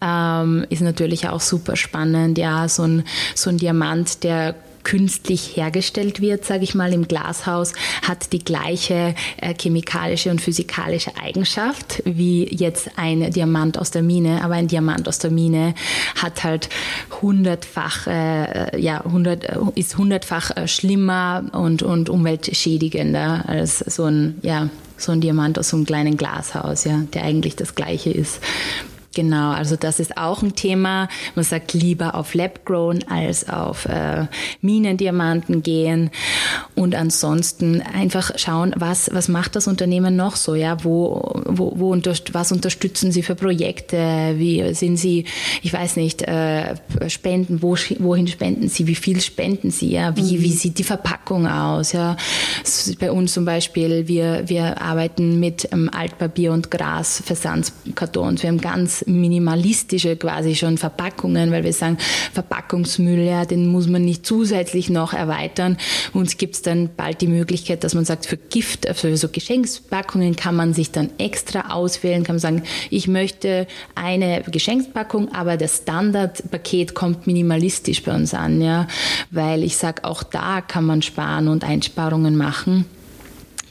Ähm, 0.00 0.66
ist 0.70 0.82
natürlich 0.82 1.28
auch 1.28 1.40
super 1.40 1.76
spannend, 1.76 2.38
ja, 2.38 2.68
so 2.68 2.82
ein, 2.82 3.04
so 3.34 3.50
ein 3.50 3.58
Diamant, 3.58 4.24
der 4.24 4.54
künstlich 4.82 5.56
hergestellt 5.56 6.20
wird, 6.20 6.44
sage 6.44 6.64
ich 6.64 6.74
mal, 6.74 6.92
im 6.92 7.08
Glashaus, 7.08 7.72
hat 8.02 8.32
die 8.32 8.38
gleiche 8.44 9.14
äh, 9.38 9.54
chemikalische 9.54 10.30
und 10.30 10.40
physikalische 10.40 11.16
Eigenschaft 11.16 12.02
wie 12.04 12.44
jetzt 12.54 12.90
ein 12.96 13.30
Diamant 13.30 13.78
aus 13.78 13.90
der 13.90 14.02
Mine. 14.02 14.42
Aber 14.42 14.54
ein 14.54 14.68
Diamant 14.68 15.08
aus 15.08 15.18
der 15.18 15.30
Mine 15.30 15.74
hat 16.16 16.44
halt 16.44 16.68
hundertfach, 17.20 18.06
äh, 18.06 18.80
ja, 18.80 19.04
hundert, 19.04 19.44
äh, 19.44 19.58
ist 19.74 19.96
hundertfach 19.96 20.56
äh, 20.56 20.68
schlimmer 20.68 21.44
und, 21.52 21.82
und 21.82 22.08
umweltschädigender 22.08 23.44
als 23.46 23.78
so 23.78 24.04
ein, 24.04 24.38
ja, 24.42 24.68
so 24.96 25.12
ein 25.12 25.20
Diamant 25.20 25.58
aus 25.58 25.70
so 25.70 25.76
einem 25.76 25.86
kleinen 25.86 26.16
Glashaus, 26.16 26.84
ja, 26.84 27.02
der 27.14 27.24
eigentlich 27.24 27.56
das 27.56 27.74
gleiche 27.74 28.10
ist. 28.10 28.40
Genau, 29.12 29.50
also 29.50 29.74
das 29.74 29.98
ist 29.98 30.16
auch 30.16 30.42
ein 30.42 30.54
Thema. 30.54 31.08
Man 31.34 31.44
sagt 31.44 31.72
lieber 31.72 32.14
auf 32.14 32.32
Lab-Grown 32.34 33.04
als 33.08 33.48
auf 33.48 33.86
äh, 33.86 34.26
Minendiamanten 34.60 35.64
gehen 35.64 36.10
und 36.76 36.94
ansonsten 36.94 37.82
einfach 37.82 38.30
schauen, 38.36 38.72
was, 38.76 39.10
was 39.12 39.26
macht 39.26 39.56
das 39.56 39.66
Unternehmen 39.66 40.14
noch 40.14 40.36
so, 40.36 40.54
ja, 40.54 40.84
wo, 40.84 41.42
wo, 41.44 41.72
wo 41.76 41.90
unter, 41.90 42.14
was 42.32 42.52
unterstützen 42.52 43.10
sie 43.10 43.24
für 43.24 43.34
Projekte, 43.34 44.34
wie 44.36 44.74
sind 44.74 44.96
sie, 44.96 45.24
ich 45.62 45.72
weiß 45.72 45.96
nicht, 45.96 46.22
äh, 46.22 46.76
spenden, 47.08 47.62
wo, 47.62 47.74
wohin 47.98 48.28
spenden 48.28 48.68
sie, 48.68 48.86
wie 48.86 48.94
viel 48.94 49.20
spenden 49.20 49.72
sie, 49.72 49.90
ja, 49.90 50.16
wie, 50.16 50.36
mhm. 50.36 50.42
wie 50.42 50.52
sieht 50.52 50.78
die 50.78 50.84
Verpackung 50.84 51.48
aus, 51.48 51.92
ja. 51.92 52.16
Bei 53.00 53.10
uns 53.10 53.32
zum 53.32 53.44
Beispiel, 53.44 54.06
wir, 54.06 54.48
wir 54.48 54.80
arbeiten 54.80 55.40
mit 55.40 55.68
ähm, 55.72 55.90
Altpapier 55.92 56.52
und 56.52 56.70
Gras, 56.70 57.20
Versandskartons, 57.26 58.44
wir 58.44 58.50
haben 58.50 58.60
ganz 58.60 59.00
minimalistische 59.10 60.16
quasi 60.16 60.54
schon 60.54 60.78
Verpackungen, 60.78 61.50
weil 61.50 61.64
wir 61.64 61.72
sagen, 61.72 61.98
Verpackungsmüll, 62.32 63.20
ja, 63.20 63.44
den 63.44 63.66
muss 63.66 63.86
man 63.86 64.04
nicht 64.04 64.24
zusätzlich 64.24 64.90
noch 64.90 65.12
erweitern. 65.12 65.76
Uns 66.12 66.36
gibt 66.36 66.54
es 66.54 66.62
dann 66.62 66.90
bald 66.96 67.20
die 67.20 67.26
Möglichkeit, 67.26 67.84
dass 67.84 67.94
man 67.94 68.04
sagt, 68.04 68.26
für 68.26 68.36
Gift, 68.36 68.86
für 68.94 69.16
so 69.16 69.28
Geschenkspackungen 69.28 70.36
kann 70.36 70.56
man 70.56 70.74
sich 70.74 70.90
dann 70.90 71.10
extra 71.18 71.70
auswählen, 71.70 72.24
kann 72.24 72.36
man 72.36 72.40
sagen, 72.40 72.62
ich 72.90 73.08
möchte 73.08 73.66
eine 73.94 74.42
Geschenkspackung, 74.42 75.34
aber 75.34 75.56
das 75.56 75.78
Standardpaket 75.78 76.94
kommt 76.94 77.26
minimalistisch 77.26 78.02
bei 78.02 78.14
uns 78.14 78.34
an, 78.34 78.60
ja, 78.60 78.86
weil 79.30 79.64
ich 79.64 79.76
sage, 79.76 80.04
auch 80.04 80.22
da 80.22 80.60
kann 80.60 80.84
man 80.84 81.02
sparen 81.02 81.48
und 81.48 81.64
Einsparungen 81.64 82.36
machen. 82.36 82.86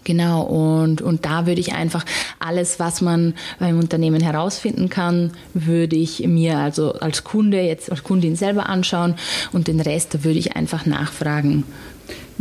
Genau, 0.03 0.43
und, 0.43 1.01
und 1.01 1.25
da 1.25 1.45
würde 1.45 1.61
ich 1.61 1.73
einfach 1.73 2.05
alles, 2.39 2.79
was 2.79 3.01
man 3.01 3.33
beim 3.59 3.79
Unternehmen 3.79 4.21
herausfinden 4.21 4.89
kann, 4.89 5.31
würde 5.53 5.95
ich 5.95 6.25
mir 6.27 6.57
also 6.57 6.93
als 6.93 7.23
Kunde, 7.23 7.61
jetzt 7.61 7.91
als 7.91 8.03
Kundin 8.03 8.35
selber 8.35 8.69
anschauen 8.69 9.15
und 9.51 9.67
den 9.67 9.79
Rest, 9.79 10.23
würde 10.23 10.39
ich 10.39 10.55
einfach 10.55 10.85
nachfragen. 10.85 11.63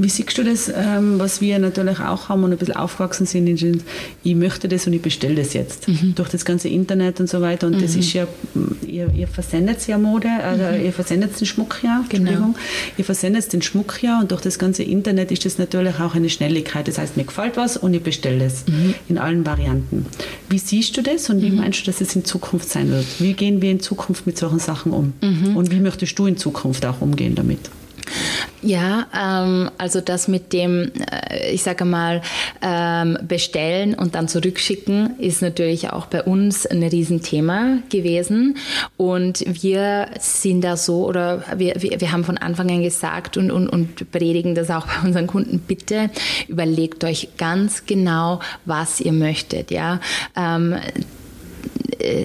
Wie 0.01 0.09
siehst 0.09 0.39
du 0.39 0.45
das, 0.45 0.69
ähm, 0.69 1.19
was 1.19 1.41
wir 1.41 1.59
natürlich 1.59 1.99
auch 1.99 2.29
haben 2.29 2.45
und 2.45 2.53
ein 2.53 2.59
bisschen 2.59 2.77
aufgewachsen 2.77 3.27
sind, 3.27 3.49
ich 4.23 4.35
möchte 4.37 4.69
das 4.69 4.87
und 4.87 4.93
ich 4.93 5.03
bestelle 5.03 5.35
das 5.35 5.55
jetzt. 5.55 5.89
Mhm. 5.89 6.15
Durch 6.15 6.29
das 6.29 6.45
ganze 6.45 6.69
Internet 6.69 7.19
und 7.19 7.29
so 7.29 7.41
weiter. 7.41 7.67
Und 7.67 7.77
mhm. 7.77 7.83
das 7.83 7.97
ist 7.97 8.13
ja, 8.13 8.29
ihr, 8.87 9.11
ihr 9.13 9.27
versendet 9.27 9.85
ja 9.89 9.99
Mode, 9.99 10.29
also 10.31 10.63
mhm. 10.63 10.85
ihr 10.85 10.93
versendet 10.93 11.39
den 11.41 11.47
Schmuck 11.47 11.81
ja, 11.83 12.05
genau. 12.09 12.21
Entschuldigung. 12.21 12.55
Genau. 12.55 12.67
Ihr 12.97 13.05
versendet 13.05 13.53
den 13.53 13.61
Schmuck 13.61 14.01
ja 14.01 14.21
und 14.21 14.31
durch 14.31 14.41
das 14.41 14.61
ganze 14.61 14.85
Internet 14.85 15.33
ist 15.33 15.45
das 15.45 15.59
natürlich 15.59 15.99
auch 15.99 16.15
eine 16.15 16.31
Schnelligkeit. 16.31 16.87
Das 16.87 16.99
heißt, 16.99 17.17
mir 17.17 17.25
gefällt 17.25 17.57
was 17.57 17.77
und 17.77 17.93
ich 17.93 18.03
bestelle 18.03 18.45
es 18.45 18.67
mhm. 18.69 18.95
in 19.09 19.19
allen 19.19 19.45
Varianten. 19.45 20.07
Wie 20.49 20.59
siehst 20.59 20.97
du 20.97 21.03
das 21.03 21.29
und 21.29 21.43
wie 21.43 21.51
mhm. 21.51 21.57
meinst 21.57 21.81
du, 21.81 21.87
dass 21.87 22.01
es 22.01 22.15
in 22.15 22.25
Zukunft 22.25 22.69
sein 22.69 22.89
wird? 22.91 23.07
Wie 23.19 23.33
gehen 23.33 23.61
wir 23.63 23.73
in 23.73 23.81
Zukunft 23.81 24.27
mit 24.27 24.39
solchen 24.39 24.61
Sachen 24.61 24.93
um? 24.93 25.13
Mhm. 25.21 25.57
Und 25.57 25.73
wie 25.73 25.81
möchtest 25.81 26.17
du 26.21 26.27
in 26.27 26.37
Zukunft 26.37 26.87
auch 26.87 27.01
umgehen 27.01 27.35
damit? 27.35 27.69
Ja, 28.61 29.07
ähm, 29.17 29.71
also 29.79 30.01
das 30.01 30.27
mit 30.29 30.53
dem, 30.53 30.91
äh, 31.11 31.51
ich 31.53 31.63
sage 31.63 31.85
mal, 31.85 32.23
ähm, 32.61 33.17
bestellen 33.23 33.95
und 33.95 34.15
dann 34.15 34.29
zurückschicken 34.29 35.19
ist 35.19 35.43
natürlich 35.43 35.91
auch 35.91 36.07
bei 36.07 36.23
uns 36.23 36.67
ein 36.67 36.83
Riesenthema 36.83 37.79
gewesen. 37.89 38.57
Und 38.97 39.45
wir 39.63 40.09
sind 40.19 40.63
da 40.63 40.77
so, 40.77 41.07
oder 41.07 41.45
wir, 41.57 41.75
wir, 41.79 42.01
wir 42.01 42.13
haben 42.13 42.25
von 42.25 42.39
Anfang 42.39 42.71
an 42.71 42.83
gesagt 42.83 43.37
und, 43.37 43.51
und, 43.51 43.69
und 43.69 44.11
predigen 44.11 44.55
das 44.55 44.71
auch 44.71 44.87
bei 45.03 45.07
unseren 45.07 45.27
Kunden, 45.27 45.61
bitte 45.61 46.11
überlegt 46.49 47.05
euch 47.05 47.31
ganz 47.37 47.87
genau, 47.87 48.41
was 48.65 49.01
ihr 49.01 49.13
möchtet. 49.13 49.71
Ja. 49.71 50.01
Ähm, 50.37 50.73
äh, 50.73 50.79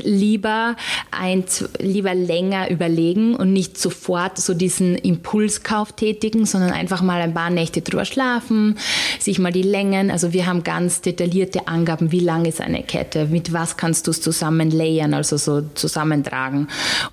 lieber 0.03 0.75
ein, 1.11 1.43
lieber 1.79 2.13
länger 2.13 2.69
überlegen 2.69 3.35
und 3.35 3.53
nicht 3.53 3.77
sofort 3.77 4.37
so 4.37 4.53
diesen 4.53 4.95
Impulskauf 4.95 5.93
tätigen, 5.93 6.45
sondern 6.45 6.71
einfach 6.71 7.01
mal 7.01 7.21
ein 7.21 7.33
paar 7.33 7.49
Nächte 7.49 7.81
drüber 7.81 8.05
schlafen, 8.05 8.77
sich 9.19 9.39
mal 9.39 9.51
die 9.51 9.61
Längen, 9.61 10.11
also 10.11 10.33
wir 10.33 10.45
haben 10.45 10.63
ganz 10.63 11.01
detaillierte 11.01 11.67
Angaben, 11.67 12.11
wie 12.11 12.19
lang 12.19 12.45
ist 12.45 12.61
eine 12.61 12.83
Kette, 12.83 13.25
mit 13.25 13.53
was 13.53 13.77
kannst 13.77 14.07
du 14.07 14.11
es 14.11 14.21
zusammen 14.21 14.71
layern, 14.71 15.13
also 15.13 15.37
so 15.37 15.61
zusammentragen. 15.73 16.67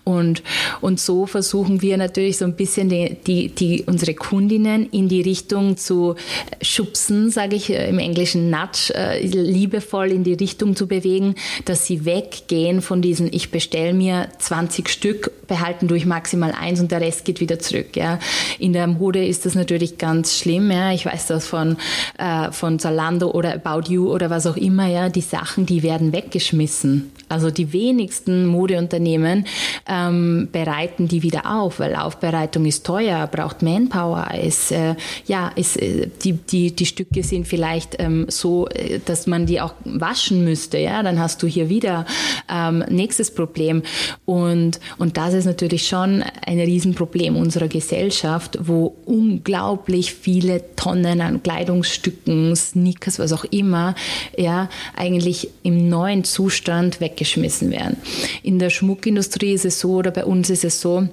Und, 0.05 0.43
und 0.81 1.01
so 1.01 1.27
versuchen 1.27 1.83
wir 1.83 1.97
natürlich 1.97 2.39
so 2.39 2.45
ein 2.45 2.57
bisschen 2.57 2.89
die, 2.89 3.17
die, 3.27 3.49
die 3.49 3.85
unsere 3.87 4.15
Kundinnen 4.15 4.89
in 4.91 5.09
die 5.09 5.23
Richtung 5.23 5.77
zu 5.77 6.17
schubsen, 6.63 7.31
sage 7.31 7.57
ich 7.57 7.71
äh, 7.71 7.89
im 7.89 7.99
Englischen 7.99 8.51
nudge, 8.51 8.93
äh, 8.95 9.25
liebevoll 9.27 10.13
in 10.13 10.25
die 10.25 10.35
Richtung 10.35 10.77
zu 10.77 10.87
bewegen, 10.87 11.35
dass 11.65 11.87
sie 11.87 12.05
weg 12.05 12.43
weggehen 12.61 12.83
von 12.83 13.03
diesen, 13.03 13.33
ich 13.33 13.51
bestelle 13.51 13.93
mir 13.93 14.29
20 14.39 14.89
Stück, 14.89 15.47
behalten 15.47 15.89
durch 15.89 16.07
maximal 16.07 16.53
eins 16.53 16.81
und 16.81 16.93
der 16.93 17.01
Rest 17.01 17.25
geht 17.25 17.41
wieder 17.41 17.59
zurück. 17.59 17.97
Ja. 17.97 18.19
In 18.59 18.73
der 18.73 18.87
Mode 18.87 19.25
ist 19.25 19.47
das 19.47 19.55
natürlich 19.55 19.99
ganz 19.99 20.37
schlimm. 20.37 20.71
Ja. 20.71 20.93
Ich 20.93 21.07
weiß 21.07 21.27
das 21.27 21.47
von, 21.47 21.77
äh, 22.19 22.53
von 22.53 22.79
Zalando 22.79 23.31
oder 23.31 23.55
About 23.55 23.91
You 23.91 24.11
oder 24.13 24.31
was 24.31 24.47
auch 24.47 24.57
immer. 24.57 24.87
Ja. 24.87 25.09
Die 25.09 25.21
Sachen, 25.21 25.67
die 25.67 25.83
werden 25.83 26.13
weggeschmissen. 26.13 27.11
Also 27.31 27.51
die 27.51 27.73
wenigsten 27.73 28.47
Modeunternehmen 28.47 29.47
ähm, 29.89 30.49
bereiten 30.51 31.07
die 31.07 31.23
wieder 31.23 31.47
auf, 31.47 31.79
weil 31.79 31.95
Aufbereitung 31.95 32.67
ist 32.67 32.85
teuer, 32.85 33.29
braucht 33.29 33.63
Manpower. 33.63 34.29
Ist, 34.35 34.73
äh, 34.73 34.97
ja, 35.27 35.49
ist, 35.55 35.81
äh, 35.81 36.09
die, 36.25 36.33
die, 36.33 36.75
die 36.75 36.87
Stücke 36.87 37.23
sind 37.23 37.47
vielleicht 37.47 37.97
ähm, 38.01 38.27
so, 38.29 38.67
äh, 38.69 38.99
dass 39.05 39.29
man 39.29 39.47
die 39.47 39.61
auch 39.61 39.75
waschen 39.85 40.45
müsste. 40.45 40.79
Ja, 40.79 41.05
dann 41.05 41.21
hast 41.21 41.43
du 41.43 41.47
hier 41.47 41.69
wieder 41.69 42.05
ähm, 42.53 42.85
nächstes 42.89 43.33
Problem. 43.33 43.83
Und, 44.25 44.81
und 44.99 45.17
das 45.17 45.33
ist 45.35 45.45
natürlich 45.45 45.87
schon 45.87 46.25
ein 46.45 46.59
Riesenproblem 46.59 47.37
unserer 47.37 47.69
Gesellschaft, 47.69 48.59
wo 48.61 48.97
unglaublich 49.07 50.15
viele 50.15 50.75
Tonnen 50.75 51.21
an 51.21 51.43
Kleidungsstücken, 51.43 52.57
Sneakers, 52.57 53.21
was 53.21 53.33
auch 53.33 53.45
immer, 53.45 53.95
ja, 54.37 54.69
eigentlich 54.97 55.51
im 55.63 55.89
neuen 55.89 56.25
Zustand 56.25 57.01
weggeschmissen 57.21 57.71
werden. 57.71 57.97
In 58.43 58.59
der 58.59 58.71
Schmuckindustrie 58.71 59.53
ist 59.53 59.65
es 59.65 59.79
so, 59.79 59.97
oder 59.97 60.11
bei 60.11 60.25
uns 60.25 60.51
ist 60.51 60.65
es 60.65 60.81
so, 60.81 61.07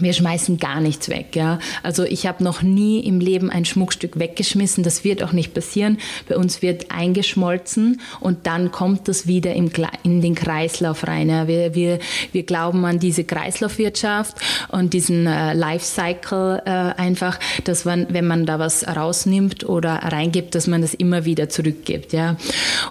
wir 0.00 0.12
schmeißen 0.12 0.58
gar 0.58 0.80
nichts 0.80 1.08
weg. 1.08 1.36
Ja? 1.36 1.58
Also 1.82 2.04
ich 2.04 2.26
habe 2.26 2.42
noch 2.42 2.62
nie 2.62 3.00
im 3.00 3.20
Leben 3.20 3.50
ein 3.50 3.64
Schmuckstück 3.64 4.18
weggeschmissen. 4.18 4.84
Das 4.84 5.04
wird 5.04 5.22
auch 5.22 5.32
nicht 5.32 5.54
passieren. 5.54 5.98
Bei 6.28 6.36
uns 6.36 6.62
wird 6.62 6.90
eingeschmolzen 6.90 8.00
und 8.20 8.46
dann 8.46 8.72
kommt 8.72 9.08
das 9.08 9.26
wieder 9.26 9.54
im, 9.54 9.70
in 10.02 10.20
den 10.20 10.34
Kreislauf 10.34 11.06
rein. 11.06 11.28
Ja? 11.28 11.46
Wir, 11.46 11.74
wir, 11.74 11.98
wir 12.32 12.42
glauben 12.42 12.84
an 12.84 12.98
diese 12.98 13.24
Kreislaufwirtschaft 13.24 14.36
und 14.68 14.92
diesen 14.92 15.26
äh, 15.26 15.54
Lifecycle 15.54 16.62
äh, 16.64 16.70
einfach, 16.70 17.38
dass 17.64 17.84
man, 17.84 18.06
wenn 18.10 18.26
man 18.26 18.46
da 18.46 18.58
was 18.58 18.86
rausnimmt 18.86 19.68
oder 19.68 19.94
reingibt, 19.94 20.54
dass 20.54 20.66
man 20.66 20.82
das 20.82 20.94
immer 20.94 21.24
wieder 21.24 21.48
zurückgibt. 21.48 22.12
Ja? 22.12 22.36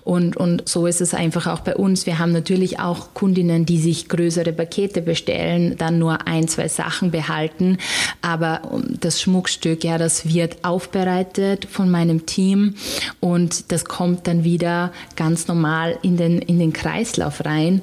Und, 0.03 0.38
und 0.38 0.68
so 0.68 0.88
ist 0.88 1.01
es 1.01 1.14
einfach 1.14 1.47
auch 1.47 1.62
bei 1.62 1.76
uns. 1.76 2.05
Wir 2.05 2.20
haben 2.20 2.32
natürlich 2.32 2.80
auch 2.80 3.14
Kundinnen, 3.14 3.66
die 3.66 3.80
sich 3.80 4.10
größere 4.10 4.53
Pakete 4.53 5.01
bestellen, 5.01 5.76
dann 5.78 5.99
nur 5.99 6.28
ein, 6.28 6.47
zwei 6.47 6.68
Sachen 6.68 6.99
Sachen 7.00 7.12
behalten. 7.12 7.78
Aber 8.22 8.62
das 9.00 9.22
Schmuckstück, 9.22 9.84
ja, 9.84 9.97
das 9.97 10.28
wird 10.28 10.64
aufbereitet 10.64 11.66
von 11.70 11.89
meinem 11.89 12.26
Team 12.26 12.76
und 13.20 13.72
das 13.72 13.86
kommt 13.86 14.28
dann 14.28 14.43
wieder 14.43 14.91
ganz 15.16 15.47
normal 15.47 15.97
in 16.02 16.18
den, 16.18 16.39
in 16.39 16.60
den 16.60 16.74
Kreislauf 16.74 17.45
rein. 17.45 17.82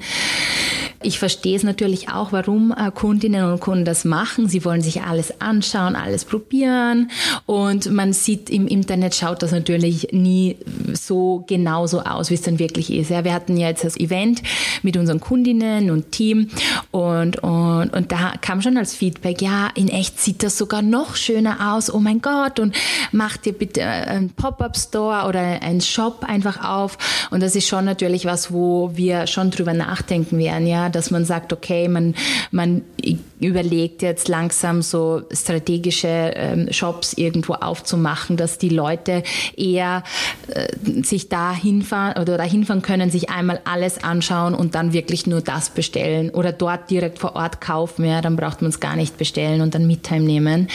Ich 1.03 1.19
verstehe 1.19 1.55
es 1.55 1.63
natürlich 1.63 2.09
auch, 2.09 2.31
warum 2.31 2.73
äh, 2.75 2.89
Kundinnen 2.91 3.51
und 3.51 3.59
Kunden 3.59 3.85
das 3.85 4.03
machen. 4.03 4.49
Sie 4.49 4.65
wollen 4.65 4.81
sich 4.81 5.03
alles 5.03 5.41
anschauen, 5.41 5.95
alles 5.95 6.25
probieren 6.25 7.11
und 7.45 7.91
man 7.91 8.13
sieht 8.13 8.49
im 8.49 8.67
Internet 8.67 9.15
schaut 9.15 9.43
das 9.43 9.51
natürlich 9.51 10.09
nie 10.11 10.57
so 10.93 11.45
genauso 11.47 12.01
aus, 12.01 12.29
wie 12.29 12.33
es 12.33 12.41
dann 12.41 12.57
wirklich 12.57 12.91
ist. 12.91 13.11
Ja, 13.11 13.23
wir 13.23 13.33
hatten 13.33 13.57
ja 13.57 13.67
jetzt 13.67 13.83
das 13.83 13.97
Event 13.97 14.41
mit 14.81 14.97
unseren 14.97 15.19
Kundinnen 15.19 15.91
und 15.91 16.11
Team 16.11 16.49
und, 16.91 17.37
und, 17.43 17.93
und 17.93 18.11
da 18.11 18.33
kam 18.41 18.61
schon 18.61 18.77
als 18.77 18.95
Feedback, 19.07 19.41
ja, 19.41 19.69
in 19.73 19.87
echt 19.87 20.19
sieht 20.19 20.43
das 20.43 20.57
sogar 20.57 20.81
noch 20.81 21.15
schöner 21.15 21.73
aus. 21.73 21.93
Oh 21.93 21.99
mein 21.99 22.21
Gott 22.21 22.59
und 22.59 22.75
mach 23.13 23.37
dir 23.37 23.53
bitte 23.53 23.85
einen 23.85 24.31
Pop-up-Store 24.31 25.25
oder 25.29 25.39
einen 25.39 25.79
Shop 25.79 26.25
einfach 26.27 26.61
auf 26.67 26.97
und 27.31 27.41
das 27.41 27.55
ist 27.55 27.69
schon 27.69 27.85
natürlich 27.85 28.25
was, 28.25 28.51
wo 28.51 28.91
wir 28.95 29.25
schon 29.27 29.49
drüber 29.49 29.73
nachdenken 29.73 30.37
werden, 30.37 30.67
ja, 30.67 30.89
dass 30.89 31.09
man 31.09 31.23
sagt, 31.23 31.53
okay, 31.53 31.87
man, 31.87 32.15
man 32.51 32.81
überlegt 33.39 34.01
jetzt 34.01 34.27
langsam 34.27 34.81
so 34.81 35.21
strategische 35.31 36.07
ähm, 36.07 36.67
Shops 36.71 37.13
irgendwo 37.13 37.53
aufzumachen, 37.53 38.35
dass 38.35 38.57
die 38.57 38.69
Leute 38.69 39.23
eher 39.55 40.03
äh, 40.47 40.67
sich 41.03 41.29
da 41.29 41.53
hinfahren 41.53 42.21
oder 42.21 42.37
da 42.37 42.43
hinfahren 42.43 42.81
können, 42.81 43.09
sich 43.09 43.29
einmal 43.29 43.61
alles 43.65 44.03
anschauen 44.03 44.53
und 44.53 44.75
dann 44.75 44.91
wirklich 44.91 45.27
nur 45.27 45.41
das 45.41 45.69
bestellen 45.69 46.29
oder 46.31 46.51
dort 46.51 46.89
direkt 46.89 47.19
vor 47.19 47.35
Ort 47.35 47.61
kaufen. 47.61 48.05
Ja, 48.05 48.21
dann 48.21 48.35
braucht 48.35 48.61
man 48.61 48.69
es 48.69 48.79
gar 48.79 48.86
nicht 48.95 49.17
bestellen 49.17 49.61
und 49.61 49.75
dann 49.75 49.87
mit 49.87 50.09
heimnehmen. 50.09 50.67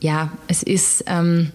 Ja, 0.00 0.32
es 0.48 0.62
ist 0.62 1.04
ähm, 1.06 1.52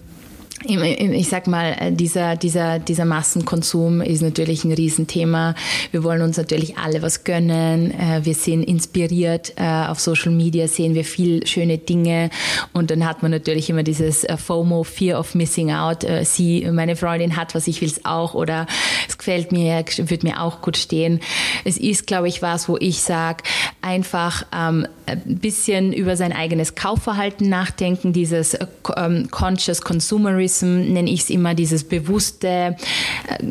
ich 0.64 1.28
sag 1.28 1.46
mal, 1.46 1.76
äh, 1.78 1.92
dieser, 1.92 2.36
dieser, 2.36 2.78
dieser 2.78 3.04
Massenkonsum 3.04 4.00
ist 4.00 4.22
natürlich 4.22 4.64
ein 4.64 4.72
Riesenthema. 4.72 5.54
Wir 5.92 6.02
wollen 6.02 6.20
uns 6.22 6.36
natürlich 6.36 6.76
alle 6.76 7.00
was 7.00 7.22
gönnen. 7.22 7.92
Äh, 7.92 8.24
wir 8.24 8.34
sind 8.34 8.64
inspiriert. 8.64 9.52
Äh, 9.56 9.86
auf 9.86 10.00
Social 10.00 10.32
Media 10.32 10.66
sehen 10.66 10.94
wir 10.94 11.04
viel 11.04 11.46
schöne 11.46 11.78
Dinge. 11.78 12.30
Und 12.72 12.90
dann 12.90 13.06
hat 13.06 13.22
man 13.22 13.30
natürlich 13.30 13.70
immer 13.70 13.84
dieses 13.84 14.26
FOMO, 14.36 14.82
Fear 14.82 15.20
of 15.20 15.34
Missing 15.34 15.70
Out. 15.70 16.04
Sie, 16.22 16.68
meine 16.70 16.96
Freundin 16.96 17.36
hat 17.36 17.54
was, 17.54 17.66
ich 17.68 17.80
will 17.80 17.88
es 17.88 18.04
auch. 18.04 18.34
Oder 18.34 18.66
es 19.08 19.16
gefällt 19.16 19.52
mir, 19.52 19.84
würde 19.96 20.26
mir 20.26 20.42
auch 20.42 20.60
gut 20.60 20.76
stehen. 20.76 21.20
Es 21.64 21.76
ist, 21.76 22.06
glaube 22.06 22.28
ich, 22.28 22.42
was, 22.42 22.68
wo 22.68 22.76
ich 22.78 23.00
sage, 23.00 23.44
einfach 23.80 24.44
ähm, 24.54 24.86
ein 25.08 25.38
bisschen 25.38 25.92
über 25.92 26.16
sein 26.16 26.32
eigenes 26.32 26.74
Kaufverhalten 26.74 27.48
nachdenken, 27.48 28.12
dieses 28.12 28.56
ähm, 28.96 29.30
Conscious 29.30 29.80
Consumerism 29.80 30.92
nenne 30.92 31.10
ich 31.10 31.22
es 31.22 31.30
immer, 31.30 31.54
dieses 31.54 31.84
bewusste, 31.84 32.46
äh, 32.46 32.74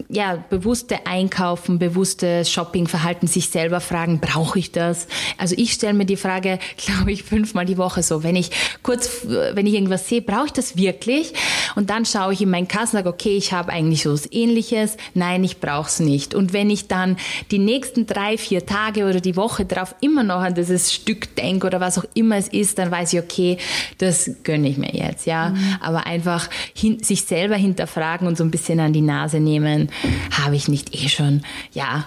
ja, 0.10 0.44
bewusste 0.50 1.06
Einkaufen, 1.06 1.80
bewusste 1.80 2.46
Shoppingverhalten, 2.46 3.28
sich 3.28 3.50
selber 3.50 3.80
fragen, 3.80 4.20
brauche 4.20 4.60
ich 4.60 4.72
das? 4.72 5.08
Also 5.38 5.56
ich 5.58 5.74
stelle 5.74 5.94
mir 5.94 6.06
die 6.06 6.18
Frage, 6.18 6.60
glaube 6.78 7.12
ich, 7.12 7.24
fünfmal 7.24 7.66
die 7.66 7.78
Woche 7.78 8.04
so, 8.04 8.24
wenn 8.24 8.36
ich 8.36 8.52
kurz, 8.84 9.26
wenn 9.26 9.66
ich 9.66 9.74
irgendwas 9.74 10.08
sehe, 10.08 10.22
brauche 10.22 10.48
ich 10.48 10.54
das 10.54 10.78
wirklich? 10.78 11.34
Und 11.76 11.90
dann 11.90 12.06
schaue 12.06 12.34
ich 12.34 12.42
in 12.42 12.50
meinen 12.50 12.68
Kassen 12.68 12.98
und 12.98 13.04
sage, 13.04 13.10
okay, 13.10 13.36
ich 13.36 13.54
habe 13.54 13.72
eigentlich 13.72 14.04
so 14.04 14.14
was 14.14 14.32
ähnliches, 14.32 14.98
nein, 15.14 15.44
ich 15.44 15.60
brauche 15.60 15.88
es 15.88 16.00
nicht. 16.00 16.36
Und 16.36 16.54
wenn 16.54 16.70
ich 16.70 16.88
dann 16.88 17.18
die 17.52 17.60
nächsten 17.60 18.06
drei, 18.06 18.38
vier 18.38 18.66
Tage 18.66 19.06
oder 19.06 19.20
die 19.20 19.36
Woche 19.36 19.66
drauf 19.66 19.96
immer 20.02 20.24
noch 20.24 20.42
an 20.42 20.54
dieses 20.54 20.94
Stück 20.94 21.36
denke 21.36 21.47
oder 21.64 21.80
was 21.80 21.98
auch 21.98 22.06
immer 22.14 22.38
es 22.38 22.48
ist, 22.48 22.78
dann 22.78 22.92
weiß 22.92 23.14
ich, 23.14 23.20
okay, 23.20 23.58
das 23.98 24.32
gönne 24.44 24.68
ich 24.68 24.78
mir 24.78 24.94
jetzt, 24.94 25.26
ja. 25.26 25.50
Mhm. 25.50 25.78
Aber 25.80 26.06
einfach 26.06 26.50
hin, 26.74 27.02
sich 27.04 27.24
selber 27.24 27.56
hinterfragen 27.56 28.28
und 28.28 28.38
so 28.38 28.44
ein 28.44 28.52
bisschen 28.52 28.80
an 28.80 28.94
die 28.94 29.02
Nase 29.02 29.40
nehmen, 29.40 29.90
habe 30.32 30.56
ich 30.56 30.68
nicht 30.68 30.96
eh 30.96 31.10
schon, 31.10 31.42
ja, 31.72 32.06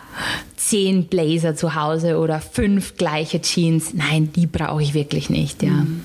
zehn 0.57 1.07
Blazer 1.07 1.57
zu 1.57 1.75
Hause 1.75 2.19
oder 2.19 2.41
fünf 2.41 2.97
gleiche 2.97 3.41
Jeans. 3.41 3.95
Nein, 3.95 4.33
die 4.35 4.47
brauche 4.47 4.83
ich 4.83 4.95
wirklich 4.95 5.31
nicht, 5.31 5.63
ja. 5.63 5.71
Mhm. 5.71 6.05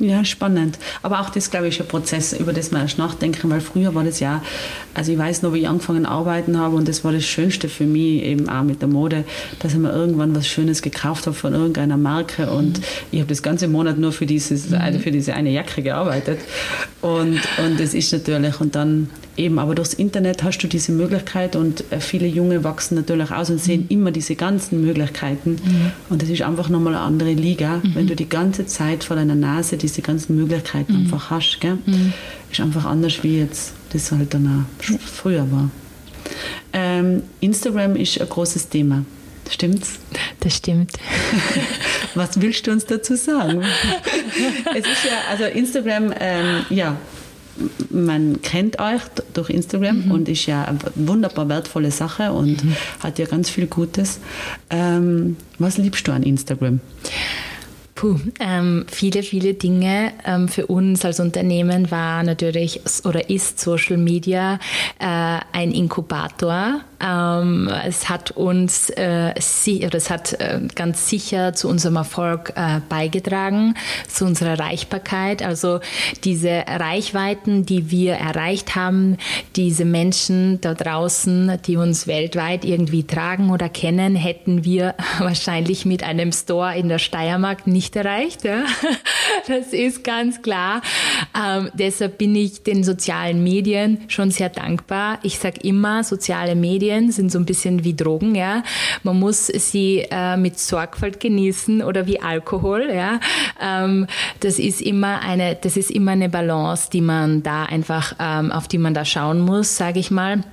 Ja, 0.00 0.24
spannend. 0.24 0.78
Aber 1.02 1.20
auch 1.20 1.30
das, 1.30 1.50
glaube 1.50 1.68
ich, 1.68 1.76
ist 1.76 1.80
ein 1.80 1.86
Prozess, 1.86 2.32
über 2.32 2.52
das 2.52 2.72
man 2.72 2.82
erst 2.82 2.98
nachdenken, 2.98 3.48
weil 3.50 3.60
früher 3.60 3.94
war 3.94 4.02
das 4.02 4.18
ja, 4.18 4.42
also 4.92 5.12
ich 5.12 5.18
weiß 5.18 5.42
noch, 5.42 5.52
wie 5.52 5.60
ich 5.60 5.68
angefangen 5.68 6.04
arbeiten 6.04 6.58
habe 6.58 6.74
und 6.74 6.88
das 6.88 7.04
war 7.04 7.12
das 7.12 7.24
Schönste 7.24 7.68
für 7.68 7.86
mich, 7.86 8.24
eben 8.24 8.48
auch 8.48 8.64
mit 8.64 8.80
der 8.80 8.88
Mode, 8.88 9.24
dass 9.60 9.72
ich 9.72 9.78
mir 9.78 9.92
irgendwann 9.92 10.34
was 10.34 10.48
Schönes 10.48 10.82
gekauft 10.82 11.26
habe 11.26 11.36
von 11.36 11.54
irgendeiner 11.54 11.96
Marke 11.96 12.50
und 12.50 12.78
mhm. 12.78 12.84
ich 13.12 13.20
habe 13.20 13.28
das 13.28 13.42
ganze 13.42 13.68
Monat 13.68 13.96
nur 13.96 14.10
für, 14.12 14.26
dieses, 14.26 14.70
mhm. 14.70 14.98
für 14.98 15.12
diese 15.12 15.34
eine 15.34 15.50
Jacke 15.50 15.80
gearbeitet 15.80 16.40
und, 17.00 17.40
und 17.64 17.78
das 17.78 17.94
ist 17.94 18.12
natürlich, 18.12 18.60
und 18.60 18.74
dann 18.74 19.10
eben, 19.36 19.58
aber 19.58 19.74
durchs 19.74 19.94
Internet 19.94 20.42
hast 20.42 20.58
du 20.58 20.66
diese 20.66 20.92
Möglichkeit 20.92 21.56
und 21.56 21.84
äh, 21.92 22.00
viele 22.00 22.26
Junge 22.26 22.64
wachsen 22.64 22.94
natürlich 22.94 23.30
aus 23.30 23.50
und 23.50 23.60
sehen 23.60 23.82
mhm. 23.82 23.88
immer 23.88 24.10
diese 24.10 24.36
ganzen 24.36 24.80
Möglichkeiten. 24.80 25.52
Mhm. 25.52 25.92
Und 26.08 26.22
das 26.22 26.28
ist 26.28 26.42
einfach 26.42 26.68
nochmal 26.68 26.94
eine 26.94 27.02
andere 27.02 27.32
Liga, 27.32 27.80
mhm. 27.82 27.94
wenn 27.94 28.06
du 28.06 28.16
die 28.16 28.28
ganze 28.28 28.66
Zeit 28.66 29.04
vor 29.04 29.16
deiner 29.16 29.34
Nase 29.34 29.76
diese 29.76 30.02
ganzen 30.02 30.36
Möglichkeiten 30.36 30.92
mhm. 30.92 31.04
einfach 31.04 31.30
hast. 31.30 31.60
Gell? 31.60 31.78
Mhm. 31.86 32.12
Ist 32.50 32.60
einfach 32.60 32.84
anders, 32.84 33.22
wie 33.22 33.38
jetzt 33.38 33.72
das 33.92 34.10
halt 34.12 34.34
dann 34.34 34.66
auch 34.66 34.98
früher 34.98 35.50
war. 35.50 35.70
Ähm, 36.72 37.22
Instagram 37.40 37.96
ist 37.96 38.20
ein 38.20 38.28
großes 38.28 38.68
Thema. 38.68 39.04
Stimmt's? 39.50 39.98
Das 40.40 40.56
stimmt. 40.56 40.92
Was 42.14 42.40
willst 42.40 42.66
du 42.66 42.72
uns 42.72 42.86
dazu 42.86 43.14
sagen? 43.14 43.62
es 44.74 44.86
ist 44.86 45.04
ja, 45.04 45.30
also 45.30 45.44
Instagram, 45.44 46.14
ähm, 46.18 46.64
ja, 46.70 46.96
man 47.90 48.42
kennt 48.42 48.80
euch 48.80 49.00
durch 49.32 49.50
Instagram 49.50 50.06
mhm. 50.06 50.10
und 50.10 50.28
ist 50.28 50.46
ja 50.46 50.64
eine 50.64 50.78
wunderbar 50.94 51.48
wertvolle 51.48 51.90
Sache 51.90 52.32
und 52.32 52.64
mhm. 52.64 52.76
hat 53.00 53.18
ja 53.18 53.26
ganz 53.26 53.50
viel 53.50 53.66
Gutes. 53.66 54.20
Ähm, 54.70 55.36
was 55.58 55.78
liebst 55.78 56.06
du 56.06 56.12
an 56.12 56.22
Instagram? 56.22 56.80
Puh, 57.94 58.18
ähm, 58.40 58.86
viele, 58.88 59.22
viele 59.22 59.54
Dinge 59.54 60.12
ähm, 60.26 60.48
für 60.48 60.66
uns 60.66 61.04
als 61.04 61.20
Unternehmen 61.20 61.92
war 61.92 62.24
natürlich 62.24 62.80
oder 63.04 63.30
ist 63.30 63.60
Social 63.60 63.98
Media 63.98 64.58
äh, 64.98 65.38
ein 65.52 65.70
Inkubator 65.70 66.80
ähm, 67.04 67.70
es 67.86 68.08
hat 68.08 68.30
uns, 68.30 68.88
äh, 68.90 69.34
si 69.38 69.84
oder 69.84 69.96
es 69.96 70.08
hat 70.08 70.32
äh, 70.40 70.60
ganz 70.74 71.08
sicher 71.08 71.52
zu 71.52 71.68
unserem 71.68 71.96
Erfolg 71.96 72.52
äh, 72.56 72.80
beigetragen, 72.88 73.74
zu 74.08 74.24
unserer 74.24 74.50
Erreichbarkeit. 74.50 75.42
Also 75.42 75.80
diese 76.24 76.64
Reichweiten, 76.66 77.66
die 77.66 77.90
wir 77.90 78.14
erreicht 78.14 78.74
haben, 78.74 79.18
diese 79.54 79.84
Menschen 79.84 80.60
da 80.62 80.72
draußen, 80.72 81.58
die 81.66 81.76
uns 81.76 82.06
weltweit 82.06 82.64
irgendwie 82.64 83.04
tragen 83.04 83.50
oder 83.50 83.68
kennen, 83.68 84.16
hätten 84.16 84.64
wir 84.64 84.94
wahrscheinlich 85.18 85.84
mit 85.84 86.02
einem 86.02 86.32
Store 86.32 86.76
in 86.76 86.88
der 86.88 86.98
Steiermark 86.98 87.66
nicht 87.66 87.96
erreicht. 87.96 88.44
Ja? 88.44 88.64
Das 89.46 89.72
ist 89.72 90.04
ganz 90.04 90.42
klar. 90.42 90.80
Ähm, 91.36 91.68
deshalb 91.74 92.18
bin 92.18 92.34
ich 92.36 92.62
den 92.62 92.84
sozialen 92.84 93.42
Medien 93.42 93.98
schon 94.08 94.30
sehr 94.30 94.48
dankbar. 94.48 95.18
Ich 95.22 95.38
sage 95.38 95.60
immer, 95.62 96.04
soziale 96.04 96.54
Medien 96.54 96.93
Medien 96.94 97.12
sind 97.12 97.32
so 97.32 97.38
ein 97.38 97.44
bisschen 97.44 97.84
wie 97.84 97.94
Drogen, 97.94 98.34
ja. 98.34 98.62
Man 99.02 99.18
muss 99.18 99.46
sie 99.46 100.06
äh, 100.10 100.36
mit 100.36 100.58
Sorgfalt 100.58 101.20
genießen 101.20 101.82
oder 101.82 102.06
wie 102.06 102.20
Alkohol, 102.20 102.90
ja. 102.94 103.20
Ähm, 103.60 104.06
das 104.40 104.58
ist 104.58 104.80
immer 104.80 105.20
eine, 105.20 105.56
das 105.60 105.76
ist 105.76 105.90
immer 105.90 106.12
eine 106.12 106.28
Balance, 106.28 106.88
die 106.92 107.00
man 107.00 107.42
da 107.42 107.64
einfach, 107.64 108.14
ähm, 108.18 108.52
auf 108.52 108.68
die 108.68 108.78
man 108.78 108.94
da 108.94 109.04
schauen 109.04 109.40
muss, 109.40 109.76
sage 109.76 110.00
ich 110.00 110.10
mal 110.10 110.44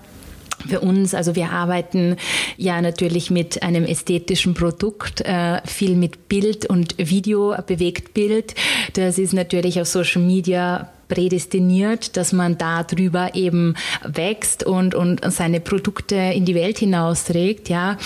für 0.67 0.79
uns, 0.79 1.15
also 1.15 1.35
wir 1.35 1.49
arbeiten 1.49 2.17
ja 2.55 2.79
natürlich 2.83 3.31
mit 3.31 3.63
einem 3.63 3.83
ästhetischen 3.83 4.53
Produkt, 4.53 5.21
äh, 5.21 5.59
viel 5.65 5.95
mit 5.95 6.29
Bild 6.29 6.67
und 6.67 6.95
Video, 6.99 7.55
bewegt 7.65 8.13
Bild. 8.13 8.53
Das 8.93 9.17
ist 9.17 9.33
natürlich 9.33 9.81
auf 9.81 9.87
Social 9.87 10.21
Media 10.21 10.91
prädestiniert, 11.12 12.16
dass 12.16 12.32
man 12.32 12.57
darüber 12.57 13.36
eben 13.36 13.76
wächst 14.05 14.64
und, 14.64 14.95
und 14.95 15.20
seine 15.30 15.59
Produkte 15.59 16.16
in 16.16 16.45
die 16.45 16.55
Welt 16.55 16.80
hinausträgt. 16.80 17.68
Ja. 17.68 17.97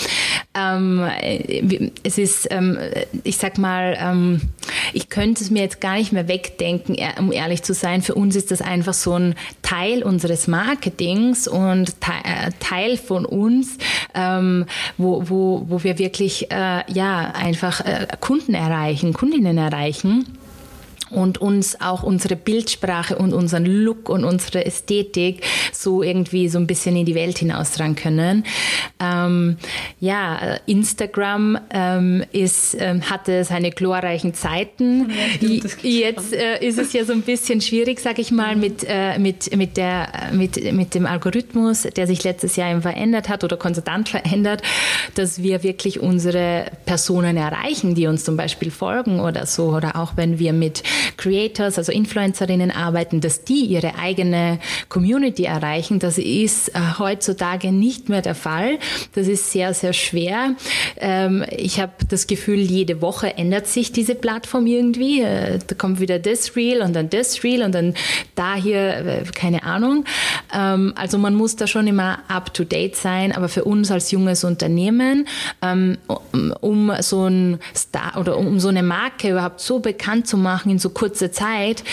Ähm, 0.58 1.06
es 2.02 2.18
ist, 2.18 2.48
ähm, 2.50 2.76
ich 3.22 3.36
sag 3.36 3.58
mal, 3.58 3.96
ähm, 4.00 4.40
ich 4.92 5.08
könnte 5.08 5.44
es 5.44 5.52
mir 5.52 5.62
jetzt 5.62 5.80
gar 5.80 5.94
nicht 5.94 6.12
mehr 6.12 6.26
wegdenken, 6.26 6.96
um 7.20 7.30
ehrlich 7.30 7.62
zu 7.62 7.74
sein. 7.74 8.02
Für 8.02 8.16
uns 8.16 8.34
ist 8.34 8.50
das 8.50 8.60
einfach 8.60 8.94
so 8.94 9.12
ein 9.12 9.36
Teil 9.62 10.02
unseres 10.02 10.48
Marketings 10.48 11.46
und 11.46 11.90
äh, 11.90 12.50
Teil 12.58 12.96
von 12.96 13.24
uns, 13.24 13.78
ähm, 14.14 14.66
wo, 14.98 15.28
wo, 15.28 15.64
wo 15.68 15.84
wir 15.84 16.00
wirklich 16.00 16.50
äh, 16.50 16.82
ja, 16.92 17.32
einfach 17.36 17.82
äh, 17.82 18.08
Kunden 18.18 18.54
erreichen, 18.54 19.12
Kundinnen 19.12 19.58
erreichen 19.58 20.26
und 21.10 21.38
uns 21.38 21.80
auch 21.80 22.02
unsere 22.02 22.36
Bildsprache 22.36 23.16
und 23.16 23.32
unseren 23.32 23.64
Look 23.64 24.08
und 24.08 24.24
unsere 24.24 24.64
Ästhetik 24.64 25.42
so 25.72 26.02
irgendwie 26.02 26.48
so 26.48 26.58
ein 26.58 26.66
bisschen 26.66 26.96
in 26.96 27.06
die 27.06 27.14
Welt 27.14 27.38
hinaustragen 27.38 27.96
können. 27.96 28.44
Ähm, 29.00 29.56
ja, 30.00 30.56
Instagram 30.66 31.58
ähm, 31.70 32.24
ist, 32.32 32.76
ähm, 32.78 33.08
hatte 33.08 33.44
seine 33.44 33.70
glorreichen 33.70 34.34
Zeiten. 34.34 35.10
Ja, 35.40 35.48
Jetzt 35.82 36.32
äh, 36.32 36.64
ist 36.66 36.78
es 36.78 36.92
ja 36.92 37.04
so 37.04 37.12
ein 37.12 37.22
bisschen 37.22 37.60
schwierig, 37.60 38.00
sag 38.00 38.18
ich 38.18 38.30
mal, 38.30 38.56
mit, 38.56 38.84
äh, 38.88 39.18
mit, 39.18 39.54
mit, 39.56 39.76
der, 39.76 40.08
mit, 40.32 40.72
mit 40.72 40.94
dem 40.94 41.06
Algorithmus, 41.06 41.82
der 41.82 42.06
sich 42.06 42.24
letztes 42.24 42.56
Jahr 42.56 42.70
eben 42.70 42.82
verändert 42.82 43.28
hat 43.28 43.44
oder 43.44 43.56
konstant 43.56 44.08
verändert, 44.08 44.62
dass 45.14 45.42
wir 45.42 45.62
wirklich 45.62 46.00
unsere 46.00 46.66
Personen 46.84 47.36
erreichen, 47.36 47.94
die 47.94 48.06
uns 48.06 48.24
zum 48.24 48.36
Beispiel 48.36 48.70
folgen 48.70 49.20
oder 49.20 49.46
so. 49.46 49.74
Oder 49.74 49.96
auch 49.96 50.16
wenn 50.16 50.38
wir 50.38 50.52
mit 50.52 50.82
Creators, 51.16 51.78
also 51.78 51.92
Influencerinnen 51.92 52.70
arbeiten, 52.70 53.20
dass 53.20 53.44
die 53.44 53.64
ihre 53.64 53.96
eigene 53.98 54.58
Community 54.88 55.44
erreichen. 55.44 55.98
Das 55.98 56.18
ist 56.18 56.68
äh, 56.70 56.80
heutzutage 56.98 57.72
nicht 57.72 58.08
mehr 58.08 58.22
der 58.22 58.34
Fall. 58.34 58.78
Das 59.14 59.28
ist 59.28 59.50
sehr, 59.50 59.74
sehr 59.74 59.92
schwer. 59.92 60.54
Ähm, 60.98 61.44
ich 61.50 61.80
habe 61.80 61.92
das 62.08 62.26
Gefühl, 62.26 62.58
jede 62.58 63.00
Woche 63.00 63.36
ändert 63.36 63.66
sich 63.66 63.92
diese 63.92 64.14
Plattform 64.14 64.66
irgendwie. 64.66 65.22
Äh, 65.22 65.58
da 65.66 65.74
kommt 65.74 66.00
wieder 66.00 66.18
das 66.18 66.56
Reel 66.56 66.82
und 66.82 66.94
dann 66.94 67.10
das 67.10 67.42
Reel 67.42 67.62
und 67.62 67.74
dann 67.74 67.94
da 68.34 68.54
hier, 68.54 68.78
äh, 68.78 69.24
keine 69.34 69.62
Ahnung. 69.64 70.04
Ähm, 70.54 70.92
also 70.96 71.18
man 71.18 71.34
muss 71.34 71.56
da 71.56 71.66
schon 71.66 71.86
immer 71.86 72.18
up 72.28 72.52
to 72.54 72.64
date 72.64 72.96
sein, 72.96 73.32
aber 73.32 73.48
für 73.48 73.64
uns 73.64 73.90
als 73.90 74.10
junges 74.10 74.44
Unternehmen, 74.44 75.26
ähm, 75.62 75.98
um 76.60 76.92
so 77.00 77.26
ein 77.26 77.58
Star 77.74 78.18
oder 78.18 78.36
um 78.38 78.60
so 78.60 78.68
eine 78.68 78.82
Marke 78.82 79.30
überhaupt 79.30 79.60
so 79.60 79.80
bekannt 79.80 80.26
zu 80.26 80.36
machen 80.36 80.70
in 80.70 80.78
so 80.78 80.85
kurzer 80.90 81.32
Zeit, 81.32 81.84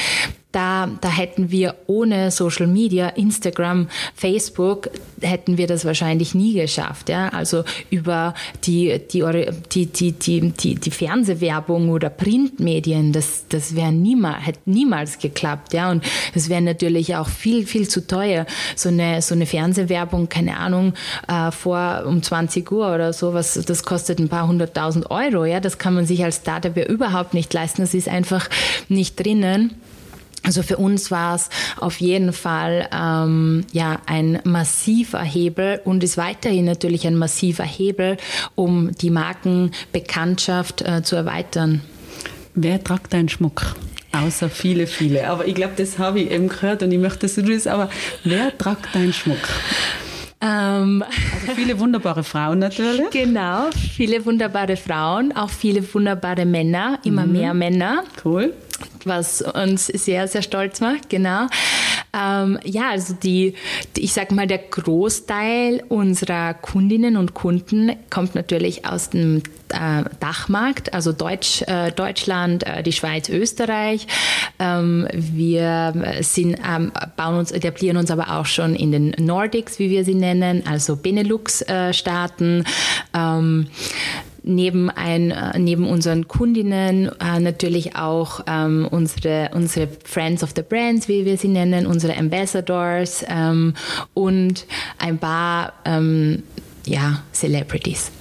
da, 0.53 0.87
da 1.01 1.09
hätten 1.09 1.51
wir 1.51 1.75
ohne 1.87 2.31
Social 2.31 2.67
Media, 2.67 3.09
Instagram, 3.09 3.89
Facebook, 4.15 4.89
hätten 5.19 5.57
wir 5.57 5.67
das 5.67 5.83
wahrscheinlich 5.83 6.35
nie 6.35 6.53
geschafft. 6.53 7.09
Ja? 7.09 7.29
Also 7.29 7.63
über 7.89 8.35
die, 8.63 9.01
die, 9.11 9.23
die, 9.71 9.85
die, 9.87 10.11
die, 10.11 10.51
die, 10.51 10.75
die 10.75 10.91
Fernsehwerbung 10.91 11.89
oder 11.89 12.09
Printmedien, 12.09 13.11
das, 13.11 13.45
das 13.49 13.75
wäre 13.75 13.91
niemals, 13.91 14.45
hätte 14.45 14.59
niemals 14.65 15.17
geklappt. 15.17 15.73
Ja? 15.73 15.89
Und 15.89 16.03
es 16.35 16.49
wäre 16.49 16.61
natürlich 16.61 17.15
auch 17.15 17.27
viel, 17.27 17.65
viel 17.65 17.87
zu 17.87 18.05
teuer. 18.05 18.45
So 18.75 18.89
eine, 18.89 19.23
so 19.23 19.33
eine 19.33 19.47
Fernsehwerbung, 19.47 20.29
keine 20.29 20.57
Ahnung, 20.57 20.93
äh, 21.27 21.51
vor 21.51 22.03
um 22.05 22.21
20 22.21 22.71
Uhr 22.71 22.93
oder 22.93 23.11
so, 23.11 23.33
was, 23.33 23.53
das 23.53 23.83
kostet 23.83 24.19
ein 24.19 24.29
paar 24.29 24.47
hunderttausend 24.47 25.09
Euro. 25.09 25.45
Ja? 25.45 25.59
Das 25.59 25.79
kann 25.79 25.95
man 25.95 26.05
sich 26.05 26.23
als 26.23 26.37
Startup 26.37 26.77
ja 26.77 26.85
überhaupt 26.85 27.33
nicht 27.33 27.51
leisten. 27.53 27.81
Das 27.81 27.95
ist 27.95 28.07
einfach 28.07 28.47
nicht 28.87 29.19
drinnen. 29.19 29.71
Also 30.43 30.61
für 30.61 30.77
uns 30.77 31.09
war 31.09 31.35
es 31.35 31.49
auf 31.77 32.01
jeden 32.01 32.33
Fall 32.33 32.89
ähm, 32.93 33.65
ja 33.71 34.01
ein 34.05 34.39
massiver 34.43 35.21
Hebel 35.21 35.79
und 35.85 36.03
ist 36.03 36.17
weiterhin 36.17 36.65
natürlich 36.65 37.07
ein 37.07 37.15
massiver 37.15 37.63
Hebel, 37.63 38.17
um 38.55 38.91
die 38.91 39.09
Markenbekanntschaft 39.09 40.81
äh, 40.81 41.01
zu 41.01 41.15
erweitern. 41.15 41.81
Wer 42.55 42.83
tragt 42.83 43.13
deinen 43.13 43.29
Schmuck? 43.29 43.75
Außer 44.11 44.49
viele, 44.49 44.85
viele. 44.85 45.27
Aber 45.27 45.47
ich 45.47 45.55
glaube, 45.55 45.73
das 45.75 45.97
habe 45.97 46.19
ich 46.19 46.29
eben 46.29 46.49
gehört 46.49 46.83
und 46.83 46.91
ich 46.91 46.99
möchte, 46.99 47.19
dass 47.19 47.35
du 47.35 47.41
das. 47.41 47.65
Aber 47.65 47.89
wer 48.23 48.55
tragt 48.55 48.93
deinen 48.93 49.13
Schmuck? 49.13 49.39
Ähm, 50.39 51.03
also 51.41 51.55
viele 51.55 51.79
wunderbare 51.79 52.23
Frauen 52.23 52.59
natürlich. 52.59 53.09
Genau, 53.11 53.69
viele 53.95 54.23
wunderbare 54.25 54.75
Frauen, 54.75 55.31
auch 55.35 55.49
viele 55.49 55.81
wunderbare 55.93 56.45
Männer, 56.45 56.99
immer 57.05 57.25
mhm. 57.25 57.31
mehr 57.31 57.53
Männer. 57.53 58.03
Cool 58.23 58.53
was 59.05 59.41
uns 59.41 59.87
sehr, 59.87 60.27
sehr 60.27 60.41
stolz 60.41 60.81
macht, 60.81 61.09
genau. 61.09 61.47
Ähm, 62.15 62.59
ja, 62.63 62.91
also 62.91 63.15
die, 63.15 63.55
ich 63.97 64.13
sag 64.13 64.31
mal, 64.31 64.45
der 64.45 64.59
Großteil 64.59 65.83
unserer 65.89 66.53
Kundinnen 66.53 67.17
und 67.17 67.33
Kunden 67.33 67.95
kommt 68.11 68.35
natürlich 68.35 68.85
aus 68.85 69.09
dem 69.09 69.41
äh, 69.69 70.03
Dachmarkt, 70.19 70.93
also 70.93 71.11
Deutsch, 71.11 71.63
äh, 71.63 71.91
Deutschland, 71.91 72.67
äh, 72.67 72.83
die 72.83 72.91
Schweiz, 72.91 73.29
Österreich. 73.29 74.05
Ähm, 74.59 75.07
wir 75.13 76.19
sind, 76.21 76.57
ähm, 76.67 76.91
bauen 77.17 77.37
uns, 77.37 77.51
etablieren 77.51 77.97
uns 77.97 78.11
aber 78.11 78.37
auch 78.37 78.45
schon 78.45 78.75
in 78.75 78.91
den 78.91 79.15
Nordics, 79.17 79.79
wie 79.79 79.89
wir 79.89 80.05
sie 80.05 80.15
nennen, 80.15 80.63
also 80.67 80.95
Benelux-Staaten. 80.95 82.63
Neben, 84.43 84.89
ein, 84.89 85.31
äh, 85.31 85.57
neben 85.57 85.87
unseren 85.87 86.27
Kundinnen 86.27 87.09
äh, 87.19 87.39
natürlich 87.39 87.95
auch 87.95 88.41
ähm, 88.45 88.87
unsere, 88.91 89.51
unsere 89.53 89.87
Friends 90.03 90.43
of 90.43 90.51
the 90.55 90.61
Brands, 90.61 91.07
wie 91.07 91.25
wir 91.25 91.37
sie 91.37 91.47
nennen, 91.47 91.87
unsere 91.87 92.17
Ambassadors 92.17 93.23
ähm, 93.27 93.73
und 94.13 94.65
ein 94.97 95.17
paar 95.17 95.73
ähm, 95.85 96.43
ja, 96.85 97.23
Celebrities. 97.31 98.11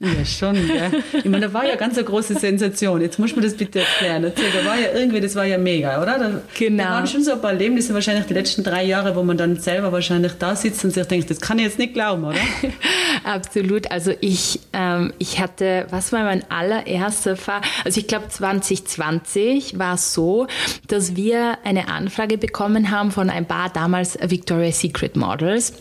Ja, 0.00 0.24
schon, 0.24 0.56
ja. 0.68 0.90
Ich 1.12 1.24
meine, 1.24 1.46
da 1.46 1.52
war 1.52 1.64
ja 1.64 1.76
ganz 1.76 1.96
eine 1.96 2.04
große 2.04 2.34
Sensation. 2.34 3.00
Jetzt 3.00 3.18
muss 3.18 3.34
man 3.34 3.44
das 3.44 3.54
bitte 3.54 3.80
erklären. 3.80 4.22
Da 4.22 4.66
war 4.66 4.78
ja 4.78 4.88
irgendwie, 4.92 5.20
das 5.20 5.34
war 5.36 5.44
ja 5.44 5.56
mega, 5.56 6.02
oder? 6.02 6.18
Da, 6.18 6.40
genau. 6.58 6.82
Da 6.82 6.90
waren 6.90 7.06
schon 7.06 7.22
so 7.22 7.32
ein 7.32 7.40
paar 7.40 7.52
Erlebnisse, 7.52 7.94
wahrscheinlich 7.94 8.26
die 8.26 8.34
letzten 8.34 8.64
drei 8.64 8.84
Jahre, 8.84 9.14
wo 9.14 9.22
man 9.22 9.36
dann 9.36 9.56
selber 9.56 9.92
wahrscheinlich 9.92 10.32
da 10.38 10.56
sitzt 10.56 10.84
und 10.84 10.90
sich 10.90 11.06
denkt, 11.06 11.30
das 11.30 11.40
kann 11.40 11.58
ich 11.58 11.64
jetzt 11.64 11.78
nicht 11.78 11.94
glauben, 11.94 12.24
oder? 12.24 12.38
Absolut. 13.24 13.90
Also 13.90 14.12
ich, 14.20 14.60
ähm, 14.72 15.12
ich 15.18 15.40
hatte, 15.40 15.86
was 15.90 16.12
war 16.12 16.24
mein 16.24 16.48
allererster 16.50 17.36
Fall? 17.36 17.60
Also 17.84 18.00
ich 18.00 18.08
glaube 18.08 18.28
2020 18.28 19.78
war 19.78 19.94
es 19.94 20.12
so, 20.12 20.48
dass 20.88 21.16
wir 21.16 21.58
eine 21.64 21.88
Anfrage 21.88 22.36
bekommen 22.36 22.90
haben 22.90 23.10
von 23.10 23.30
ein 23.30 23.46
paar 23.46 23.70
damals 23.70 24.18
Victoria's 24.20 24.80
Secret 24.80 25.16
Models 25.16 25.72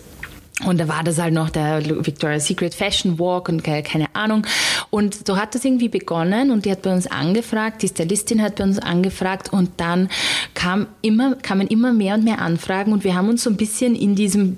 und 0.65 0.79
da 0.79 0.87
war 0.87 1.03
das 1.03 1.17
halt 1.17 1.33
noch 1.33 1.49
der 1.49 1.83
Victoria's 2.05 2.45
Secret 2.45 2.75
Fashion 2.75 3.17
Walk 3.17 3.49
und 3.49 3.63
keine 3.63 4.15
Ahnung. 4.15 4.45
Und 4.91 5.25
so 5.25 5.35
hat 5.35 5.55
das 5.55 5.65
irgendwie 5.65 5.89
begonnen 5.89 6.51
und 6.51 6.65
die 6.65 6.71
hat 6.71 6.83
bei 6.83 6.93
uns 6.93 7.07
angefragt, 7.07 7.81
die 7.81 7.87
Stylistin 7.87 8.41
hat 8.41 8.57
bei 8.57 8.63
uns 8.63 8.77
angefragt 8.77 9.51
und 9.51 9.71
dann 9.77 10.09
kam 10.53 10.87
immer, 11.01 11.35
kamen 11.35 11.67
immer 11.67 11.91
mehr 11.91 12.13
und 12.13 12.23
mehr 12.23 12.39
Anfragen 12.39 12.93
und 12.93 13.03
wir 13.03 13.15
haben 13.15 13.29
uns 13.29 13.43
so 13.43 13.49
ein 13.49 13.57
bisschen 13.57 13.95
in 13.95 14.15
diesem 14.15 14.57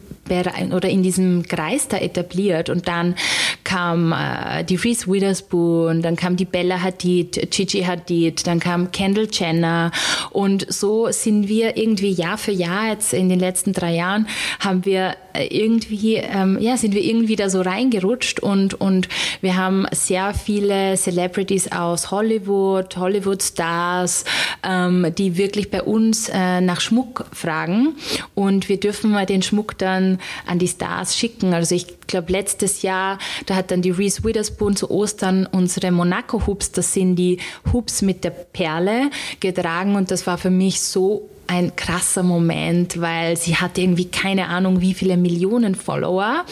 oder 0.71 0.89
in 0.89 1.03
diesem 1.03 1.43
Kreis 1.43 1.87
da 1.87 1.97
etabliert 1.97 2.69
und 2.69 2.87
dann 2.87 3.15
kam 3.63 4.11
äh, 4.11 4.63
die 4.63 4.75
Reese 4.75 5.07
Witherspoon, 5.07 6.01
dann 6.01 6.15
kam 6.15 6.35
die 6.35 6.45
Bella 6.45 6.81
Hadid, 6.81 7.51
Gigi 7.51 7.83
Hadid, 7.83 8.47
dann 8.47 8.59
kam 8.59 8.91
Kendall 8.91 9.27
Jenner 9.31 9.91
und 10.31 10.65
so 10.71 11.11
sind 11.11 11.47
wir 11.47 11.77
irgendwie 11.77 12.11
Jahr 12.11 12.37
für 12.37 12.51
Jahr 12.51 12.89
jetzt 12.89 13.13
in 13.13 13.29
den 13.29 13.39
letzten 13.39 13.73
drei 13.73 13.93
Jahren 13.93 14.27
haben 14.59 14.85
wir 14.85 15.15
äh, 15.33 15.47
irgendwie 15.47 16.15
ähm, 16.15 16.57
ja 16.59 16.77
sind 16.77 16.95
wir 16.95 17.03
irgendwie 17.03 17.35
da 17.35 17.49
so 17.49 17.61
reingerutscht 17.61 18.39
und 18.39 18.73
und 18.75 19.07
wir 19.41 19.55
haben 19.55 19.85
sehr 19.91 20.33
viele 20.33 20.95
Celebrities 20.95 21.71
aus 21.71 22.09
Hollywood, 22.11 22.97
Hollywood 22.97 23.43
Stars, 23.43 24.25
ähm, 24.63 25.13
die 25.17 25.37
wirklich 25.37 25.69
bei 25.69 25.83
uns 25.83 26.29
äh, 26.29 26.61
nach 26.61 26.81
Schmuck 26.81 27.25
fragen 27.31 27.95
und 28.33 28.69
wir 28.69 28.79
dürfen 28.79 29.11
mal 29.11 29.25
den 29.25 29.41
Schmuck 29.41 29.77
dann 29.77 30.14
an, 30.45 30.59
die 30.59 30.67
Stars 30.67 31.17
schicken. 31.17 31.53
Also 31.53 31.75
ich 31.75 31.99
glaube, 32.07 32.31
letztes 32.31 32.81
Jahr, 32.81 33.19
da 33.45 33.55
hat 33.55 33.71
dann 33.71 33.81
die 33.81 33.91
Reese 33.91 34.23
Witherspoon 34.23 34.75
zu 34.75 34.89
Ostern 34.91 35.47
unsere 35.51 35.91
Monaco-Hoops, 35.91 36.71
das 36.71 36.93
sind 36.93 37.15
die 37.15 37.39
Hoops 37.71 38.01
mit 38.01 38.23
der 38.23 38.31
Perle, 38.31 39.09
getragen 39.39 39.95
und 39.95 40.11
das 40.11 40.27
war 40.27 40.37
für 40.37 40.49
mich 40.49 40.81
so 40.81 41.29
ein 41.47 41.75
krasser 41.75 42.23
Moment, 42.23 42.99
weil 42.99 43.37
sie 43.37 43.55
hat 43.55 43.77
irgendwie 43.77 44.05
keine 44.05 44.47
Ahnung, 44.47 44.81
wie 44.81 44.93
viele 44.93 45.17
Millionen 45.17 45.75
Follower. 45.75 46.45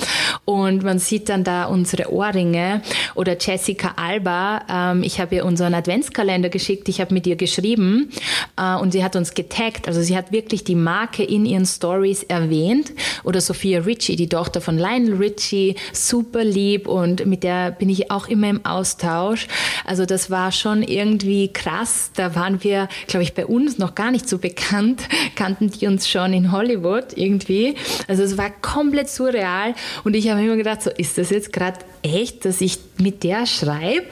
Und 0.46 0.84
man 0.84 1.00
sieht 1.00 1.30
dann 1.30 1.44
da 1.44 1.66
unsere 1.66 2.12
Ohrringe 2.12 2.82
oder 3.16 3.38
Jessica 3.40 3.94
Alba. 3.96 4.62
Ähm, 4.70 5.04
ich 5.04 5.20
habe 5.20 5.36
ihr 5.36 5.46
unseren 5.46 5.74
Adventskalender 5.74 6.50
geschickt, 6.50 6.90
ich 6.90 7.02
habe 7.02 7.14
mit 7.14 7.26
ihr 7.26 7.36
geschrieben 7.36 8.12
äh, 8.58 8.76
und 8.76 8.92
sie 8.92 9.04
hat 9.04 9.16
uns 9.16 9.34
getaggt. 9.34 9.88
Also 9.88 10.02
sie 10.02 10.18
hat 10.18 10.32
wirklich 10.32 10.64
die 10.64 10.76
Marke 10.76 11.24
in 11.24 11.46
ihren 11.46 11.66
Stories 11.66 12.24
erwähnt. 12.24 12.94
Oder 13.24 13.42
Sophia 13.42 13.82
Ritchie, 13.82 14.16
die 14.16 14.30
Tochter 14.30 14.62
von 14.62 14.78
Lionel 14.78 15.16
Ritchie, 15.16 15.76
super 15.92 16.44
lieb 16.44 16.88
und 16.88 17.26
mit 17.26 17.44
der 17.44 17.72
bin 17.72 17.90
ich 17.90 18.12
auch 18.12 18.28
immer 18.28 18.50
im 18.50 18.66
Austausch. 18.66 19.48
Also 19.86 20.06
das 20.06 20.30
war 20.30 20.52
schon 20.52 20.84
irgendwie 20.84 21.52
krass. 21.52 22.12
Da 22.16 22.36
waren 22.36 22.64
wir, 22.64 22.90
glaube 23.08 23.24
ich, 23.24 23.34
bei 23.34 23.46
uns 23.46 23.78
noch 23.78 23.96
gar 23.96 24.12
nicht 24.12 24.28
so 24.28 24.38
bekannt 24.38 24.83
gekannt, 24.84 25.08
kannten 25.36 25.70
die 25.70 25.88
uns 25.88 26.08
schon 26.08 26.34
in 26.34 26.52
Hollywood 26.52 27.16
irgendwie. 27.16 27.76
Also 28.08 28.24
es 28.24 28.38
war 28.38 28.50
komplett 28.50 29.10
surreal 29.10 29.74
und 30.04 30.16
ich 30.16 30.30
habe 30.30 30.42
immer 30.42 30.56
gedacht, 30.56 30.82
so 30.82 30.90
ist 30.90 31.18
das 31.18 31.30
jetzt 31.30 31.54
gerade 31.54 31.80
echt, 32.02 32.46
dass 32.46 32.62
ich 32.62 32.80
mit 33.00 33.24
der 33.24 33.46
schreibe? 33.46 34.06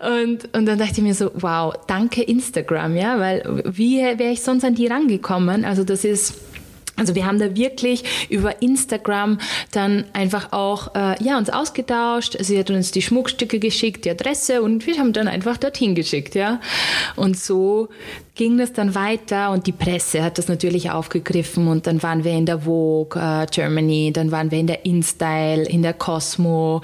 Und, 0.00 0.54
und 0.54 0.66
dann 0.66 0.78
dachte 0.78 0.94
ich 0.96 1.02
mir 1.02 1.14
so, 1.14 1.30
wow, 1.34 1.74
danke 1.86 2.22
Instagram, 2.22 2.96
ja, 2.96 3.18
weil 3.18 3.62
wie 3.66 3.98
wäre 4.00 4.32
ich 4.32 4.42
sonst 4.42 4.64
an 4.64 4.74
die 4.74 4.86
rangekommen? 4.86 5.64
Also 5.64 5.84
das 5.84 6.04
ist 6.04 6.34
also 6.96 7.14
wir 7.14 7.26
haben 7.26 7.38
da 7.38 7.54
wirklich 7.54 8.04
über 8.30 8.62
Instagram 8.62 9.38
dann 9.70 10.04
einfach 10.12 10.52
auch 10.52 10.94
äh, 10.94 11.22
ja 11.22 11.36
uns 11.36 11.50
ausgetauscht. 11.50 12.36
Sie 12.40 12.58
hat 12.58 12.70
uns 12.70 12.90
die 12.90 13.02
Schmuckstücke 13.02 13.58
geschickt, 13.58 14.04
die 14.04 14.10
Adresse 14.10 14.62
und 14.62 14.86
wir 14.86 14.98
haben 14.98 15.12
dann 15.12 15.28
einfach 15.28 15.58
dorthin 15.58 15.94
geschickt, 15.94 16.34
ja. 16.34 16.60
Und 17.14 17.38
so 17.38 17.88
ging 18.34 18.58
das 18.58 18.72
dann 18.72 18.94
weiter 18.94 19.50
und 19.50 19.66
die 19.66 19.72
Presse 19.72 20.22
hat 20.22 20.38
das 20.38 20.48
natürlich 20.48 20.90
aufgegriffen 20.90 21.68
und 21.68 21.86
dann 21.86 22.02
waren 22.02 22.24
wir 22.24 22.32
in 22.32 22.46
der 22.46 22.60
Vogue 22.60 23.20
äh, 23.20 23.46
Germany, 23.50 24.12
dann 24.12 24.30
waren 24.30 24.50
wir 24.50 24.58
in 24.58 24.66
der 24.66 24.84
InStyle, 24.84 25.64
in 25.64 25.82
der 25.82 25.94
Cosmo, 25.94 26.82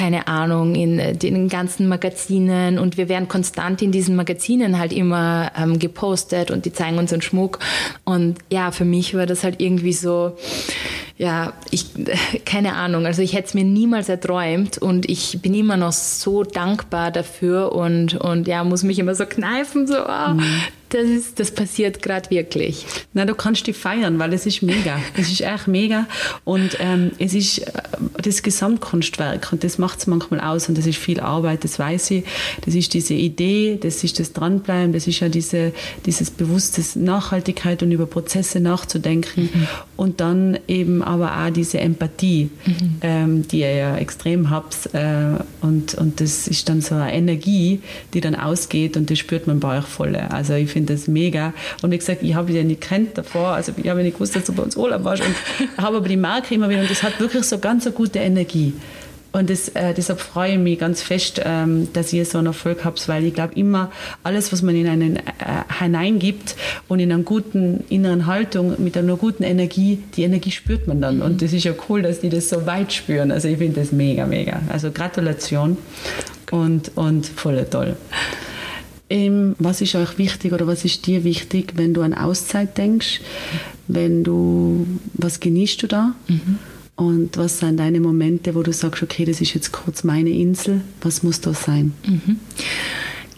keine 0.00 0.28
Ahnung, 0.28 0.74
in 0.74 0.98
äh, 0.98 1.14
den 1.14 1.50
ganzen 1.50 1.86
Magazinen 1.86 2.78
und 2.78 2.96
wir 2.96 3.10
werden 3.10 3.28
konstant 3.28 3.82
in 3.82 3.92
diesen 3.92 4.16
Magazinen 4.16 4.78
halt 4.78 4.94
immer 4.94 5.52
ähm, 5.54 5.78
gepostet 5.78 6.50
und 6.50 6.64
die 6.64 6.72
zeigen 6.72 6.96
uns 6.96 7.12
einen 7.12 7.20
Schmuck. 7.20 7.58
Und 8.04 8.38
ja, 8.50 8.70
für 8.70 8.86
mich 8.86 9.14
war 9.14 9.26
das 9.26 9.44
halt 9.44 9.60
irgendwie 9.60 9.92
so, 9.92 10.38
ja, 11.20 11.52
ich, 11.70 11.84
keine 12.46 12.74
Ahnung, 12.74 13.04
also 13.04 13.20
ich 13.20 13.34
hätte 13.34 13.48
es 13.48 13.54
mir 13.54 13.64
niemals 13.64 14.08
erträumt 14.08 14.78
und 14.78 15.08
ich 15.08 15.40
bin 15.42 15.52
immer 15.52 15.76
noch 15.76 15.92
so 15.92 16.44
dankbar 16.44 17.10
dafür 17.10 17.72
und, 17.72 18.14
und 18.14 18.48
ja, 18.48 18.64
muss 18.64 18.82
mich 18.82 18.98
immer 18.98 19.14
so 19.14 19.26
kneifen, 19.26 19.86
so, 19.86 19.96
oh, 19.98 20.34
mhm 20.34 20.62
das, 20.90 21.04
ist, 21.04 21.40
das 21.40 21.50
passiert 21.52 22.02
gerade 22.02 22.30
wirklich. 22.30 22.84
Na, 23.14 23.24
du 23.24 23.34
kannst 23.34 23.66
die 23.66 23.72
feiern, 23.72 24.18
weil 24.18 24.32
es 24.32 24.46
ist 24.46 24.62
mega. 24.62 25.00
Es 25.16 25.30
ist 25.30 25.42
echt 25.42 25.68
mega. 25.68 26.06
Und 26.44 26.76
ähm, 26.80 27.12
es 27.18 27.34
ist 27.34 27.58
äh, 27.58 27.72
das 28.22 28.42
Gesamtkunstwerk 28.42 29.52
und 29.52 29.64
das 29.64 29.78
macht 29.78 29.98
es 29.98 30.06
manchmal 30.06 30.40
aus 30.40 30.68
und 30.68 30.78
das 30.78 30.86
ist 30.86 30.98
viel 30.98 31.20
Arbeit, 31.20 31.64
das 31.64 31.78
weiß 31.78 32.12
ich. 32.12 32.24
Das 32.64 32.74
ist 32.74 32.94
diese 32.94 33.14
Idee, 33.14 33.78
das 33.80 34.02
ist 34.02 34.18
das 34.18 34.32
Dranbleiben, 34.32 34.92
das 34.92 35.06
ist 35.06 35.20
ja 35.20 35.28
diese, 35.28 35.72
dieses 36.06 36.30
bewusstes 36.30 36.96
Nachhaltigkeit 36.96 37.82
und 37.82 37.92
über 37.92 38.06
Prozesse 38.06 38.60
nachzudenken 38.60 39.50
mhm. 39.52 39.68
und 39.96 40.20
dann 40.20 40.58
eben 40.68 41.02
aber 41.10 41.44
auch 41.44 41.50
diese 41.50 41.80
Empathie, 41.80 42.50
mhm. 42.64 42.96
ähm, 43.02 43.48
die 43.48 43.60
ihr 43.60 43.74
ja 43.74 43.96
extrem 43.96 44.48
habt 44.48 44.94
äh, 44.94 45.34
und, 45.60 45.94
und 45.94 46.20
das 46.20 46.46
ist 46.46 46.68
dann 46.68 46.80
so 46.80 46.94
eine 46.94 47.12
Energie, 47.12 47.80
die 48.14 48.20
dann 48.20 48.36
ausgeht 48.36 48.96
und 48.96 49.10
das 49.10 49.18
spürt 49.18 49.48
man 49.48 49.58
bei 49.58 49.78
euch 49.78 49.86
voll. 49.86 50.14
Also 50.14 50.54
ich 50.54 50.70
finde 50.70 50.94
das 50.94 51.08
mega. 51.08 51.52
Und 51.82 51.90
wie 51.90 51.98
gesagt, 51.98 52.22
ich 52.22 52.36
habe 52.36 52.52
ja 52.52 52.62
nicht 52.62 52.80
kennt 52.80 53.18
davor, 53.18 53.48
also 53.48 53.72
ich 53.76 53.88
habe 53.88 54.04
nicht 54.04 54.14
gewusst, 54.14 54.36
dass 54.36 54.44
du 54.44 54.52
bei 54.52 54.62
uns 54.62 54.76
Urlaub 54.76 55.02
warst 55.02 55.24
und 55.24 55.34
habe 55.82 55.96
aber 55.96 56.08
die 56.08 56.16
Marke 56.16 56.54
immer 56.54 56.68
wieder 56.68 56.82
und 56.82 56.90
das 56.90 57.02
hat 57.02 57.18
wirklich 57.18 57.42
so 57.42 57.58
ganz 57.58 57.86
eine 57.86 57.94
gute 57.94 58.20
Energie. 58.20 58.72
Und 59.32 59.48
das, 59.48 59.68
äh, 59.70 59.94
deshalb 59.94 60.20
freue 60.20 60.52
ich 60.52 60.58
mich 60.58 60.78
ganz 60.78 61.02
fest, 61.02 61.40
ähm, 61.44 61.88
dass 61.92 62.12
ihr 62.12 62.24
so 62.24 62.38
einen 62.38 62.48
Erfolg 62.48 62.84
habt, 62.84 63.06
weil 63.08 63.24
ich 63.24 63.34
glaube 63.34 63.54
immer, 63.54 63.92
alles, 64.24 64.52
was 64.52 64.62
man 64.62 64.74
in 64.74 64.88
einen 64.88 65.16
äh, 65.16 65.22
hineingibt 65.78 66.56
und 66.88 66.98
in 66.98 67.12
einer 67.12 67.22
guten 67.22 67.84
inneren 67.88 68.26
Haltung, 68.26 68.74
mit 68.82 68.96
einer 68.96 69.16
guten 69.16 69.44
Energie, 69.44 70.02
die 70.16 70.24
Energie 70.24 70.50
spürt 70.50 70.88
man 70.88 71.00
dann. 71.00 71.16
Mhm. 71.16 71.22
Und 71.22 71.42
das 71.42 71.52
ist 71.52 71.64
ja 71.64 71.72
cool, 71.88 72.02
dass 72.02 72.20
die 72.20 72.28
das 72.28 72.48
so 72.48 72.66
weit 72.66 72.92
spüren. 72.92 73.30
Also 73.30 73.46
ich 73.46 73.58
finde 73.58 73.80
das 73.80 73.92
mega, 73.92 74.26
mega. 74.26 74.62
Also 74.68 74.90
Gratulation 74.90 75.76
und, 76.50 76.90
und 76.96 77.26
voll 77.26 77.64
toll. 77.70 77.96
Ähm, 79.08 79.56
was 79.58 79.80
ist 79.80 79.94
euch 79.96 80.18
wichtig 80.18 80.52
oder 80.52 80.66
was 80.66 80.84
ist 80.84 81.06
dir 81.06 81.24
wichtig, 81.24 81.72
wenn 81.76 81.94
du 81.94 82.02
an 82.02 82.14
Auszeit 82.14 82.78
denkst? 82.78 83.20
Wenn 83.88 84.22
du, 84.22 84.86
was 85.14 85.40
genießt 85.40 85.82
du 85.82 85.86
da? 85.88 86.14
Mhm. 86.28 86.58
Und 87.00 87.38
was 87.38 87.60
sind 87.60 87.78
deine 87.78 87.98
Momente, 87.98 88.54
wo 88.54 88.62
du 88.62 88.74
sagst, 88.74 89.02
okay, 89.02 89.24
das 89.24 89.40
ist 89.40 89.54
jetzt 89.54 89.72
kurz 89.72 90.04
meine 90.04 90.28
Insel, 90.28 90.82
was 91.00 91.22
muss 91.22 91.40
da 91.40 91.54
sein? 91.54 91.94
Mhm. 92.06 92.38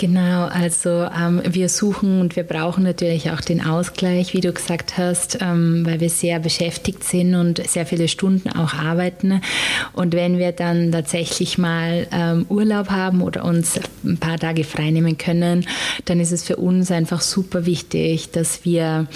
Genau, 0.03 0.46
also 0.46 1.07
ähm, 1.16 1.42
wir 1.48 1.68
suchen 1.68 2.20
und 2.20 2.34
wir 2.34 2.42
brauchen 2.42 2.82
natürlich 2.82 3.30
auch 3.30 3.40
den 3.40 3.64
Ausgleich, 3.64 4.34
wie 4.34 4.40
du 4.40 4.53
gesagt 4.53 4.98
hast, 4.98 5.38
ähm, 5.40 5.86
weil 5.86 6.00
wir 6.00 6.11
sehr 6.11 6.40
beschäftigt 6.40 7.05
sind 7.05 7.36
und 7.36 7.64
sehr 7.64 7.86
viele 7.86 8.09
Stunden 8.09 8.48
auch 8.48 8.74
arbeiten. 8.74 9.40
Und 9.92 10.12
wenn 10.12 10.38
wir 10.38 10.50
dann 10.50 10.90
tatsächlich 10.90 11.57
mal 11.57 12.09
ähm, 12.11 12.46
Urlaub 12.48 12.90
haben 12.90 13.22
oder 13.22 13.44
uns 13.44 13.78
ein 14.05 14.16
paar 14.16 14.40
Tage 14.40 14.64
freinehmen 14.64 15.18
können, 15.18 15.68
dann 16.07 16.18
ist 16.18 16.32
es 16.32 16.42
für 16.42 16.57
uns 16.57 16.90
einfach 16.90 17.20
super 17.20 17.64
wichtig, 17.64 18.32
dass 18.32 18.64
wir 18.64 19.07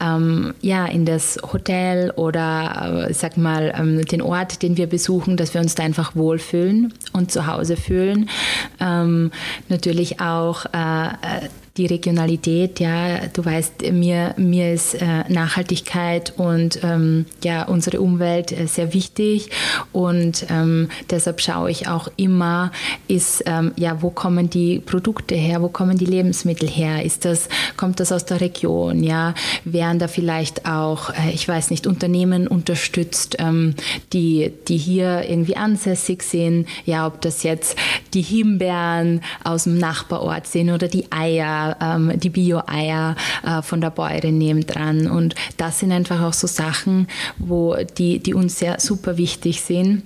ähm, 0.00 0.54
ja 0.60 0.86
in 0.86 1.06
das 1.06 1.40
Hotel 1.52 2.12
oder 2.12 3.08
äh, 3.08 3.12
sag 3.12 3.36
mal 3.36 3.74
ähm, 3.76 4.04
den 4.04 4.22
Ort, 4.22 4.62
den 4.62 4.76
wir 4.76 4.86
besuchen, 4.86 5.36
dass 5.36 5.54
wir 5.54 5.60
uns 5.60 5.74
da 5.74 5.82
einfach 5.82 6.14
wohlfühlen 6.14 6.94
und 7.12 7.32
zu 7.32 7.48
Hause 7.48 7.76
fühlen. 7.76 8.30
Ähm, 8.78 9.32
natürlich 9.68 10.20
auch 10.20 10.35
auch 10.36 10.66
äh, 10.66 11.46
äh 11.46 11.48
die 11.76 11.86
Regionalität, 11.86 12.80
ja, 12.80 13.26
du 13.32 13.44
weißt, 13.44 13.92
mir, 13.92 14.34
mir 14.36 14.72
ist 14.72 14.94
äh, 14.94 15.24
Nachhaltigkeit 15.28 16.32
und 16.36 16.80
ähm, 16.82 17.26
ja, 17.44 17.64
unsere 17.64 18.00
Umwelt 18.00 18.52
äh, 18.52 18.66
sehr 18.66 18.94
wichtig. 18.94 19.50
Und 19.92 20.46
ähm, 20.48 20.88
deshalb 21.10 21.40
schaue 21.40 21.70
ich 21.70 21.88
auch 21.88 22.08
immer, 22.16 22.72
ist, 23.08 23.42
ähm, 23.46 23.72
ja, 23.76 24.00
wo 24.02 24.10
kommen 24.10 24.48
die 24.48 24.78
Produkte 24.78 25.34
her, 25.34 25.60
wo 25.60 25.68
kommen 25.68 25.98
die 25.98 26.06
Lebensmittel 26.06 26.68
her, 26.68 27.04
ist 27.04 27.24
das, 27.24 27.48
kommt 27.76 28.00
das 28.00 28.12
aus 28.12 28.24
der 28.24 28.40
Region, 28.40 29.02
ja, 29.02 29.34
werden 29.64 29.98
da 29.98 30.08
vielleicht 30.08 30.66
auch, 30.66 31.10
äh, 31.10 31.30
ich 31.32 31.46
weiß 31.46 31.70
nicht, 31.70 31.86
Unternehmen 31.86 32.48
unterstützt, 32.48 33.36
ähm, 33.38 33.74
die, 34.12 34.52
die 34.68 34.78
hier 34.78 35.28
irgendwie 35.28 35.56
ansässig 35.56 36.22
sind, 36.22 36.66
ja, 36.84 37.06
ob 37.06 37.20
das 37.20 37.42
jetzt 37.42 37.76
die 38.14 38.22
Himbeeren 38.22 39.20
aus 39.44 39.64
dem 39.64 39.78
Nachbarort 39.78 40.46
sind 40.46 40.70
oder 40.70 40.88
die 40.88 41.12
Eier, 41.12 41.65
ähm, 41.80 42.12
die 42.18 42.30
Bio-Eier 42.30 43.16
äh, 43.44 43.62
von 43.62 43.80
der 43.80 43.90
Bäuerin 43.90 44.38
nebendran. 44.38 45.06
Und 45.10 45.34
das 45.56 45.80
sind 45.80 45.92
einfach 45.92 46.22
auch 46.22 46.32
so 46.32 46.46
Sachen, 46.46 47.08
wo 47.38 47.76
die, 47.98 48.18
die 48.18 48.34
uns 48.34 48.58
sehr 48.58 48.80
super 48.80 49.16
wichtig 49.16 49.62
sind 49.62 50.02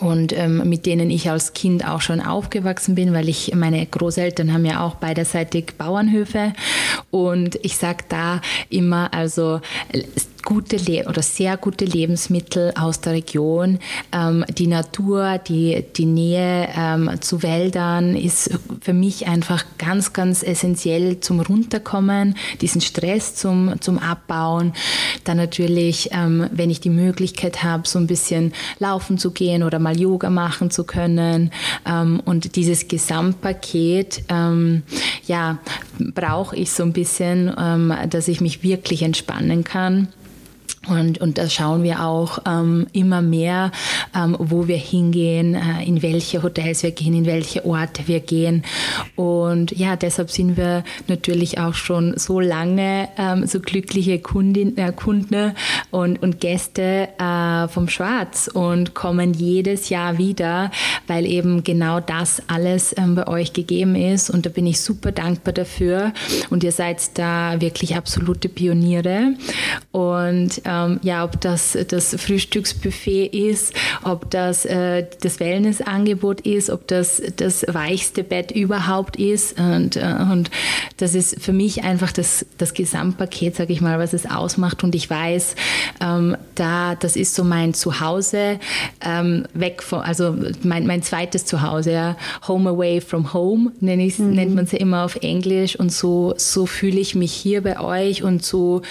und 0.00 0.36
ähm, 0.36 0.68
mit 0.68 0.86
denen 0.86 1.10
ich 1.10 1.30
als 1.30 1.52
Kind 1.52 1.86
auch 1.86 2.00
schon 2.00 2.20
aufgewachsen 2.20 2.94
bin, 2.94 3.12
weil 3.12 3.28
ich 3.28 3.54
meine 3.54 3.84
Großeltern 3.84 4.52
haben 4.52 4.64
ja 4.64 4.84
auch 4.84 4.96
beiderseitig 4.96 5.74
Bauernhöfe 5.78 6.52
und 7.10 7.58
ich 7.62 7.76
sage 7.76 8.04
da 8.08 8.40
immer 8.68 9.12
also 9.14 9.60
gute 10.46 10.76
Le 10.76 11.04
oder 11.08 11.22
sehr 11.22 11.56
gute 11.56 11.84
Lebensmittel 11.84 12.72
aus 12.76 13.00
der 13.00 13.14
Region. 13.14 13.80
Ähm, 14.12 14.44
die 14.48 14.68
Natur, 14.68 15.38
die, 15.38 15.84
die 15.96 16.06
Nähe 16.06 16.68
ähm, 16.74 17.10
zu 17.20 17.42
Wäldern 17.42 18.14
ist 18.14 18.50
für 18.80 18.92
mich 18.92 19.26
einfach 19.26 19.64
ganz, 19.76 20.12
ganz 20.12 20.44
essentiell 20.44 21.18
zum 21.18 21.40
Runterkommen, 21.40 22.36
diesen 22.60 22.80
Stress 22.80 23.34
zum, 23.34 23.80
zum 23.80 23.98
Abbauen. 23.98 24.72
Dann 25.24 25.36
natürlich, 25.36 26.10
ähm, 26.12 26.48
wenn 26.52 26.70
ich 26.70 26.80
die 26.80 26.90
Möglichkeit 26.90 27.64
habe, 27.64 27.88
so 27.88 27.98
ein 27.98 28.06
bisschen 28.06 28.52
laufen 28.78 29.18
zu 29.18 29.32
gehen 29.32 29.64
oder 29.64 29.80
mal 29.80 29.98
Yoga 29.98 30.30
machen 30.30 30.70
zu 30.70 30.84
können. 30.84 31.50
Ähm, 31.84 32.22
und 32.24 32.54
dieses 32.54 32.86
Gesamtpaket, 32.86 34.22
ähm, 34.28 34.84
ja, 35.26 35.58
brauche 35.98 36.54
ich 36.54 36.70
so 36.70 36.84
ein 36.84 36.92
bisschen, 36.92 37.52
ähm, 37.58 37.92
dass 38.08 38.28
ich 38.28 38.40
mich 38.40 38.62
wirklich 38.62 39.02
entspannen 39.02 39.64
kann. 39.64 40.06
Und, 40.88 41.18
und 41.18 41.38
da 41.38 41.48
schauen 41.48 41.82
wir 41.82 42.04
auch 42.04 42.38
ähm, 42.46 42.86
immer 42.92 43.22
mehr, 43.22 43.72
ähm, 44.14 44.36
wo 44.38 44.68
wir 44.68 44.76
hingehen, 44.76 45.54
äh, 45.54 45.84
in 45.84 46.02
welche 46.02 46.42
Hotels 46.42 46.82
wir 46.82 46.92
gehen, 46.92 47.14
in 47.14 47.26
welche 47.26 47.64
Orte 47.64 48.06
wir 48.06 48.20
gehen. 48.20 48.62
Und 49.16 49.72
ja, 49.72 49.96
deshalb 49.96 50.30
sind 50.30 50.56
wir 50.56 50.84
natürlich 51.08 51.58
auch 51.58 51.74
schon 51.74 52.16
so 52.16 52.40
lange 52.40 53.08
ähm, 53.18 53.46
so 53.46 53.60
glückliche 53.60 54.20
Kundin, 54.20 54.76
äh, 54.76 54.92
Kunden 54.92 55.52
und, 55.90 56.22
und 56.22 56.40
Gäste 56.40 57.08
äh, 57.18 57.68
vom 57.68 57.88
Schwarz 57.88 58.48
und 58.52 58.94
kommen 58.94 59.34
jedes 59.34 59.88
Jahr 59.88 60.18
wieder, 60.18 60.70
weil 61.06 61.26
eben 61.26 61.64
genau 61.64 62.00
das 62.00 62.42
alles 62.46 62.94
ähm, 62.96 63.16
bei 63.16 63.26
euch 63.26 63.52
gegeben 63.52 63.96
ist. 63.96 64.30
Und 64.30 64.46
da 64.46 64.50
bin 64.50 64.66
ich 64.66 64.80
super 64.80 65.12
dankbar 65.12 65.52
dafür. 65.52 66.12
Und 66.50 66.62
ihr 66.62 66.72
seid 66.72 67.18
da 67.18 67.60
wirklich 67.60 67.96
absolute 67.96 68.48
Pioniere. 68.48 69.34
Und 69.90 70.60
ähm, 70.64 70.75
ähm, 70.84 71.00
ja, 71.02 71.24
ob 71.24 71.40
das 71.40 71.76
das 71.88 72.14
Frühstücksbuffet 72.18 73.26
ist, 73.32 73.74
ob 74.02 74.30
das 74.30 74.64
äh, 74.64 75.06
das 75.20 75.40
Wellnessangebot 75.40 76.40
ist, 76.42 76.70
ob 76.70 76.86
das 76.88 77.22
das 77.36 77.64
weichste 77.68 78.24
Bett 78.24 78.50
überhaupt 78.50 79.16
ist. 79.16 79.58
Und, 79.58 79.96
äh, 79.96 80.14
und 80.30 80.50
das 80.96 81.14
ist 81.14 81.40
für 81.40 81.52
mich 81.52 81.84
einfach 81.84 82.12
das, 82.12 82.46
das 82.58 82.74
Gesamtpaket, 82.74 83.56
sage 83.56 83.72
ich 83.72 83.80
mal, 83.80 83.98
was 83.98 84.12
es 84.12 84.28
ausmacht. 84.28 84.84
Und 84.84 84.94
ich 84.94 85.08
weiß, 85.08 85.54
ähm, 86.00 86.36
da, 86.54 86.94
das 86.94 87.16
ist 87.16 87.34
so 87.34 87.44
mein 87.44 87.74
Zuhause, 87.74 88.58
ähm, 89.00 89.44
weg 89.54 89.82
von, 89.82 90.00
also 90.00 90.36
mein, 90.62 90.86
mein 90.86 91.02
zweites 91.02 91.44
Zuhause, 91.44 91.92
ja, 91.92 92.16
Home 92.48 92.70
Away 92.70 93.00
from 93.00 93.32
Home, 93.32 93.72
nenn 93.80 94.00
mhm. 94.00 94.30
nennt 94.30 94.54
man 94.54 94.64
es 94.64 94.72
ja 94.72 94.78
immer 94.78 95.04
auf 95.04 95.16
Englisch. 95.16 95.76
Und 95.76 95.92
so, 95.92 96.34
so 96.36 96.66
fühle 96.66 97.00
ich 97.00 97.14
mich 97.14 97.32
hier 97.32 97.62
bei 97.62 97.80
euch 97.80 98.22
und 98.22 98.44
so 98.44 98.82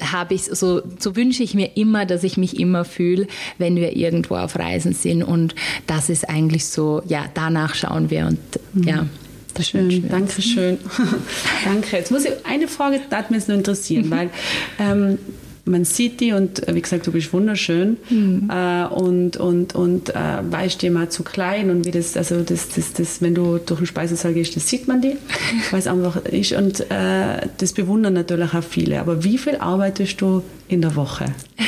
habe 0.00 0.34
ich, 0.34 0.44
so, 0.44 0.82
so 0.98 1.16
wünsche 1.16 1.25
ich 1.30 1.54
mir 1.54 1.76
immer, 1.76 2.06
dass 2.06 2.24
ich 2.24 2.36
mich 2.36 2.58
immer 2.58 2.84
fühle, 2.84 3.26
wenn 3.58 3.76
wir 3.76 3.96
irgendwo 3.96 4.36
auf 4.36 4.58
Reisen 4.58 4.92
sind. 4.92 5.22
Und 5.22 5.54
das 5.86 6.08
ist 6.08 6.28
eigentlich 6.28 6.64
so, 6.66 7.02
ja, 7.06 7.26
danach 7.34 7.74
schauen 7.74 8.10
wir 8.10 8.26
und 8.26 8.38
mhm. 8.74 8.82
ja. 8.82 9.06
Das 9.54 9.68
schön, 9.70 10.06
danke 10.10 10.42
schön. 10.42 10.76
danke. 11.64 11.96
Jetzt 11.96 12.10
muss 12.10 12.26
ich 12.26 12.32
eine 12.44 12.68
Frage, 12.68 13.00
das 13.08 13.18
hat 13.18 13.30
mich 13.30 13.48
noch 13.48 13.54
interessieren, 13.54 14.10
weil 14.10 14.28
ähm, 14.78 15.18
man 15.66 15.84
sieht 15.84 16.20
die 16.20 16.32
und 16.32 16.66
äh, 16.66 16.74
wie 16.74 16.80
gesagt, 16.80 17.06
du 17.06 17.12
bist 17.12 17.32
wunderschön 17.32 17.96
mhm. 18.08 18.48
äh, 18.50 18.86
und, 18.86 19.36
und, 19.36 19.74
und 19.74 20.10
äh, 20.10 20.14
weißt 20.48 20.80
dir 20.80 20.92
mal 20.92 21.08
zu 21.08 21.24
klein 21.24 21.70
und 21.70 21.84
wie 21.84 21.90
das, 21.90 22.16
also 22.16 22.42
das, 22.42 22.68
das, 22.68 22.92
das, 22.92 23.20
wenn 23.20 23.34
du 23.34 23.58
durch 23.58 23.80
den 23.80 23.86
Speisesaal 23.86 24.32
gehst, 24.32 24.54
das 24.54 24.68
sieht 24.68 24.86
man 24.86 25.02
die, 25.02 25.16
weil 25.70 25.80
es 25.80 25.88
einfach 25.88 26.24
ist 26.24 26.52
und 26.52 26.80
äh, 26.90 27.48
das 27.58 27.72
bewundern 27.72 28.14
natürlich 28.14 28.54
auch 28.54 28.62
viele. 28.62 29.00
Aber 29.00 29.24
wie 29.24 29.38
viel 29.38 29.56
arbeitest 29.56 30.20
du 30.20 30.42
in 30.68 30.80
der 30.80 30.94
Woche? 30.96 31.26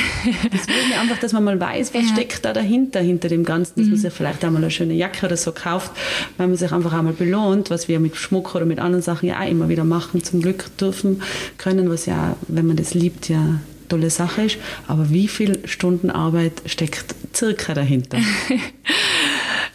Das 0.51 0.67
will 0.67 0.75
mir 0.89 0.99
einfach, 0.99 1.17
dass 1.17 1.31
man 1.31 1.45
mal 1.45 1.57
weiß, 1.57 1.93
was 1.93 2.01
ja. 2.01 2.09
steckt 2.09 2.43
da 2.43 2.51
dahinter, 2.51 2.99
hinter 2.99 3.29
dem 3.29 3.45
Ganzen, 3.45 3.75
dass 3.77 3.85
mhm. 3.85 3.91
man 3.91 3.99
sich 4.01 4.11
vielleicht 4.11 4.43
einmal 4.43 4.61
eine 4.61 4.69
schöne 4.69 4.93
Jacke 4.93 5.25
oder 5.25 5.37
so 5.37 5.53
kauft, 5.53 5.93
weil 6.35 6.47
man 6.47 6.57
sich 6.57 6.73
einfach 6.73 6.91
einmal 6.91 7.13
belohnt, 7.13 7.69
was 7.69 7.87
wir 7.87 8.01
mit 8.01 8.17
Schmuck 8.17 8.53
oder 8.53 8.65
mit 8.65 8.79
anderen 8.79 9.01
Sachen 9.01 9.29
ja 9.29 9.39
auch 9.39 9.49
immer 9.49 9.69
wieder 9.69 9.85
machen, 9.85 10.21
zum 10.21 10.41
Glück 10.41 10.75
dürfen 10.77 11.21
können, 11.57 11.89
was 11.89 12.05
ja, 12.05 12.35
wenn 12.49 12.67
man 12.67 12.75
das 12.75 12.93
liebt, 12.93 13.29
ja 13.29 13.59
tolle 13.89 14.09
Sache 14.09 14.43
ist. 14.43 14.57
Aber 14.87 15.09
wie 15.09 15.27
viel 15.27 15.67
Stunden 15.67 16.09
Arbeit 16.09 16.53
steckt 16.65 17.15
circa 17.33 17.73
dahinter? 17.73 18.19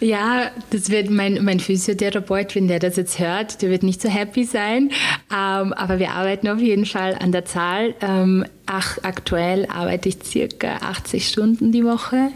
Ja, 0.00 0.50
das 0.70 0.90
wird 0.90 1.10
mein, 1.10 1.42
mein 1.44 1.60
Physiotherapeut, 1.60 2.54
wenn 2.54 2.68
der 2.68 2.78
das 2.78 2.96
jetzt 2.96 3.18
hört, 3.18 3.62
der 3.62 3.70
wird 3.70 3.82
nicht 3.82 4.02
so 4.02 4.08
happy 4.08 4.44
sein. 4.44 4.90
Ähm, 5.32 5.72
aber 5.72 5.98
wir 5.98 6.10
arbeiten 6.10 6.48
auf 6.48 6.58
jeden 6.58 6.84
Fall 6.84 7.16
an 7.18 7.32
der 7.32 7.44
Zahl. 7.44 7.94
Ähm, 8.00 8.44
ach, 8.66 8.98
aktuell 9.02 9.66
arbeite 9.66 10.08
ich 10.08 10.18
circa 10.22 10.76
80 10.76 11.28
Stunden 11.28 11.72
die 11.72 11.84
Woche. 11.84 12.30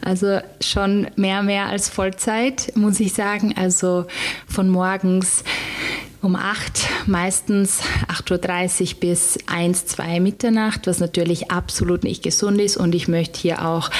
Also 0.00 0.40
schon 0.60 1.08
mehr, 1.16 1.42
mehr 1.42 1.66
als 1.66 1.88
Vollzeit, 1.88 2.72
muss 2.76 3.00
ich 3.00 3.12
sagen. 3.12 3.54
Also 3.56 4.06
von 4.46 4.68
morgens 4.70 5.44
um 6.22 6.36
8, 6.36 6.88
meistens 7.06 7.80
8.30 8.08 8.94
Uhr 8.94 9.00
bis 9.00 9.38
1, 9.46 9.86
2 9.86 10.20
Mitternacht, 10.20 10.86
was 10.86 11.00
natürlich 11.00 11.50
absolut 11.50 12.04
nicht 12.04 12.22
gesund 12.22 12.60
ist. 12.60 12.76
Und 12.76 12.94
ich 12.94 13.08
möchte 13.08 13.40
hier 13.40 13.66
auch 13.66 13.90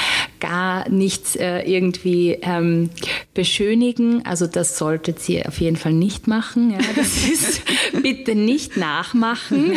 gar 0.43 0.89
nichts 0.89 1.37
äh, 1.37 1.61
irgendwie 1.61 2.37
ähm, 2.43 2.91
beschönigen. 3.33 4.27
Also 4.27 4.49
das 4.49 4.77
solltet 4.77 5.29
ihr 5.29 5.47
auf 5.47 5.61
jeden 5.61 5.77
Fall 5.77 5.93
nicht 5.93 6.27
machen. 6.27 6.73
Ja, 6.73 6.79
das 6.97 7.17
ist 7.33 7.63
bitte 8.03 8.35
nicht 8.35 8.77
nachmachen. 8.77 9.75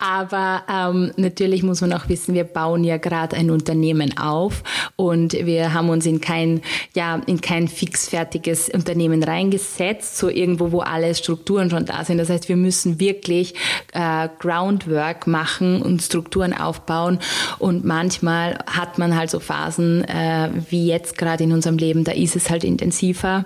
Aber 0.00 0.64
ähm, 0.68 1.12
natürlich 1.16 1.62
muss 1.62 1.80
man 1.80 1.92
auch 1.92 2.08
wissen, 2.08 2.34
wir 2.34 2.42
bauen 2.42 2.82
ja 2.82 2.96
gerade 2.96 3.36
ein 3.36 3.52
Unternehmen 3.52 4.18
auf 4.18 4.64
und 4.96 5.32
wir 5.32 5.74
haben 5.74 5.90
uns 5.90 6.06
in 6.06 6.20
kein, 6.20 6.60
ja, 6.96 7.20
in 7.26 7.40
kein 7.40 7.68
fixfertiges 7.68 8.68
Unternehmen 8.68 9.22
reingesetzt, 9.22 10.18
so 10.18 10.28
irgendwo, 10.28 10.72
wo 10.72 10.80
alle 10.80 11.14
Strukturen 11.14 11.70
schon 11.70 11.86
da 11.86 12.04
sind. 12.04 12.18
Das 12.18 12.30
heißt, 12.30 12.48
wir 12.48 12.56
müssen 12.56 12.98
wirklich 12.98 13.54
äh, 13.92 14.28
Groundwork 14.40 15.28
machen 15.28 15.80
und 15.80 16.02
Strukturen 16.02 16.52
aufbauen. 16.52 17.20
Und 17.60 17.84
manchmal 17.84 18.58
hat 18.66 18.98
man 18.98 19.16
halt 19.16 19.30
so 19.30 19.38
Phasen 19.52 20.02
äh, 20.04 20.48
wie 20.70 20.86
jetzt 20.86 21.18
gerade 21.18 21.44
in 21.44 21.52
unserem 21.52 21.76
Leben, 21.76 22.04
da 22.04 22.12
ist 22.12 22.36
es 22.36 22.48
halt 22.48 22.64
intensiver. 22.64 23.44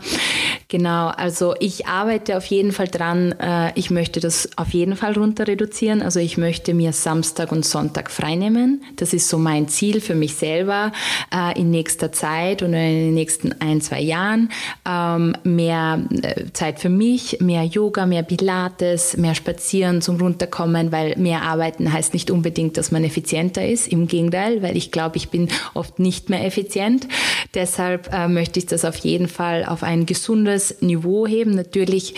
Genau, 0.69 1.09
also 1.09 1.55
ich 1.59 1.87
arbeite 1.87 2.37
auf 2.37 2.47
jeden 2.47 2.73
Fall 2.73 2.89
dran. 2.89 3.33
Äh, 3.33 3.73
ich 3.75 3.91
möchte 3.91 4.21
das 4.21 4.51
auf 4.57 4.73
jeden 4.73 4.95
Fall 4.97 5.15
runter 5.15 5.49
reduzieren. 5.49 6.03
Also 6.03 6.21
ich 6.21 6.39
möchte 6.39 6.75
mir 6.75 6.93
Samstag 6.93 7.51
und 7.51 7.65
Sonntag 7.65 8.11
freinehmen. 8.11 8.83
Das 8.97 9.13
ist 9.13 9.29
so 9.29 9.39
mein 9.39 9.69
Ziel 9.69 10.01
für 10.01 10.15
mich 10.15 10.35
selber 10.35 10.93
äh, 11.35 11.59
in 11.59 11.71
nächster 11.71 12.13
Zeit 12.13 12.63
und 12.63 12.73
in 12.75 13.07
den 13.07 13.15
nächsten 13.15 13.53
ein, 13.61 13.81
zwei 13.81 14.01
Jahren. 14.01 14.51
Ähm, 14.89 15.35
mehr 15.43 16.05
äh, 16.23 16.45
Zeit 16.53 16.79
für 16.79 16.89
mich, 16.89 17.39
mehr 17.41 17.65
Yoga, 17.65 18.07
mehr 18.07 18.23
Pilates, 18.23 19.17
mehr 19.17 19.35
Spazieren 19.35 20.03
zum 20.03 20.17
Runterkommen, 20.17 20.93
weil 20.93 21.17
mehr 21.17 21.43
arbeiten 21.43 21.93
heißt 21.93 22.13
nicht 22.13 22.31
unbedingt, 22.31 22.77
dass 22.77 22.93
man 22.93 23.03
effizienter 23.03 23.67
ist. 23.67 23.89
Im 23.89 24.07
Gegenteil, 24.07 24.63
weil 24.63 24.77
ich 24.77 24.93
glaube, 24.93 25.17
ich 25.17 25.31
bin 25.31 25.49
oft 25.75 25.95
nicht 25.99 26.30
mehr 26.30 26.44
effizient. 26.44 27.07
Deshalb 27.55 28.12
äh, 28.12 28.28
möchte 28.28 28.59
ich 28.59 28.66
das 28.66 28.84
auf 28.84 28.97
jeden 28.97 29.28
Fall 29.28 29.64
auf 29.64 29.82
ein 29.82 30.07
gesundes 30.07 30.80
Niveau 30.80 31.26
heben. 31.26 31.55
Natürlich 31.55 32.14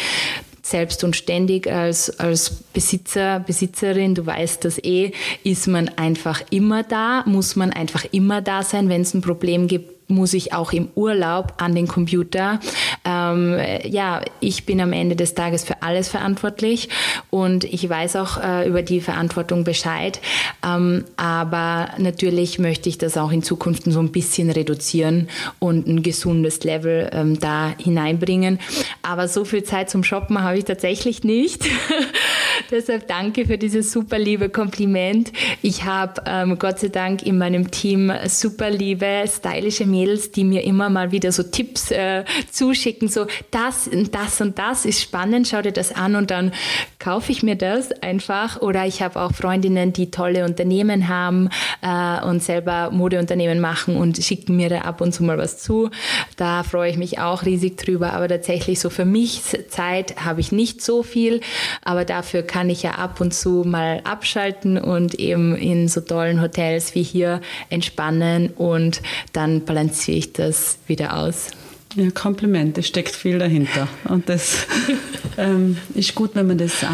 selbst 0.63 1.03
und 1.05 1.17
ständig 1.17 1.67
als, 1.67 2.21
als 2.21 2.51
Besitzer, 2.73 3.41
Besitzerin, 3.41 4.15
du 4.15 4.27
weißt 4.27 4.65
das 4.65 4.79
eh, 4.85 5.13
ist 5.43 5.67
man 5.67 5.89
einfach 5.97 6.43
immer 6.51 6.83
da, 6.83 7.25
muss 7.27 7.57
man 7.57 7.73
einfach 7.73 8.05
immer 8.13 8.43
da 8.43 8.63
sein, 8.63 8.89
wenn 8.89 9.01
es 9.01 9.15
ein 9.15 9.23
Problem 9.23 9.67
gibt, 9.67 9.98
muss 10.09 10.35
ich 10.35 10.53
auch 10.53 10.73
im 10.73 10.89
Urlaub 10.95 11.55
an 11.59 11.75
den 11.75 11.87
Computer. 11.87 12.61
Ähm, 13.05 13.59
ja, 13.85 14.23
ich 14.41 14.67
bin 14.67 14.81
am 14.81 14.93
Ende 14.93 15.17
des 15.17 15.35
Tages 15.35 15.65
für 15.65 15.83
alles 15.83 16.09
verantwortlich 16.09 16.89
und 17.31 17.65
ich 17.65 17.89
weiß 17.89 18.17
auch 18.17 18.43
äh, 18.43 18.69
über 18.69 18.83
die 18.83 19.01
Verantwortung 19.01 19.65
Bescheid. 19.65 20.21
Ähm, 20.67 21.05
aber 21.17 21.91
natürlich 21.99 22.59
möchte 22.59 22.89
ich 22.89 22.99
das 22.99 23.17
auch 23.17 23.31
in 23.31 23.43
Zukunft 23.43 23.85
so 23.85 24.01
ein 24.01 24.11
bisschen 24.11 24.51
reduzieren 24.51 25.29
und 25.59 25.87
ein 25.87 26.03
gesundes 26.03 26.65
Level 26.65 27.11
ähm, 27.13 27.39
da 27.39 27.73
hineinbringen. 27.79 28.59
Aber 29.03 29.29
so 29.29 29.45
viel 29.45 29.63
Zeit 29.63 29.91
zum 29.91 30.05
Shoppen 30.05 30.43
habe 30.43 30.59
ich 30.59 30.65
tatsächlich 30.65 31.25
nicht. 31.25 31.65
Deshalb 32.71 33.09
danke 33.09 33.47
für 33.47 33.57
dieses 33.57 33.93
super 33.93 34.19
liebe 34.19 34.49
Kompliment. 34.49 35.33
Ich 35.63 35.85
habe 35.85 36.23
ähm, 36.27 36.59
Gott 36.59 36.81
sei 36.81 36.89
Dank 36.89 37.23
in 37.23 37.39
meinem 37.39 37.71
Team 37.71 38.13
super 38.27 38.71
liebe, 38.71 39.25
stylische 39.27 39.87
Mädels, 39.99 40.31
die 40.31 40.45
mir 40.45 40.65
immer 40.65 40.91
mal 40.91 41.13
wieder 41.13 41.33
so 41.33 41.43
Tipps 41.43 41.91
äh, 41.91 42.25
zuschicken, 42.51 43.09
so 43.09 43.27
das 43.51 43.89
und 43.89 44.15
das 44.15 44.41
und 44.41 44.59
das 44.59 44.85
ist 44.85 45.01
spannend, 45.03 45.49
schau 45.49 45.63
dir 45.63 45.73
das 45.73 45.93
an 45.93 46.15
und 46.15 46.31
dann 46.31 46.53
kaufe 46.99 47.33
ich 47.33 47.43
mir 47.43 47.57
das 47.57 47.91
einfach. 48.03 48.61
Oder 48.61 48.87
ich 48.87 49.03
habe 49.03 49.21
auch 49.21 49.33
Freundinnen, 49.33 49.93
die 49.93 50.11
tolle 50.11 50.45
Unternehmen 50.45 51.09
haben 51.09 51.49
äh, 51.83 52.25
und 52.25 52.43
selber 52.43 52.91
Modeunternehmen 52.91 53.61
machen 53.61 53.97
und 53.97 54.19
schicken 54.19 54.57
mir 54.57 54.69
da 54.69 54.81
ab 54.83 55.01
und 55.01 55.13
zu 55.13 55.25
mal 55.25 55.39
was 55.39 55.59
zu. 55.59 55.91
Da 56.37 56.63
freue 56.63 56.91
ich 56.91 56.97
mich 56.97 57.19
auch 57.19 57.45
riesig 57.45 57.77
drüber. 57.77 58.13
Aber 58.13 58.29
tatsächlich 58.29 58.81
so 58.81 58.91
für 58.91 59.05
mich 59.05 59.43
Zeit 59.69 60.25
habe 60.25 60.41
ich 60.41 60.53
nicht 60.53 60.83
so 60.83 61.03
viel, 61.03 61.41
aber 61.83 62.05
dafür 62.05 62.43
kann 62.43 62.71
ich 62.71 62.83
ja 62.83 62.93
ab 62.93 63.21
und 63.21 63.33
zu 63.35 63.65
mal 63.65 64.01
abschalten 64.05 64.79
und 64.79 65.15
eben 65.15 65.57
in 65.57 65.89
so 65.89 66.01
tollen 66.01 66.41
Hotels 66.41 66.95
wie 66.95 67.03
hier 67.03 67.41
entspannen 67.71 68.51
und 68.51 69.03
dann 69.33 69.65
balanciere 69.89 70.19
ich 70.19 70.33
das 70.33 70.79
wieder 70.87 71.17
aus. 71.17 71.49
Ja, 71.95 72.11
Kompliment, 72.11 72.77
es 72.77 72.87
steckt 72.87 73.15
viel 73.15 73.39
dahinter. 73.39 73.89
Und 74.05 74.29
das 74.29 74.67
ähm, 75.39 75.79
ist 75.95 76.15
gut, 76.15 76.31
wenn 76.35 76.47
man 76.47 76.59
das 76.59 76.83
äh, 76.83 76.87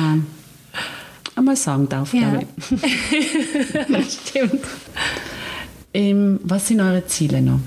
einmal 1.34 1.56
sagen 1.56 1.88
darf, 1.88 2.14
ja. 2.14 2.30
glaube 2.30 2.46
ich. 3.98 4.18
Stimmt. 4.28 4.64
Ähm, 5.92 6.38
was 6.44 6.68
sind 6.68 6.80
eure 6.80 7.04
Ziele 7.06 7.42
noch? 7.42 7.60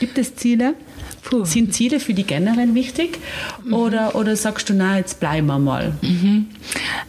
Gibt 0.00 0.18
es 0.18 0.34
Ziele? 0.34 0.74
Puh. 1.22 1.44
Sind 1.44 1.74
Ziele 1.74 2.00
für 2.00 2.14
die 2.14 2.24
generell 2.24 2.74
wichtig? 2.74 3.18
Mhm. 3.64 3.72
Oder, 3.72 4.14
oder 4.14 4.36
sagst 4.36 4.68
du, 4.68 4.74
na, 4.74 4.98
jetzt 4.98 5.20
bleiben 5.20 5.46
wir 5.46 5.58
mal? 5.58 5.94
Mhm. 6.02 6.46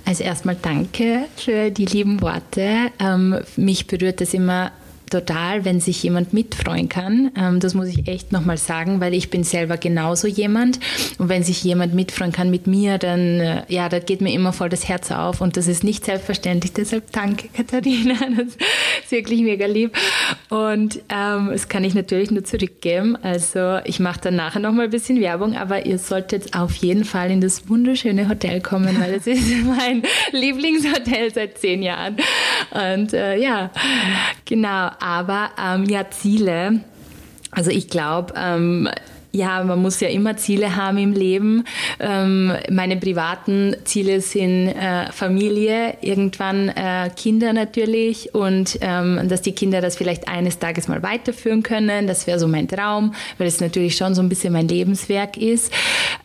Also 0.06 0.24
erstmal 0.24 0.58
danke 0.60 1.26
für 1.36 1.72
die 1.72 1.86
lieben 1.86 2.22
Worte. 2.22 2.92
Ähm, 3.00 3.40
mich 3.58 3.88
berührt 3.88 4.22
das 4.22 4.34
immer 4.34 4.72
total, 5.10 5.66
wenn 5.66 5.80
sich 5.80 6.04
jemand 6.04 6.34
mitfreuen 6.34 6.90
kann. 6.90 7.32
Ähm, 7.38 7.60
das 7.60 7.74
muss 7.74 7.88
ich 7.88 8.08
echt 8.08 8.32
nochmal 8.32 8.58
sagen, 8.58 9.00
weil 9.00 9.14
ich 9.14 9.30
bin 9.30 9.44
selber 9.44 9.78
genauso 9.78 10.28
jemand. 10.28 10.80
Und 11.18 11.30
wenn 11.30 11.44
sich 11.44 11.64
jemand 11.64 11.94
mitfreuen 11.94 12.32
kann 12.32 12.50
mit 12.50 12.68
mir, 12.68 12.98
dann, 12.98 13.40
äh, 13.40 13.64
ja, 13.68 13.90
da 13.90 14.00
geht 14.00 14.22
mir 14.22 14.34
immer 14.34 14.54
voll 14.54 14.70
das 14.70 14.88
Herz 14.88 15.12
auf. 15.12 15.42
Und 15.42 15.58
das 15.58 15.68
ist 15.68 15.84
nicht 15.84 16.06
selbstverständlich. 16.06 16.74
Deshalb 16.74 17.12
danke, 17.12 17.48
Katharina. 17.54 18.16
Das 18.38 18.56
ist 18.56 19.12
wirklich 19.12 19.42
mega 19.42 19.66
lieb. 19.66 19.98
Und 20.50 21.00
ähm, 21.10 21.50
das 21.52 21.70
kann 21.70 21.84
ich 21.84 21.94
natürlich 21.94 22.32
nur 22.32 22.44
zurückgeben. 22.44 23.18
Also 23.22 23.80
ich 23.86 24.00
mache 24.00 24.22
dann 24.22 24.36
nachher 24.36 24.60
nochmal 24.60 24.86
ein 24.86 24.92
bisschen 24.92 25.22
Werbung, 25.22 25.56
aber 25.56 25.86
ihr 25.86 26.00
solltet 26.00 26.54
auf 26.54 26.76
jeden 26.76 27.06
Fall 27.06 27.32
in 27.32 27.42
das 27.42 27.70
wunderschöne 27.70 28.28
Hotel 28.30 28.62
kommen, 28.62 29.00
weil 29.00 29.14
es 29.14 29.28
ist 29.28 29.48
mein 29.66 30.04
Lieblingshotel 30.32 31.34
seit 31.34 31.58
zehn 31.58 31.82
Jahren. 31.82 32.18
Und 32.72 33.14
äh, 33.14 33.38
ja, 33.38 33.72
genau 34.46 34.90
aber 35.00 35.50
ähm, 35.62 35.86
ja, 35.86 36.10
Ziele. 36.10 36.82
Also 37.52 37.72
ich 37.72 37.88
glaube, 37.90 38.34
ähm, 38.36 38.90
ja, 39.32 39.64
man 39.64 39.82
muss 39.82 40.00
ja 40.00 40.08
immer 40.08 40.36
Ziele 40.38 40.76
haben 40.76 40.98
im 40.98 41.14
Leben. 41.14 41.64
Ähm, 42.00 42.54
meine 42.72 42.98
privaten 42.98 43.76
Ziele 43.84 44.22
sind 44.22 44.70
äh, 44.70 45.12
Familie, 45.12 45.98
irgendwann 46.02 46.70
äh, 46.70 47.10
Kinder 47.16 47.54
natürlich 47.54 48.34
und 48.34 48.80
ähm, 48.82 49.28
dass 49.30 49.42
die 49.44 49.52
Kinder 49.52 49.80
das 49.82 49.96
vielleicht 49.96 50.28
eines 50.28 50.60
Tages 50.60 50.88
mal 50.88 51.04
weiterführen 51.04 51.62
können. 51.62 52.08
Das 52.08 52.26
wäre 52.26 52.40
so 52.40 52.48
mein 52.48 52.68
Traum, 52.68 53.14
weil 53.38 53.48
es 53.48 53.62
natürlich 53.62 53.96
schon 53.96 54.16
so 54.16 54.22
ein 54.22 54.30
bisschen 54.30 54.54
mein 54.54 54.68
Lebenswerk 54.68 55.38
ist. 55.38 55.72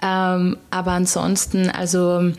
Ähm, 0.02 0.56
aber 0.70 0.92
ansonsten, 0.92 1.68
also 1.70 2.32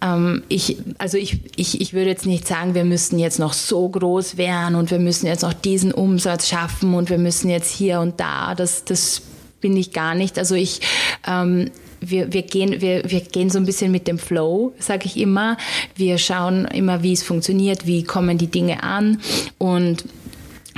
ähm, 0.00 0.42
ich, 0.48 0.76
also 0.98 1.18
ich, 1.18 1.40
ich, 1.56 1.80
ich 1.80 1.92
würde 1.92 2.10
jetzt 2.10 2.26
nicht 2.26 2.46
sagen, 2.46 2.74
wir 2.74 2.84
müssen 2.84 3.18
jetzt 3.18 3.38
noch 3.38 3.52
so 3.52 3.88
groß 3.88 4.36
werden 4.36 4.74
und 4.74 4.90
wir 4.90 4.98
müssen 4.98 5.26
jetzt 5.26 5.42
noch 5.42 5.52
diesen 5.52 5.92
Umsatz 5.92 6.48
schaffen 6.48 6.94
und 6.94 7.10
wir 7.10 7.18
müssen 7.18 7.50
jetzt 7.50 7.70
hier 7.70 8.00
und 8.00 8.20
da. 8.20 8.54
Das, 8.54 8.84
das 8.84 9.22
bin 9.60 9.76
ich 9.76 9.92
gar 9.92 10.14
nicht. 10.14 10.38
Also 10.38 10.54
ich, 10.54 10.80
ähm, 11.26 11.70
wir, 12.00 12.32
wir, 12.32 12.42
gehen, 12.42 12.80
wir, 12.80 13.10
wir 13.10 13.20
gehen 13.20 13.50
so 13.50 13.58
ein 13.58 13.66
bisschen 13.66 13.90
mit 13.90 14.06
dem 14.06 14.18
Flow, 14.18 14.72
sage 14.78 15.06
ich 15.06 15.16
immer. 15.16 15.56
Wir 15.96 16.18
schauen 16.18 16.64
immer, 16.66 17.02
wie 17.02 17.12
es 17.12 17.24
funktioniert, 17.24 17.86
wie 17.86 18.04
kommen 18.04 18.38
die 18.38 18.46
Dinge 18.46 18.82
an 18.84 19.20
und 19.58 20.04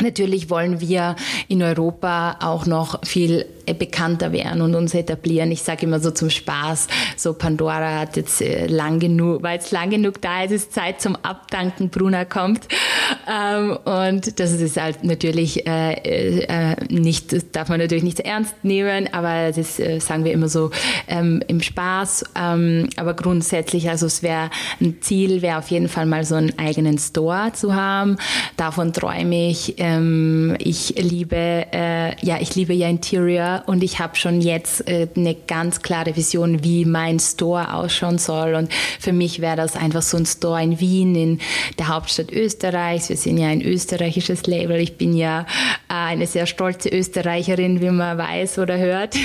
Natürlich 0.00 0.50
wollen 0.50 0.80
wir 0.80 1.16
in 1.48 1.62
Europa 1.62 2.36
auch 2.40 2.66
noch 2.66 3.04
viel 3.04 3.46
äh, 3.66 3.74
bekannter 3.74 4.32
werden 4.32 4.62
und 4.62 4.74
uns 4.74 4.94
etablieren. 4.94 5.50
Ich 5.52 5.62
sage 5.62 5.86
immer 5.86 6.00
so 6.00 6.10
zum 6.10 6.30
Spaß, 6.30 6.88
so 7.16 7.32
Pandora 7.34 8.00
hat 8.00 8.16
jetzt 8.16 8.42
äh, 8.42 8.66
lang 8.66 8.98
genug, 8.98 9.42
weil 9.42 9.58
es 9.58 9.70
lang 9.70 9.90
genug 9.90 10.20
da 10.20 10.42
ist, 10.44 10.52
ist 10.52 10.72
Zeit 10.72 11.00
zum 11.00 11.16
Abdanken, 11.16 11.88
Bruna 11.88 12.24
kommt. 12.24 12.66
Ähm, 13.30 13.78
und 13.84 14.40
das 14.40 14.52
ist 14.52 14.80
halt 14.80 15.04
natürlich 15.04 15.66
äh, 15.66 16.76
nicht, 16.88 17.32
das 17.32 17.50
darf 17.50 17.68
man 17.68 17.78
natürlich 17.78 18.04
nicht 18.04 18.20
ernst 18.20 18.54
nehmen, 18.62 19.08
aber 19.12 19.52
das 19.52 19.76
sagen 19.76 20.24
wir 20.24 20.32
immer 20.32 20.48
so 20.48 20.70
ähm, 21.08 21.42
im 21.46 21.60
Spaß. 21.60 22.24
Ähm, 22.36 22.88
aber 22.96 23.14
grundsätzlich, 23.14 23.88
also 23.88 24.06
es 24.06 24.22
wäre 24.22 24.50
ein 24.80 24.98
Ziel, 25.00 25.42
wäre 25.42 25.58
auf 25.58 25.70
jeden 25.70 25.88
Fall 25.88 26.06
mal 26.06 26.24
so 26.24 26.34
einen 26.34 26.58
eigenen 26.58 26.98
Store 26.98 27.52
zu 27.52 27.74
haben. 27.74 28.16
Davon 28.56 28.92
träume 28.92 29.50
ich. 29.50 29.76
Ähm, 29.90 30.56
ich 30.58 30.94
liebe, 30.96 31.36
äh, 31.36 32.24
ja, 32.24 32.38
ich 32.40 32.54
liebe 32.54 32.72
ja 32.72 32.88
Interior 32.88 33.62
und 33.66 33.82
ich 33.82 33.98
habe 33.98 34.16
schon 34.16 34.40
jetzt 34.40 34.86
äh, 34.88 35.08
eine 35.16 35.34
ganz 35.34 35.82
klare 35.82 36.16
Vision, 36.16 36.62
wie 36.62 36.84
mein 36.84 37.18
Store 37.18 37.74
ausschauen 37.74 38.18
soll. 38.18 38.54
Und 38.54 38.72
für 38.98 39.12
mich 39.12 39.40
wäre 39.40 39.56
das 39.56 39.76
einfach 39.76 40.02
so 40.02 40.16
ein 40.16 40.26
Store 40.26 40.62
in 40.62 40.80
Wien, 40.80 41.14
in 41.14 41.40
der 41.78 41.88
Hauptstadt 41.88 42.32
Österreichs. 42.32 43.08
Wir 43.08 43.16
sind 43.16 43.38
ja 43.38 43.48
ein 43.48 43.62
österreichisches 43.62 44.46
Label. 44.46 44.78
Ich 44.78 44.96
bin 44.96 45.14
ja 45.16 45.46
eine 45.90 46.28
sehr 46.28 46.46
stolze 46.46 46.88
Österreicherin, 46.88 47.80
wie 47.80 47.90
man 47.90 48.16
weiß 48.16 48.60
oder 48.60 48.78
hört. 48.78 49.16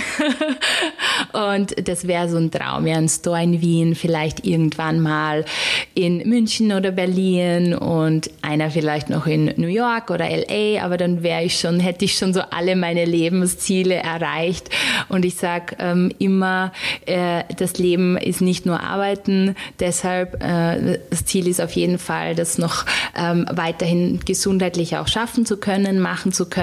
und 1.33 1.87
das 1.87 2.07
wäre 2.07 2.27
so 2.27 2.37
ein 2.37 2.49
Traum, 2.49 2.87
ja, 2.87 2.95
ein 2.95 3.07
Store 3.07 3.43
in 3.43 3.61
Wien, 3.61 3.93
vielleicht 3.93 4.47
irgendwann 4.47 4.99
mal 4.99 5.45
in 5.93 6.27
München 6.27 6.71
oder 6.71 6.89
Berlin 6.89 7.75
und 7.75 8.31
einer 8.41 8.71
vielleicht 8.71 9.11
noch 9.11 9.27
in 9.27 9.53
New 9.57 9.67
York 9.67 10.09
oder 10.09 10.27
LA, 10.27 10.83
aber 10.83 10.97
dann 10.97 11.21
wäre 11.21 11.43
ich 11.43 11.59
schon, 11.59 11.79
hätte 11.79 12.05
ich 12.05 12.17
schon 12.17 12.33
so 12.33 12.41
alle 12.41 12.75
meine 12.75 13.05
Lebensziele 13.05 13.95
erreicht. 13.95 14.69
Und 15.07 15.23
ich 15.23 15.35
sage 15.35 15.75
ähm, 15.77 16.11
immer, 16.17 16.71
äh, 17.05 17.43
das 17.57 17.77
Leben 17.77 18.17
ist 18.17 18.41
nicht 18.41 18.65
nur 18.65 18.81
Arbeiten. 18.81 19.55
Deshalb 19.79 20.41
äh, 20.43 20.97
das 21.11 21.25
Ziel 21.25 21.47
ist 21.47 21.61
auf 21.61 21.73
jeden 21.73 21.99
Fall, 21.99 22.33
das 22.33 22.57
noch 22.57 22.85
ähm, 23.15 23.45
weiterhin 23.51 24.19
gesundheitlich 24.25 24.97
auch 24.97 25.07
schaffen 25.07 25.45
zu 25.45 25.57
können, 25.57 25.99
machen 25.99 26.31
zu 26.31 26.47
können, 26.47 26.54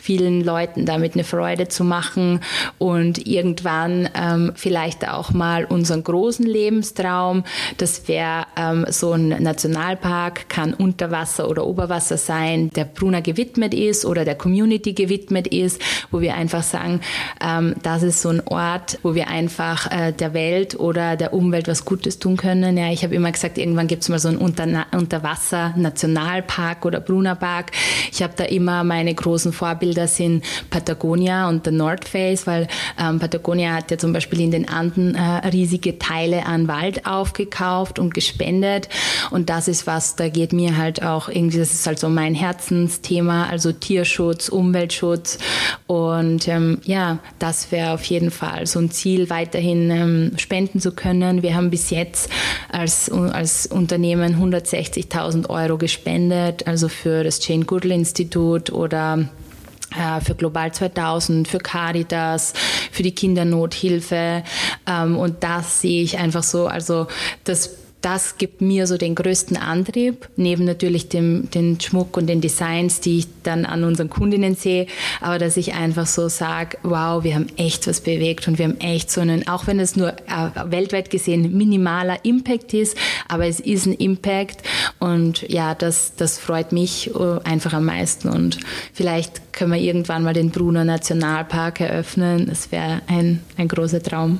vielen 0.00 0.44
Leuten 0.44 0.86
damit 0.86 1.14
eine 1.14 1.24
Freude 1.24 1.68
zu 1.68 1.84
machen 1.84 2.40
und 2.78 3.26
irgendwann 3.26 4.08
ähm, 4.14 4.52
vielleicht 4.54 5.08
auch 5.08 5.32
mal 5.32 5.64
unseren 5.64 6.04
großen 6.04 6.46
Lebenstraum. 6.46 7.44
Das 7.78 8.08
wäre 8.08 8.46
ähm, 8.56 8.86
so 8.88 9.12
ein 9.12 9.28
Nationalpark, 9.28 10.48
kann 10.48 10.74
Unterwasser 10.74 11.48
oder 11.48 11.66
Oberwasser 11.66 12.16
sein, 12.16 12.70
der 12.70 12.84
Bruna 12.84 13.20
gewidmet 13.20 13.74
ist 13.74 14.04
oder 14.04 14.24
der 14.24 14.36
Community 14.36 14.92
gewidmet 14.92 15.46
ist, 15.48 15.80
wo 16.10 16.20
wir 16.20 16.34
einfach 16.34 16.62
sagen, 16.62 17.00
ähm, 17.40 17.74
das 17.82 18.02
ist 18.02 18.22
so 18.22 18.28
ein 18.28 18.46
Ort, 18.46 18.98
wo 19.02 19.14
wir 19.14 19.28
einfach 19.28 19.90
äh, 19.90 20.12
der 20.12 20.34
Welt 20.34 20.78
oder 20.78 21.16
der 21.16 21.32
Umwelt 21.32 21.68
was 21.68 21.84
Gutes 21.84 22.18
tun 22.18 22.36
können. 22.36 22.76
Ja, 22.76 22.90
ich 22.90 23.02
habe 23.02 23.14
immer 23.14 23.32
gesagt, 23.32 23.58
irgendwann 23.58 23.86
gibt 23.86 24.02
es 24.02 24.08
mal 24.08 24.18
so 24.18 24.28
einen 24.28 24.38
Unter 24.38 24.86
Unterwasser-Nationalpark 24.92 26.84
oder 26.84 27.00
Bruna 27.00 27.34
Park. 27.34 27.72
Ich 28.12 28.22
habe 28.22 28.34
da 28.36 28.44
immer 28.44 28.84
meine 28.84 29.14
großen 29.16 29.52
Vorbilder 29.52 30.06
sind 30.06 30.44
Patagonia 30.70 31.48
und 31.48 31.66
der 31.66 31.72
North 31.72 32.08
Face, 32.08 32.46
weil 32.46 32.68
ähm, 32.98 33.18
Patagonia 33.18 33.74
hat 33.74 33.90
ja 33.90 33.98
zum 33.98 34.12
Beispiel 34.12 34.40
in 34.40 34.50
den 34.50 34.68
Anden 34.68 35.14
äh, 35.14 35.48
riesige 35.48 35.98
Teile 35.98 36.46
an 36.46 36.68
Wald 36.68 37.06
aufgekauft 37.06 37.98
und 37.98 38.14
gespendet. 38.14 38.88
Und 39.30 39.50
das 39.50 39.68
ist 39.68 39.86
was, 39.86 40.16
da 40.16 40.28
geht 40.28 40.52
mir 40.52 40.76
halt 40.76 41.02
auch 41.02 41.28
irgendwie, 41.28 41.58
das 41.58 41.72
ist 41.72 41.86
halt 41.86 41.98
so 41.98 42.08
mein 42.08 42.34
Herzensthema, 42.34 43.46
also 43.48 43.72
Tierschutz, 43.72 44.48
Umweltschutz. 44.48 45.38
Und 45.86 46.48
ähm, 46.48 46.78
ja, 46.84 47.18
das 47.38 47.72
wäre 47.72 47.92
auf 47.92 48.04
jeden 48.04 48.30
Fall 48.30 48.66
so 48.66 48.78
ein 48.78 48.90
Ziel, 48.90 49.30
weiterhin 49.30 49.90
ähm, 49.90 50.32
spenden 50.36 50.80
zu 50.80 50.92
können. 50.92 51.42
Wir 51.42 51.54
haben 51.54 51.70
bis 51.70 51.90
jetzt 51.90 52.30
als, 52.70 53.10
als 53.10 53.66
Unternehmen 53.66 54.42
160.000 54.42 55.48
Euro 55.48 55.78
gespendet, 55.78 56.66
also 56.66 56.88
für 56.88 57.24
das 57.24 57.46
Jane 57.46 57.64
Goodall 57.64 57.92
Institut 57.92 58.70
oder 58.72 59.05
äh, 59.14 60.20
für 60.20 60.34
Global 60.34 60.72
2000, 60.72 61.48
für 61.48 61.58
Caritas, 61.58 62.52
für 62.90 63.02
die 63.02 63.14
Kindernothilfe. 63.14 64.42
Ähm, 64.86 65.16
und 65.16 65.42
das 65.42 65.80
sehe 65.80 66.02
ich 66.02 66.18
einfach 66.18 66.42
so, 66.42 66.66
also 66.66 67.06
das 67.44 67.85
das 68.02 68.38
gibt 68.38 68.60
mir 68.60 68.86
so 68.86 68.98
den 68.98 69.14
größten 69.14 69.56
Antrieb, 69.56 70.28
neben 70.36 70.64
natürlich 70.64 71.08
dem 71.08 71.50
den 71.50 71.80
Schmuck 71.80 72.16
und 72.16 72.28
den 72.28 72.40
Designs, 72.40 73.00
die 73.00 73.18
ich 73.18 73.26
dann 73.42 73.64
an 73.64 73.84
unseren 73.84 74.10
Kundinnen 74.10 74.54
sehe, 74.54 74.86
aber 75.20 75.38
dass 75.38 75.56
ich 75.56 75.74
einfach 75.74 76.06
so 76.06 76.28
sage, 76.28 76.78
wow, 76.82 77.24
wir 77.24 77.34
haben 77.34 77.48
echt 77.56 77.86
was 77.86 78.00
bewegt 78.00 78.46
und 78.46 78.58
wir 78.58 78.66
haben 78.66 78.80
echt 78.80 79.10
so 79.10 79.20
einen, 79.20 79.48
auch 79.48 79.66
wenn 79.66 79.80
es 79.80 79.96
nur 79.96 80.10
äh, 80.10 80.50
weltweit 80.66 81.10
gesehen 81.10 81.56
minimaler 81.56 82.24
Impact 82.24 82.74
ist, 82.74 82.96
aber 83.28 83.46
es 83.46 83.60
ist 83.60 83.86
ein 83.86 83.94
Impact 83.94 84.62
und 84.98 85.48
ja, 85.48 85.74
das, 85.74 86.12
das 86.16 86.38
freut 86.38 86.72
mich 86.72 87.10
äh, 87.14 87.40
einfach 87.44 87.72
am 87.72 87.86
meisten 87.86 88.28
und 88.28 88.58
vielleicht 88.92 89.52
können 89.52 89.72
wir 89.72 89.80
irgendwann 89.80 90.22
mal 90.22 90.34
den 90.34 90.50
Bruner 90.50 90.84
Nationalpark 90.84 91.80
eröffnen. 91.80 92.46
Das 92.46 92.70
wäre 92.70 93.00
ein, 93.08 93.42
ein 93.56 93.68
großer 93.68 94.02
Traum. 94.02 94.38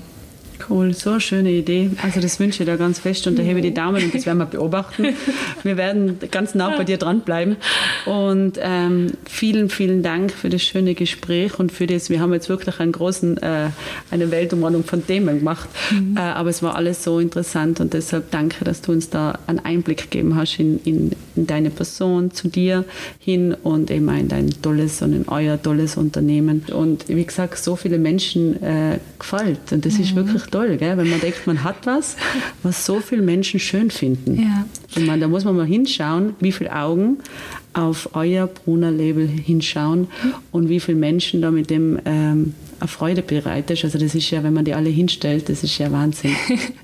Cool, 0.68 0.94
so 0.94 1.10
eine 1.10 1.20
schöne 1.20 1.50
Idee. 1.50 1.90
Also 2.02 2.20
das 2.20 2.40
wünsche 2.40 2.62
ich 2.62 2.68
dir 2.68 2.76
ganz 2.76 2.98
fest 2.98 3.26
und 3.26 3.38
da 3.38 3.42
hebe 3.42 3.60
ich 3.60 3.66
die 3.66 3.74
Daumen 3.74 4.02
und 4.02 4.14
das 4.14 4.26
werden 4.26 4.38
wir 4.38 4.46
beobachten. 4.46 5.14
Wir 5.62 5.76
werden 5.76 6.18
ganz 6.30 6.54
nah 6.54 6.76
bei 6.76 6.84
dir 6.84 6.96
dranbleiben. 6.96 7.56
Und 8.04 8.58
ähm, 8.60 9.12
vielen, 9.24 9.68
vielen 9.68 10.02
Dank 10.02 10.32
für 10.32 10.48
das 10.48 10.62
schöne 10.62 10.94
Gespräch 10.94 11.58
und 11.58 11.72
für 11.72 11.86
das. 11.86 12.08
Wir 12.08 12.20
haben 12.20 12.32
jetzt 12.32 12.48
wirklich 12.48 12.78
einen 12.78 12.92
großen, 12.92 13.38
äh, 13.38 13.70
eine 14.10 14.30
Weltumrundung 14.30 14.84
von 14.84 15.06
Themen 15.06 15.38
gemacht. 15.38 15.68
Mhm. 15.90 16.16
Äh, 16.16 16.20
aber 16.20 16.50
es 16.50 16.62
war 16.62 16.76
alles 16.76 17.02
so 17.02 17.18
interessant 17.18 17.80
und 17.80 17.94
deshalb 17.94 18.30
danke, 18.30 18.64
dass 18.64 18.82
du 18.82 18.92
uns 18.92 19.10
da 19.10 19.38
einen 19.46 19.58
Einblick 19.60 20.10
gegeben 20.10 20.36
hast 20.36 20.58
in, 20.58 20.80
in, 20.84 21.12
in 21.34 21.46
deine 21.46 21.70
Person, 21.70 22.30
zu 22.30 22.48
dir 22.48 22.84
hin 23.18 23.54
und 23.62 23.90
eben 23.90 24.08
in 24.08 24.28
dein 24.28 24.50
tolles 24.62 25.02
und 25.02 25.12
in 25.12 25.28
euer 25.28 25.60
tolles 25.60 25.96
Unternehmen. 25.96 26.64
Und 26.72 27.08
wie 27.08 27.24
gesagt, 27.24 27.58
so 27.58 27.76
viele 27.76 27.98
Menschen 27.98 28.62
äh, 28.62 28.98
gefällt. 29.18 29.72
Und 29.72 29.84
das 29.84 29.94
mhm. 29.94 30.00
ist 30.02 30.16
wirklich 30.16 30.45
toll, 30.50 30.76
gell? 30.76 30.96
wenn 30.96 31.08
man 31.10 31.20
denkt, 31.20 31.46
man 31.46 31.64
hat 31.64 31.86
was, 31.86 32.16
was 32.62 32.84
so 32.84 33.00
viele 33.00 33.22
Menschen 33.22 33.60
schön 33.60 33.90
finden. 33.90 34.40
Ja. 34.40 34.66
Und 34.94 35.06
man, 35.06 35.20
da 35.20 35.28
muss 35.28 35.44
man 35.44 35.56
mal 35.56 35.66
hinschauen, 35.66 36.34
wie 36.40 36.52
viele 36.52 36.74
Augen 36.74 37.18
auf 37.72 38.10
euer 38.14 38.46
Brunner-Label 38.46 39.26
hinschauen 39.26 40.08
und 40.50 40.68
wie 40.68 40.80
viele 40.80 40.98
Menschen 40.98 41.42
da 41.42 41.50
mit 41.50 41.68
dem 41.68 41.98
ähm, 42.06 42.54
eine 42.80 42.88
Freude 42.88 43.22
bereitet. 43.22 43.84
Also 43.84 43.98
das 43.98 44.14
ist 44.14 44.30
ja, 44.30 44.42
wenn 44.42 44.54
man 44.54 44.64
die 44.64 44.74
alle 44.74 44.88
hinstellt, 44.88 45.48
das 45.48 45.62
ist 45.62 45.76
ja 45.78 45.90
Wahnsinn, 45.92 46.34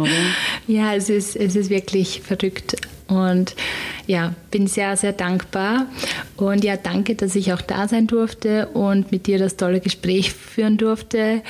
ja, 0.66 0.94
es 0.94 1.08
ist, 1.08 1.36
es 1.36 1.56
ist 1.56 1.70
wirklich 1.70 2.20
verrückt. 2.22 2.76
Und 3.12 3.54
ja, 4.06 4.34
bin 4.50 4.66
sehr, 4.66 4.96
sehr 4.96 5.12
dankbar. 5.12 5.86
Und 6.36 6.64
ja, 6.64 6.76
danke, 6.76 7.14
dass 7.14 7.36
ich 7.36 7.52
auch 7.52 7.60
da 7.60 7.88
sein 7.88 8.06
durfte 8.06 8.66
und 8.68 9.12
mit 9.12 9.26
dir 9.26 9.38
das 9.38 9.56
tolle 9.56 9.80
Gespräch 9.80 10.32
führen 10.32 10.76
durfte. 10.76 11.42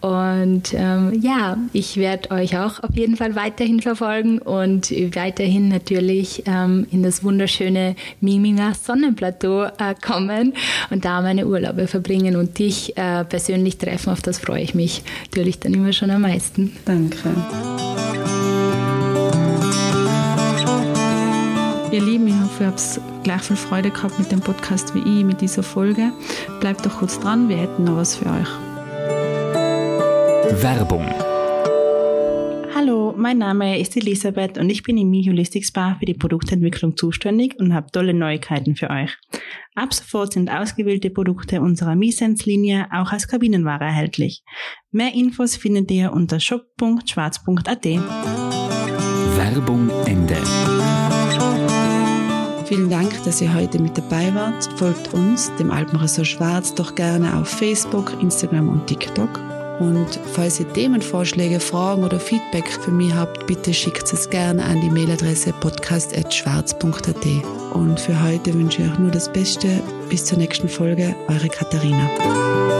Und 0.00 0.74
ähm, 0.74 1.18
ja, 1.20 1.56
ich 1.72 1.96
werde 1.96 2.30
euch 2.30 2.58
auch 2.58 2.82
auf 2.82 2.94
jeden 2.94 3.16
Fall 3.16 3.36
weiterhin 3.36 3.80
verfolgen 3.80 4.38
und 4.38 4.90
weiterhin 5.14 5.68
natürlich 5.68 6.42
ähm, 6.46 6.86
in 6.90 7.02
das 7.02 7.22
wunderschöne 7.22 7.96
Miminger 8.20 8.74
Sonnenplateau 8.74 9.64
äh, 9.64 9.94
kommen 10.00 10.54
und 10.90 11.04
da 11.04 11.20
meine 11.20 11.46
Urlaube 11.46 11.86
verbringen 11.86 12.36
und 12.36 12.58
dich 12.58 12.96
äh, 12.96 13.24
persönlich 13.24 13.78
treffen. 13.78 14.10
Auf 14.10 14.22
das 14.22 14.38
freue 14.38 14.62
ich 14.62 14.74
mich 14.74 15.02
natürlich 15.26 15.60
dann 15.60 15.74
immer 15.74 15.92
schon 15.92 16.10
am 16.10 16.22
meisten. 16.22 16.76
Danke. 16.84 17.30
Hoffe, 22.60 22.64
ihr 22.64 22.66
habt 22.66 23.24
gleich 23.24 23.42
viel 23.42 23.56
Freude 23.56 23.90
gehabt 23.90 24.18
mit 24.18 24.30
dem 24.30 24.40
Podcast 24.40 24.94
wie 24.94 25.00
ich, 25.00 25.24
mit 25.24 25.40
dieser 25.40 25.62
Folge. 25.62 26.12
Bleibt 26.60 26.84
doch 26.84 26.98
kurz 26.98 27.18
dran, 27.18 27.48
wir 27.48 27.56
hätten 27.56 27.84
noch 27.84 27.96
was 27.96 28.16
für 28.16 28.26
euch. 28.26 28.48
Werbung. 30.62 31.06
Hallo, 32.74 33.14
mein 33.16 33.38
Name 33.38 33.78
ist 33.78 33.96
Elisabeth 33.96 34.58
und 34.58 34.70
ich 34.70 34.82
bin 34.82 34.96
im 34.96 35.10
Mi 35.10 35.24
Holistics 35.24 35.72
Bar 35.72 35.96
für 35.98 36.06
die 36.06 36.14
Produktentwicklung 36.14 36.96
zuständig 36.96 37.56
und 37.58 37.74
habe 37.74 37.90
tolle 37.92 38.14
Neuigkeiten 38.14 38.74
für 38.74 38.90
euch. 38.90 39.16
Ab 39.74 39.92
sofort 39.92 40.32
sind 40.32 40.50
ausgewählte 40.50 41.10
Produkte 41.10 41.60
unserer 41.60 41.94
Misens-Linie 41.94 42.88
auch 42.92 43.12
als 43.12 43.28
Kabinenware 43.28 43.84
erhältlich. 43.84 44.42
Mehr 44.90 45.14
Infos 45.14 45.56
findet 45.56 45.90
ihr 45.90 46.12
unter 46.12 46.40
shop.schwarz.at. 46.40 47.84
Werbung 49.36 49.90
Ende. 50.06 50.36
Vielen 52.70 52.88
Dank, 52.88 53.24
dass 53.24 53.40
ihr 53.40 53.52
heute 53.52 53.80
mit 53.80 53.98
dabei 53.98 54.32
wart. 54.32 54.68
Folgt 54.76 55.12
uns, 55.12 55.50
dem 55.58 55.72
Alpenressort 55.72 56.28
Schwarz, 56.28 56.72
doch 56.72 56.94
gerne 56.94 57.36
auf 57.36 57.48
Facebook, 57.48 58.12
Instagram 58.22 58.68
und 58.68 58.86
TikTok. 58.86 59.40
Und 59.80 60.20
falls 60.34 60.60
ihr 60.60 60.72
Themenvorschläge, 60.72 61.58
Fragen 61.58 62.04
oder 62.04 62.20
Feedback 62.20 62.68
für 62.68 62.92
mich 62.92 63.12
habt, 63.12 63.48
bitte 63.48 63.74
schickt 63.74 64.12
es 64.12 64.30
gerne 64.30 64.64
an 64.64 64.80
die 64.82 64.90
Mailadresse 64.90 65.52
podcast.schwarz.at. 65.54 67.26
Und 67.72 67.98
für 67.98 68.22
heute 68.22 68.54
wünsche 68.54 68.82
ich 68.82 68.88
euch 68.88 68.98
nur 69.00 69.10
das 69.10 69.32
Beste. 69.32 69.82
Bis 70.08 70.24
zur 70.26 70.38
nächsten 70.38 70.68
Folge, 70.68 71.16
eure 71.26 71.48
Katharina. 71.48 72.79